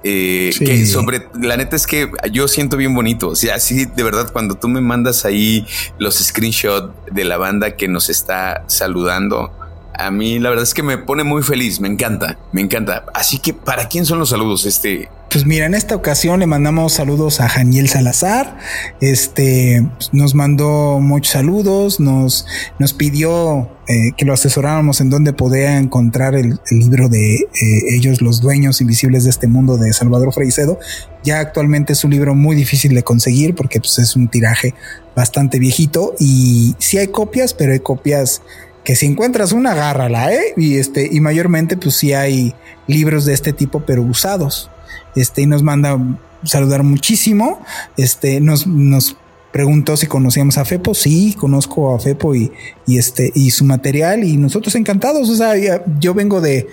Eh, 0.10 0.52
que 0.58 0.86
sobre 0.86 1.28
la 1.42 1.58
neta 1.58 1.76
es 1.76 1.86
que 1.86 2.10
yo 2.32 2.48
siento 2.48 2.78
bien 2.78 2.96
bonito. 2.96 3.28
O 3.28 3.36
sea, 3.36 3.56
así 3.56 3.84
de 3.86 4.04
verdad, 4.04 4.32
cuando 4.32 4.56
tú 4.56 4.70
me 4.70 4.80
mandas 4.80 5.26
ahí 5.26 5.66
los 6.00 6.16
screenshots 6.16 6.94
de 7.12 7.26
la 7.26 7.38
banda 7.38 7.76
que 7.76 7.90
nos 7.90 8.10
está 8.10 8.64
saludando, 8.68 9.52
A 9.98 10.12
mí 10.12 10.38
la 10.40 10.50
verdad 10.50 10.64
es 10.64 10.74
que 10.74 10.84
me 10.84 10.98
pone 10.98 11.24
muy 11.24 11.42
feliz, 11.42 11.80
me 11.80 11.88
encanta, 11.88 12.38
me 12.52 12.62
encanta. 12.62 13.06
Así 13.14 13.40
que, 13.40 13.54
¿para 13.54 13.88
quién 13.88 14.06
son 14.06 14.20
los 14.20 14.30
saludos? 14.30 14.66
Este. 14.66 15.10
Pues 15.30 15.46
mira, 15.46 15.66
en 15.66 15.74
esta 15.74 15.96
ocasión 15.96 16.40
le 16.40 16.46
mandamos 16.46 16.94
saludos 16.94 17.42
a 17.42 17.50
Janiel 17.50 17.90
Salazar. 17.90 18.58
Este 19.02 19.86
pues, 19.98 20.14
nos 20.14 20.36
mandó 20.36 21.00
muchos 21.00 21.34
saludos, 21.34 22.00
nos, 22.00 22.46
nos 22.80 22.94
pidió 22.94 23.70
eh, 23.88 24.12
que 24.16 24.26
lo 24.26 24.34
asesoráramos 24.34 25.02
en 25.02 25.10
dónde 25.10 25.34
podía 25.34 25.78
encontrar 25.78 26.36
el, 26.36 26.60
libro 26.70 27.10
de 27.10 27.36
eh, 27.36 27.48
ellos, 27.90 28.22
los 28.22 28.40
dueños 28.40 28.82
invisibles 28.82 29.24
de 29.24 29.32
este 29.32 29.48
mundo 29.48 29.78
de 29.78 29.94
Salvador 29.94 30.32
Freicedo. 30.32 30.80
Ya 31.24 31.40
actualmente 31.40 31.94
es 31.94 32.04
un 32.04 32.12
libro 32.12 32.36
muy 32.36 32.56
difícil 32.56 32.94
de 32.94 33.04
conseguir 33.04 33.56
porque 33.56 33.80
pues, 33.80 34.00
es 34.00 34.16
un 34.16 34.28
tiraje 34.30 34.76
bastante 35.16 35.58
viejito 35.58 36.14
y 36.20 36.76
sí 36.80 37.00
hay 37.00 37.08
copias, 37.08 37.54
pero 37.54 37.74
hay 37.74 37.80
copias 37.80 38.42
que 38.88 38.96
si 38.96 39.06
encuentras 39.06 39.52
una, 39.52 39.74
agárrala, 39.74 40.34
¿eh? 40.34 40.54
Y 40.56 40.78
este, 40.78 41.10
y 41.12 41.20
mayormente, 41.20 41.76
pues 41.76 41.98
sí 41.98 42.14
hay 42.14 42.56
libros 42.88 43.26
de 43.26 43.34
este 43.34 43.52
tipo, 43.52 43.82
pero 43.82 44.02
usados. 44.02 44.72
Este, 45.14 45.42
y 45.42 45.46
nos 45.46 45.62
manda 45.62 46.00
saludar 46.46 46.84
muchísimo. 46.84 47.60
Este, 47.98 48.40
nos, 48.40 48.66
nos 48.66 49.18
preguntó 49.52 49.98
si 49.98 50.08
conocíamos 50.08 50.58
a 50.58 50.64
Fepo. 50.64 50.94
Sí, 50.94 51.36
conozco 51.38 51.94
a 51.94 52.00
Fepo 52.00 52.34
y, 52.34 52.50
y 52.86 52.98
este, 52.98 53.30
y 53.36 53.52
su 53.52 53.66
material, 53.66 54.24
y 54.24 54.38
nosotros 54.38 54.74
encantados. 54.76 55.30
O 55.30 55.36
sea, 55.36 55.56
yo 56.00 56.14
vengo 56.14 56.40
de, 56.40 56.70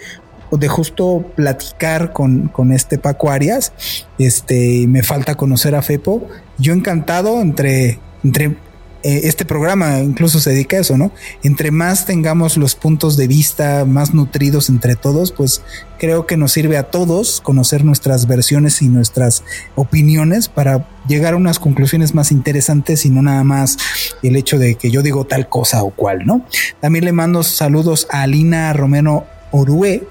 de 0.53 0.69
justo 0.69 1.25
platicar 1.35 2.13
con, 2.13 2.47
con 2.47 2.71
este 2.71 2.97
Paco 2.97 3.33
Arias. 3.33 3.73
Este, 4.21 4.87
me 4.87 5.03
falta 5.03 5.35
conocer 5.35 5.75
a 5.75 5.83
Fepo. 5.83 6.29
Yo 6.59 6.75
encantado 6.75 7.41
entre, 7.41 7.99
entre 8.23 8.57
eh, 9.05 9.29
este 9.29 9.45
programa 9.45 9.99
incluso 10.01 10.41
se 10.41 10.51
dedica 10.51 10.79
a 10.79 10.81
eso, 10.81 10.97
¿no? 10.97 11.13
Entre 11.43 11.71
más 11.71 12.07
tengamos 12.07 12.57
los 12.57 12.75
puntos 12.75 13.19
de 13.19 13.29
vista 13.29 13.85
más 13.85 14.15
nutridos 14.15 14.71
entre 14.71 14.97
todos, 14.97 15.31
pues 15.31 15.61
creo 15.99 16.27
que 16.27 16.39
nos 16.39 16.53
sirve 16.53 16.79
a 16.79 16.85
todos 16.85 17.43
conocer 17.43 17.85
nuestras 17.85 18.27
versiones 18.27 18.81
y 18.81 18.89
nuestras 18.89 19.45
opiniones 19.75 20.49
para 20.49 20.89
llegar 21.07 21.35
a 21.35 21.37
unas 21.37 21.59
conclusiones 21.59 22.15
más 22.15 22.33
interesantes 22.33 23.05
y 23.05 23.11
no 23.11 23.21
nada 23.21 23.45
más 23.45 23.77
el 24.23 24.37
hecho 24.37 24.59
de 24.59 24.77
que 24.77 24.91
yo 24.91 25.03
digo 25.03 25.27
tal 25.27 25.51
cosa 25.51 25.83
o 25.83 25.91
cual, 25.91 26.25
¿no? 26.25 26.47
También 26.81 27.05
le 27.05 27.13
mando 27.13 27.43
saludos 27.43 28.07
a 28.11 28.23
Alina 28.23 28.73
Romero 28.73 29.27
Orue, 29.51 30.09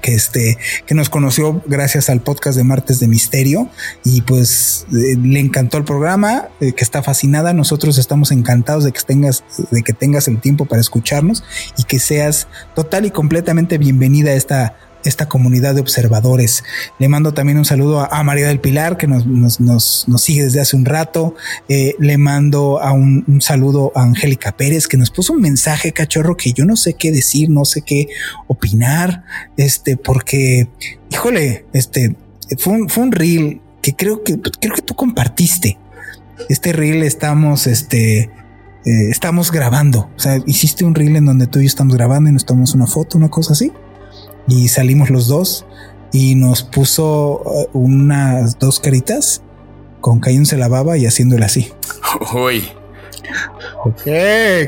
que 0.00 0.14
este 0.14 0.58
que 0.86 0.94
nos 0.94 1.08
conoció 1.08 1.62
gracias 1.66 2.10
al 2.10 2.20
podcast 2.20 2.56
de 2.56 2.64
Martes 2.64 3.00
de 3.00 3.08
Misterio 3.08 3.68
y 4.04 4.22
pues 4.22 4.86
eh, 4.92 5.16
le 5.20 5.40
encantó 5.40 5.78
el 5.78 5.84
programa, 5.84 6.48
eh, 6.60 6.72
que 6.72 6.84
está 6.84 7.02
fascinada. 7.02 7.52
Nosotros 7.52 7.98
estamos 7.98 8.30
encantados 8.32 8.84
de 8.84 8.92
que 8.92 9.00
tengas 9.02 9.44
de 9.70 9.82
que 9.82 9.92
tengas 9.92 10.28
el 10.28 10.40
tiempo 10.40 10.66
para 10.66 10.80
escucharnos 10.80 11.44
y 11.76 11.84
que 11.84 11.98
seas 11.98 12.48
total 12.74 13.06
y 13.06 13.10
completamente 13.10 13.78
bienvenida 13.78 14.30
a 14.30 14.34
esta 14.34 14.76
esta 15.06 15.28
comunidad 15.28 15.74
de 15.74 15.80
observadores. 15.80 16.64
Le 16.98 17.08
mando 17.08 17.32
también 17.32 17.58
un 17.58 17.64
saludo 17.64 18.00
a, 18.00 18.22
María 18.22 18.48
del 18.48 18.60
Pilar, 18.60 18.96
que 18.96 19.06
nos, 19.06 19.26
nos, 19.26 19.60
nos, 19.60 20.06
sigue 20.18 20.44
desde 20.44 20.60
hace 20.60 20.76
un 20.76 20.84
rato. 20.84 21.34
Eh, 21.68 21.94
le 21.98 22.18
mando 22.18 22.80
a 22.80 22.92
un, 22.92 23.40
saludo 23.40 23.92
a 23.94 24.02
Angélica 24.02 24.56
Pérez, 24.56 24.88
que 24.88 24.96
nos 24.96 25.10
puso 25.10 25.32
un 25.32 25.40
mensaje, 25.40 25.92
cachorro, 25.92 26.36
que 26.36 26.52
yo 26.52 26.64
no 26.64 26.76
sé 26.76 26.94
qué 26.94 27.12
decir, 27.12 27.50
no 27.50 27.64
sé 27.64 27.82
qué 27.82 28.08
opinar, 28.48 29.24
este, 29.56 29.96
porque, 29.96 30.68
híjole, 31.10 31.66
este, 31.72 32.16
fue 32.58 32.72
un, 32.72 32.88
fue 32.88 33.04
un 33.04 33.12
reel 33.12 33.60
que 33.82 33.94
creo 33.94 34.24
que, 34.24 34.38
creo 34.40 34.74
que 34.74 34.82
tú 34.82 34.94
compartiste. 34.94 35.78
Este 36.48 36.72
reel 36.72 37.02
estamos, 37.02 37.66
este, 37.66 38.18
eh, 38.20 38.30
estamos 39.10 39.52
grabando. 39.52 40.10
O 40.16 40.18
sea, 40.18 40.38
hiciste 40.46 40.84
un 40.84 40.94
reel 40.94 41.16
en 41.16 41.26
donde 41.26 41.46
tú 41.46 41.60
y 41.60 41.62
yo 41.62 41.68
estamos 41.68 41.94
grabando 41.96 42.28
y 42.28 42.32
nos 42.32 42.44
tomamos 42.44 42.74
una 42.74 42.86
foto, 42.86 43.16
una 43.16 43.28
cosa 43.28 43.52
así 43.52 43.72
y 44.48 44.68
salimos 44.68 45.10
los 45.10 45.28
dos 45.28 45.66
y 46.12 46.34
nos 46.34 46.62
puso 46.62 47.42
uh, 47.44 47.68
unas 47.72 48.58
dos 48.58 48.80
caritas 48.80 49.42
con 50.00 50.20
Cayún 50.20 50.46
se 50.46 50.56
lavaba 50.56 50.96
y 50.96 51.04
haciéndole 51.06 51.44
así. 51.44 51.72
Uy. 52.32 52.68
Ok, 53.84 54.02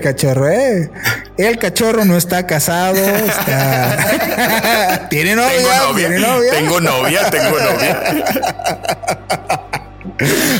cachorro, 0.02 0.48
eh. 0.48 0.90
El 1.36 1.58
cachorro 1.58 2.04
no 2.04 2.16
está 2.16 2.44
casado, 2.46 2.98
está. 2.98 5.06
¿Tiene 5.10 5.36
novia? 5.36 5.52
Tengo 5.52 5.70
novia. 5.70 6.08
¿Tiene 6.08 6.20
novia? 6.20 6.52
Tengo 6.52 6.80
novia, 6.80 7.30
tengo 7.30 7.58
novia. 7.58 8.24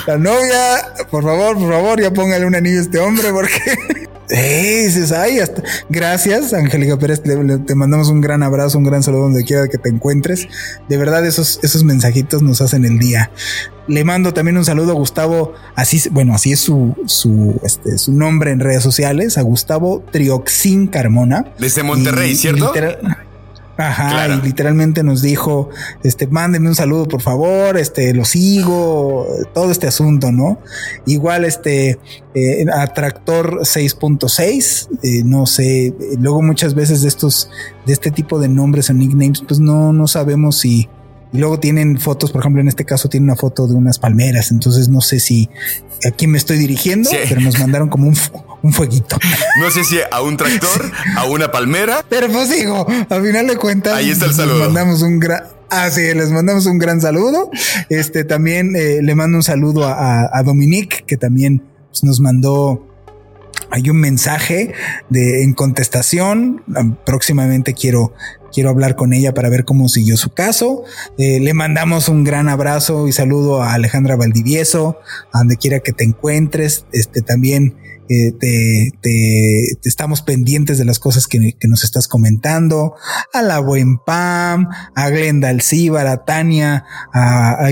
La 0.06 0.16
novia, 0.16 0.92
por 1.10 1.24
favor, 1.24 1.58
por 1.58 1.72
favor, 1.72 2.00
ya 2.00 2.12
póngale 2.12 2.46
un 2.46 2.54
anillo 2.54 2.78
a 2.78 2.82
este 2.82 3.00
hombre 3.00 3.32
porque 3.32 3.58
dices, 4.36 5.12
ay, 5.12 5.38
hasta... 5.38 5.62
Gracias, 5.88 6.52
Angélica 6.52 6.98
Pérez. 6.98 7.22
te 7.22 7.74
mandamos 7.74 8.08
un 8.08 8.20
gran 8.20 8.42
abrazo, 8.42 8.78
un 8.78 8.84
gran 8.84 9.02
saludo 9.02 9.22
donde 9.22 9.44
quiera 9.44 9.68
que 9.68 9.78
te 9.78 9.88
encuentres. 9.88 10.48
De 10.88 10.96
verdad, 10.96 11.26
esos, 11.26 11.60
esos 11.62 11.84
mensajitos 11.84 12.42
nos 12.42 12.60
hacen 12.60 12.84
el 12.84 12.98
día. 12.98 13.30
Le 13.86 14.04
mando 14.04 14.34
también 14.34 14.58
un 14.58 14.64
saludo 14.64 14.92
a 14.92 14.94
Gustavo, 14.94 15.54
así, 15.74 16.08
bueno, 16.10 16.34
así 16.34 16.52
es 16.52 16.60
su, 16.60 16.94
su, 17.06 17.58
este, 17.64 17.96
su 17.96 18.12
nombre 18.12 18.50
en 18.50 18.60
redes 18.60 18.82
sociales, 18.82 19.38
a 19.38 19.42
Gustavo 19.42 20.04
Trioxin 20.12 20.88
Carmona. 20.88 21.46
Desde 21.58 21.82
Monterrey, 21.82 22.36
¿cierto? 22.36 22.72
Ajá, 23.80 24.26
y 24.26 24.42
literalmente 24.44 25.04
nos 25.04 25.22
dijo, 25.22 25.70
este, 26.02 26.26
mándenme 26.26 26.68
un 26.68 26.74
saludo, 26.74 27.06
por 27.06 27.22
favor, 27.22 27.78
este, 27.78 28.12
lo 28.12 28.24
sigo, 28.24 29.24
todo 29.54 29.70
este 29.70 29.86
asunto, 29.86 30.32
¿no? 30.32 30.58
Igual, 31.06 31.44
este, 31.44 32.00
eh, 32.34 32.66
Atractor 32.74 33.60
6.6, 33.60 34.88
eh, 35.04 35.22
no 35.24 35.46
sé, 35.46 35.94
luego 36.18 36.42
muchas 36.42 36.74
veces 36.74 37.02
de 37.02 37.08
estos, 37.08 37.50
de 37.86 37.92
este 37.92 38.10
tipo 38.10 38.40
de 38.40 38.48
nombres 38.48 38.90
o 38.90 38.94
nicknames, 38.94 39.42
pues 39.46 39.60
no, 39.60 39.92
no 39.92 40.08
sabemos 40.08 40.58
si, 40.58 40.88
y 41.32 41.38
luego 41.38 41.60
tienen 41.60 41.98
fotos, 41.98 42.32
por 42.32 42.40
ejemplo, 42.42 42.60
en 42.60 42.68
este 42.68 42.84
caso 42.84 43.08
tiene 43.08 43.24
una 43.24 43.36
foto 43.36 43.66
de 43.66 43.74
unas 43.74 43.98
palmeras, 43.98 44.50
entonces 44.50 44.88
no 44.88 45.00
sé 45.00 45.20
si 45.20 45.50
a 46.06 46.10
quién 46.10 46.30
me 46.30 46.38
estoy 46.38 46.58
dirigiendo, 46.58 47.10
pero 47.28 47.40
nos 47.40 47.58
mandaron 47.58 47.88
como 47.88 48.08
un, 48.08 48.16
un 48.62 48.72
fueguito. 48.72 49.18
No 49.60 49.70
sé 49.70 49.84
si 49.84 49.98
a 50.10 50.22
un 50.22 50.36
tractor, 50.36 50.90
a 51.16 51.24
una 51.24 51.50
palmera. 51.50 52.04
Pero 52.08 52.28
pues 52.28 52.50
digo, 52.50 52.86
a 53.08 53.20
final 53.20 53.46
de 53.46 53.56
cuentas, 53.56 53.94
ahí 53.94 54.10
está 54.10 54.26
el 54.26 54.34
saludo. 54.34 54.58
Les 54.58 54.66
mandamos 54.66 55.02
un 55.02 55.18
gran. 55.18 55.42
Ah, 55.70 55.90
sí, 55.90 56.00
les 56.14 56.30
mandamos 56.30 56.66
un 56.66 56.78
gran 56.78 57.00
saludo. 57.00 57.50
Este 57.90 58.24
también 58.24 58.74
eh, 58.74 59.00
le 59.02 59.14
mando 59.14 59.36
un 59.38 59.42
saludo 59.42 59.84
a, 59.84 60.30
a 60.32 60.42
Dominique, 60.42 61.04
que 61.06 61.16
también 61.16 61.62
pues, 61.90 62.04
nos 62.04 62.20
mandó 62.20 62.88
hay 63.70 63.90
un 63.90 63.98
mensaje 63.98 64.72
de 65.10 65.42
en 65.42 65.52
contestación. 65.52 66.62
Próximamente 67.04 67.74
quiero 67.74 68.14
quiero 68.52 68.70
hablar 68.70 68.96
con 68.96 69.12
ella 69.12 69.34
para 69.34 69.48
ver 69.48 69.64
cómo 69.64 69.88
siguió 69.88 70.16
su 70.16 70.30
caso. 70.30 70.84
Eh, 71.16 71.40
le 71.40 71.54
mandamos 71.54 72.08
un 72.08 72.24
gran 72.24 72.48
abrazo 72.48 73.08
y 73.08 73.12
saludo 73.12 73.62
a 73.62 73.74
Alejandra 73.74 74.16
Valdivieso, 74.16 74.98
a 75.32 75.38
donde 75.38 75.56
quiera 75.56 75.80
que 75.80 75.92
te 75.92 76.04
encuentres. 76.04 76.86
Este 76.92 77.22
también 77.22 77.76
eh, 78.08 78.32
te, 78.32 78.92
te, 79.00 79.78
estamos 79.84 80.22
pendientes 80.22 80.78
de 80.78 80.84
las 80.84 80.98
cosas 80.98 81.26
que, 81.26 81.56
nos 81.68 81.84
estás 81.84 82.08
comentando, 82.08 82.94
a 83.34 83.42
la 83.42 83.58
buen 83.58 83.98
Pam, 83.98 84.68
a 84.94 85.08
Glenda 85.10 85.50
Alcíbar, 85.50 86.06
a 86.06 86.24
Tania, 86.24 86.84
a, 87.12 87.70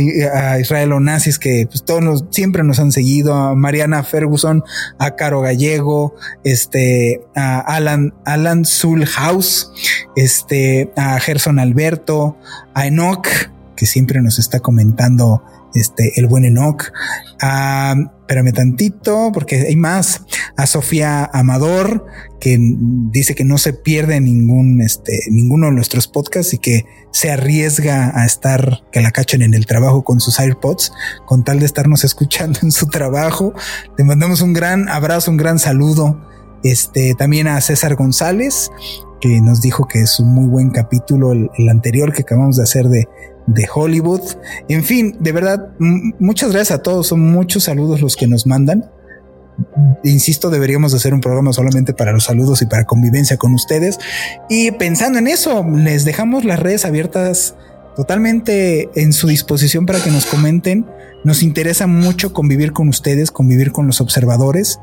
Israel 0.61 0.93
Onassis, 0.93 1.39
que 1.39 1.67
pues, 1.67 1.85
todos 1.85 2.25
siempre 2.31 2.63
nos 2.65 2.79
han 2.79 2.93
seguido, 2.93 3.35
a 3.35 3.55
Mariana 3.55 4.03
Ferguson, 4.03 4.63
a 4.99 5.17
Caro 5.17 5.41
Gallego, 5.41 6.15
este, 6.45 7.23
a 7.35 7.61
Alan, 7.61 8.15
Alan 8.25 8.65
Zulhaus, 8.65 9.73
este, 10.17 10.93
a 10.97 11.19
Gerson 11.21 11.59
Alberto, 11.59 12.37
a 12.75 12.87
Enoch, 12.87 13.27
que 13.77 13.87
siempre 13.87 14.21
nos 14.23 14.39
está 14.39 14.61
comentando 14.61 15.43
este, 15.77 16.13
el 16.17 16.27
buen 16.27 16.45
Enoch, 16.45 16.93
a, 17.41 17.95
espérame 18.21 18.53
tantito, 18.53 19.31
porque 19.33 19.67
hay 19.69 19.77
más, 19.77 20.25
a 20.57 20.67
Sofía 20.67 21.29
Amador, 21.33 22.07
que 22.41 22.59
dice 22.61 23.35
que 23.35 23.45
no 23.45 23.59
se 23.59 23.73
pierde 23.73 24.21
ningún, 24.21 24.81
este, 24.83 25.19
ninguno 25.31 25.67
de 25.67 25.73
nuestros 25.73 26.09
podcasts 26.09 26.55
y 26.55 26.59
que 26.59 26.87
se 27.13 27.31
arriesga 27.31 28.13
a 28.19 28.27
estar, 28.27 28.83
que 28.91 29.01
la 29.01 29.11
cachen 29.11 29.43
en 29.43 29.55
el 29.55 29.67
trabajo 29.67 30.03
con 30.03 30.21
sus 30.21 30.41
AirPods, 30.41 30.93
con 31.27 31.45
tal 31.45 31.61
de 31.61 31.67
estarnos 31.67 32.05
escuchando 32.05 32.61
en 32.63 32.73
su 32.73 32.89
trabajo. 32.89 33.53
Le 33.97 34.05
mandamos 34.05 34.41
un 34.41 34.53
gran 34.53 34.89
abrazo, 34.89 35.31
un 35.31 35.37
gran 35.37 35.59
saludo. 35.59 36.21
Este, 36.63 37.15
también 37.15 37.47
a 37.47 37.61
César 37.61 37.95
González, 37.95 38.71
que 39.21 39.41
nos 39.41 39.61
dijo 39.61 39.87
que 39.87 40.01
es 40.01 40.19
un 40.19 40.35
muy 40.35 40.47
buen 40.47 40.71
capítulo 40.71 41.33
el 41.33 41.69
anterior 41.69 42.13
que 42.13 42.23
acabamos 42.23 42.57
de 42.57 42.65
hacer 42.65 42.87
de, 42.89 43.09
de 43.47 43.67
Hollywood. 43.73 44.23
En 44.69 44.85
fin, 44.85 45.17
de 45.21 45.33
verdad, 45.33 45.71
muchas 45.79 46.53
gracias 46.53 46.79
a 46.79 46.83
todos. 46.83 47.07
Son 47.09 47.21
muchos 47.21 47.65
saludos 47.65 48.01
los 48.01 48.17
que 48.17 48.27
nos 48.27 48.47
mandan. 48.47 48.91
Insisto, 50.05 50.51
deberíamos 50.51 50.93
hacer 50.95 51.15
un 51.15 51.21
programa 51.21 51.53
solamente 51.53 51.95
para 51.95 52.13
los 52.13 52.25
saludos 52.25 52.61
y 52.63 52.67
para 52.67 52.85
convivencia 52.85 53.37
con 53.37 53.55
ustedes. 53.55 53.99
Y 54.49 54.73
pensando 54.73 55.19
en 55.19 55.29
eso, 55.29 55.65
les 55.65 56.05
dejamos 56.05 56.45
las 56.45 56.59
redes 56.59 56.85
abiertas 56.85 57.55
totalmente 57.97 58.91
en 58.95 59.13
su 59.13 59.27
disposición 59.27 59.87
para 59.87 60.01
que 60.01 60.11
nos 60.11 60.27
comenten. 60.27 60.87
Nos 61.25 61.43
interesa 61.43 61.87
mucho 61.87 62.33
convivir 62.33 62.73
con 62.73 62.89
ustedes, 62.89 63.31
convivir 63.31 63.73
con 63.73 63.87
los 63.87 64.01
observadores. 64.01 64.79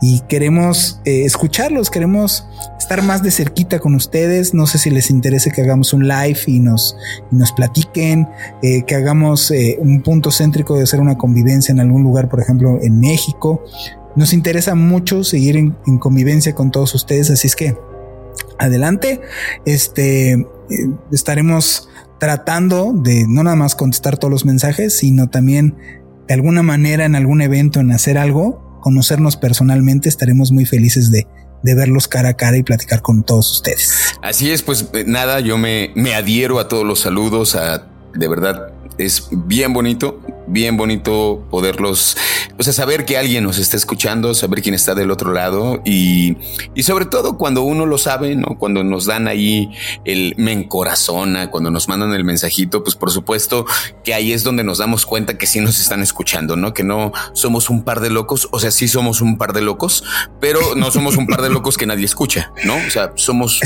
Y 0.00 0.20
queremos 0.28 1.00
eh, 1.04 1.24
escucharlos, 1.24 1.90
queremos 1.90 2.46
estar 2.78 3.02
más 3.02 3.22
de 3.22 3.30
cerquita 3.30 3.80
con 3.80 3.94
ustedes. 3.94 4.54
No 4.54 4.66
sé 4.66 4.78
si 4.78 4.90
les 4.90 5.10
interese 5.10 5.50
que 5.50 5.62
hagamos 5.62 5.92
un 5.92 6.06
live 6.06 6.38
y 6.46 6.60
nos, 6.60 6.96
nos 7.30 7.52
platiquen, 7.52 8.28
eh, 8.62 8.84
que 8.84 8.94
hagamos 8.94 9.50
eh, 9.50 9.76
un 9.80 10.02
punto 10.02 10.30
céntrico 10.30 10.76
de 10.76 10.84
hacer 10.84 11.00
una 11.00 11.18
convivencia 11.18 11.72
en 11.72 11.80
algún 11.80 12.02
lugar, 12.02 12.28
por 12.28 12.40
ejemplo, 12.40 12.78
en 12.80 13.00
México. 13.00 13.64
Nos 14.16 14.32
interesa 14.32 14.74
mucho 14.74 15.24
seguir 15.24 15.56
en, 15.56 15.76
en 15.86 15.98
convivencia 15.98 16.54
con 16.54 16.70
todos 16.70 16.94
ustedes, 16.94 17.30
así 17.30 17.46
es 17.46 17.56
que 17.56 17.76
adelante. 18.58 19.20
Este 19.64 20.46
estaremos 21.10 21.88
tratando 22.18 22.92
de 22.92 23.26
no 23.26 23.42
nada 23.42 23.56
más 23.56 23.74
contestar 23.74 24.18
todos 24.18 24.30
los 24.30 24.44
mensajes, 24.44 24.94
sino 24.94 25.28
también 25.28 25.76
de 26.26 26.34
alguna 26.34 26.62
manera 26.62 27.04
en 27.04 27.14
algún 27.14 27.40
evento 27.40 27.80
en 27.80 27.90
hacer 27.92 28.18
algo, 28.18 28.67
conocernos 28.80 29.36
personalmente, 29.36 30.08
estaremos 30.08 30.52
muy 30.52 30.66
felices 30.66 31.10
de, 31.10 31.26
de 31.62 31.74
verlos 31.74 32.08
cara 32.08 32.30
a 32.30 32.34
cara 32.34 32.56
y 32.56 32.62
platicar 32.62 33.02
con 33.02 33.22
todos 33.22 33.50
ustedes. 33.52 33.92
Así 34.22 34.50
es, 34.50 34.62
pues 34.62 34.86
eh, 34.92 35.04
nada, 35.06 35.40
yo 35.40 35.58
me, 35.58 35.92
me 35.94 36.14
adhiero 36.14 36.58
a 36.58 36.68
todos 36.68 36.86
los 36.86 37.00
saludos, 37.00 37.54
a 37.54 37.86
de 38.14 38.28
verdad 38.28 38.72
es 38.98 39.28
bien 39.30 39.72
bonito, 39.72 40.20
bien 40.48 40.76
bonito 40.76 41.46
poderlos, 41.50 42.16
o 42.58 42.62
sea, 42.62 42.72
saber 42.72 43.04
que 43.04 43.16
alguien 43.16 43.44
nos 43.44 43.58
está 43.58 43.76
escuchando, 43.76 44.34
saber 44.34 44.62
quién 44.62 44.74
está 44.74 44.94
del 44.94 45.10
otro 45.10 45.32
lado 45.32 45.80
y, 45.84 46.36
y 46.74 46.82
sobre 46.82 47.06
todo 47.06 47.38
cuando 47.38 47.62
uno 47.62 47.86
lo 47.86 47.98
sabe, 47.98 48.34
¿no? 48.36 48.58
Cuando 48.58 48.84
nos 48.84 49.06
dan 49.06 49.28
ahí 49.28 49.70
el 50.04 50.34
me 50.36 50.52
encorazona, 50.52 51.50
cuando 51.50 51.70
nos 51.70 51.88
mandan 51.88 52.14
el 52.14 52.24
mensajito, 52.24 52.82
pues 52.82 52.96
por 52.96 53.10
supuesto 53.10 53.66
que 54.04 54.14
ahí 54.14 54.32
es 54.32 54.44
donde 54.44 54.64
nos 54.64 54.78
damos 54.78 55.06
cuenta 55.06 55.38
que 55.38 55.46
sí 55.46 55.60
nos 55.60 55.80
están 55.80 56.02
escuchando, 56.02 56.56
¿no? 56.56 56.74
Que 56.74 56.84
no 56.84 57.12
somos 57.32 57.70
un 57.70 57.82
par 57.82 58.00
de 58.00 58.10
locos, 58.10 58.48
o 58.50 58.58
sea, 58.58 58.70
sí 58.70 58.88
somos 58.88 59.20
un 59.20 59.38
par 59.38 59.52
de 59.52 59.60
locos, 59.60 60.04
pero 60.40 60.60
no 60.76 60.90
somos 60.90 61.16
un 61.16 61.26
par 61.26 61.42
de 61.42 61.50
locos 61.50 61.76
que 61.76 61.86
nadie 61.86 62.04
escucha, 62.04 62.52
¿no? 62.64 62.76
O 62.76 62.90
sea, 62.90 63.12
somos, 63.16 63.60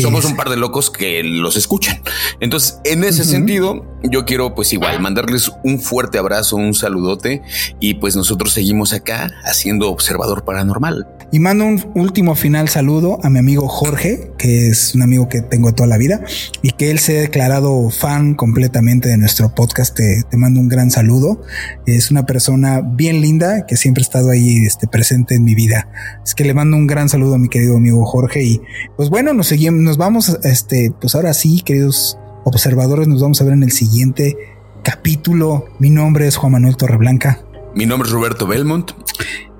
somos 0.00 0.24
un 0.24 0.36
par 0.36 0.50
de 0.50 0.56
locos 0.56 0.90
que 0.90 1.22
los 1.22 1.56
escuchan. 1.56 2.02
Entonces, 2.40 2.78
en 2.84 3.04
ese 3.04 3.24
sentido, 3.24 3.84
yo 4.02 4.24
quiero 4.24 4.54
pues 4.54 4.72
igual 4.72 5.00
mandarles 5.00 5.50
un 5.64 5.80
fuerte 5.80 6.18
abrazo, 6.18 6.27
un 6.52 6.74
saludote 6.74 7.42
y 7.80 7.94
pues 7.94 8.16
nosotros 8.16 8.52
seguimos 8.52 8.92
acá 8.92 9.30
haciendo 9.44 9.90
observador 9.90 10.44
paranormal. 10.44 11.06
Y 11.30 11.40
mando 11.40 11.66
un 11.66 11.84
último 11.94 12.34
final 12.34 12.70
saludo 12.70 13.18
a 13.22 13.28
mi 13.28 13.38
amigo 13.38 13.68
Jorge, 13.68 14.30
que 14.38 14.68
es 14.68 14.94
un 14.94 15.02
amigo 15.02 15.28
que 15.28 15.42
tengo 15.42 15.74
toda 15.74 15.86
la 15.86 15.98
vida 15.98 16.22
y 16.62 16.70
que 16.70 16.90
él 16.90 16.98
se 16.98 17.18
ha 17.18 17.20
declarado 17.20 17.90
fan 17.90 18.34
completamente 18.34 19.10
de 19.10 19.18
nuestro 19.18 19.54
podcast. 19.54 19.94
Te, 19.94 20.24
mando 20.38 20.60
un 20.60 20.68
gran 20.68 20.90
saludo. 20.90 21.42
Es 21.84 22.10
una 22.10 22.24
persona 22.24 22.80
bien 22.80 23.20
linda 23.20 23.66
que 23.66 23.76
siempre 23.76 24.00
ha 24.00 24.06
estado 24.06 24.30
ahí 24.30 24.64
este, 24.64 24.86
presente 24.86 25.34
en 25.34 25.44
mi 25.44 25.54
vida. 25.54 25.90
Es 26.24 26.34
que 26.34 26.44
le 26.44 26.54
mando 26.54 26.78
un 26.78 26.86
gran 26.86 27.10
saludo 27.10 27.34
a 27.34 27.38
mi 27.38 27.48
querido 27.48 27.76
amigo 27.76 28.06
Jorge 28.06 28.42
y 28.44 28.62
pues 28.96 29.10
bueno, 29.10 29.34
nos 29.34 29.48
seguimos, 29.48 29.82
nos 29.82 29.98
vamos, 29.98 30.38
este, 30.44 30.92
pues 30.98 31.14
ahora 31.14 31.34
sí, 31.34 31.60
queridos 31.60 32.18
observadores, 32.44 33.06
nos 33.06 33.20
vamos 33.20 33.40
a 33.40 33.44
ver 33.44 33.52
en 33.52 33.64
el 33.64 33.72
siguiente 33.72 34.36
capítulo. 34.82 35.66
Mi 35.78 35.90
nombre 35.90 36.26
es 36.26 36.36
Juan 36.36 36.52
Manuel 36.52 36.76
Torreblanca. 36.76 37.40
Mi 37.74 37.86
nombre 37.86 38.08
es 38.08 38.12
Roberto 38.12 38.46
Belmont. 38.46 38.92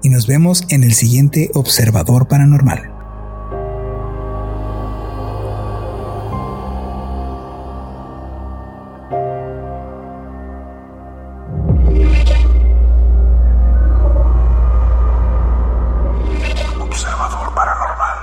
Y 0.02 0.08
nos 0.08 0.26
vemos 0.26 0.64
en 0.70 0.84
el 0.84 0.92
siguiente 0.94 1.50
Observador 1.54 2.28
Paranormal. 2.28 2.90
Observador 16.80 17.54
Paranormal. 17.54 18.16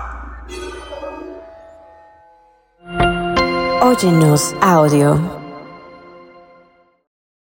Óyenos 3.81 4.55
audio. 4.61 5.44